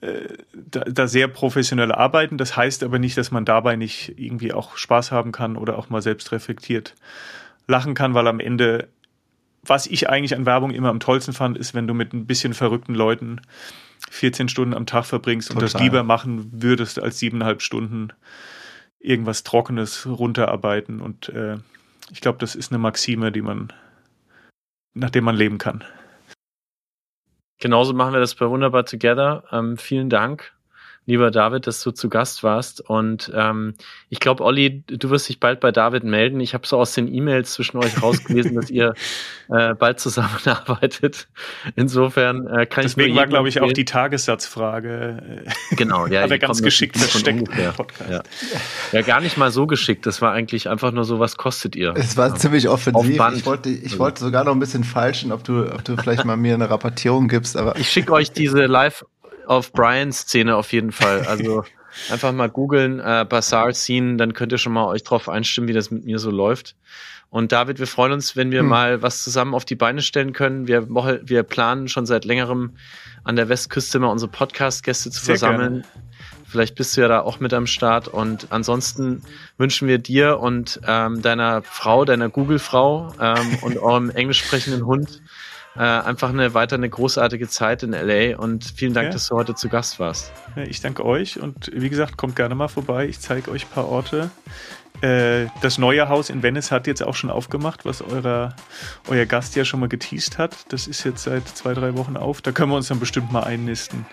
[0.00, 2.38] da, da sehr professionell arbeiten.
[2.38, 5.90] Das heißt aber nicht, dass man dabei nicht irgendwie auch Spaß haben kann oder auch
[5.90, 6.94] mal selbst reflektiert
[7.66, 8.88] lachen kann, weil am Ende,
[9.62, 12.54] was ich eigentlich an Werbung immer am tollsten fand, ist, wenn du mit ein bisschen
[12.54, 13.40] verrückten Leuten
[14.10, 15.62] 14 Stunden am Tag verbringst Total.
[15.62, 18.08] und das lieber machen würdest, als siebeneinhalb Stunden
[18.98, 21.00] irgendwas Trockenes runterarbeiten.
[21.00, 21.58] Und äh,
[22.10, 23.72] ich glaube, das ist eine Maxime, die man,
[24.94, 25.84] nach der man leben kann.
[27.60, 29.44] Genauso machen wir das bei Wunderbar Together.
[29.52, 30.52] Ähm, vielen Dank
[31.06, 32.80] lieber David, dass du zu Gast warst.
[32.80, 33.74] Und ähm,
[34.10, 36.40] ich glaube, Olli, du wirst dich bald bei David melden.
[36.40, 38.94] Ich habe so aus den E-Mails zwischen euch rausgelesen, dass ihr
[39.48, 41.28] äh, bald zusammenarbeitet.
[41.74, 45.44] Insofern äh, kann Deswegen ich war, glaube ich, auch die Tagessatzfrage.
[45.70, 46.22] Äh, genau, ja.
[46.24, 48.22] Aber ganz geschickt versteckt Ja.
[48.92, 50.06] ja, gar nicht mal so geschickt.
[50.06, 51.94] Das war eigentlich einfach nur so, was kostet ihr?
[51.96, 52.34] Es war ja.
[52.36, 53.20] ziemlich offensiv.
[53.34, 53.98] Ich wollte, ich also.
[53.98, 57.26] wollte sogar noch ein bisschen falschen, ob du, ob du vielleicht mal mir eine Rabattierung
[57.26, 57.56] gibst.
[57.56, 59.04] Aber ich schicke euch diese live
[59.50, 61.26] auf Brians Szene auf jeden Fall.
[61.26, 61.64] Also
[62.10, 65.72] einfach mal googeln, äh, Bazaar Scene, dann könnt ihr schon mal euch drauf einstimmen, wie
[65.72, 66.76] das mit mir so läuft.
[67.30, 68.68] Und David, wir freuen uns, wenn wir hm.
[68.68, 70.68] mal was zusammen auf die Beine stellen können.
[70.68, 72.76] Wir, wir planen schon seit längerem
[73.24, 75.82] an der Westküste mal unsere Podcast-Gäste zu Sehr versammeln.
[75.82, 76.04] Gerne.
[76.46, 78.06] Vielleicht bist du ja da auch mit am Start.
[78.06, 79.22] Und ansonsten
[79.58, 85.22] wünschen wir dir und ähm, deiner Frau, deiner Google-Frau ähm, und eurem englisch sprechenden Hund
[85.76, 89.12] äh, einfach eine weiter eine großartige Zeit in LA und vielen Dank, ja.
[89.12, 90.32] dass du heute zu Gast warst.
[90.56, 93.06] Ja, ich danke euch und wie gesagt, kommt gerne mal vorbei.
[93.06, 94.30] Ich zeige euch ein paar Orte.
[95.00, 98.54] Äh, das neue Haus in Venice hat jetzt auch schon aufgemacht, was eurer,
[99.08, 100.56] euer Gast ja schon mal geteased hat.
[100.72, 102.42] Das ist jetzt seit zwei, drei Wochen auf.
[102.42, 104.04] Da können wir uns dann bestimmt mal einnisten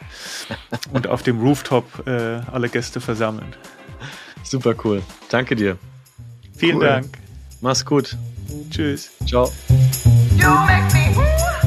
[0.94, 3.54] und auf dem Rooftop äh, alle Gäste versammeln.
[4.44, 5.02] Super cool.
[5.30, 5.78] Danke dir.
[6.56, 6.86] Vielen cool.
[6.86, 7.18] Dank.
[7.60, 8.16] Mach's gut.
[8.70, 9.12] Tschüss.
[9.26, 9.52] Ciao.
[10.48, 11.67] You make me.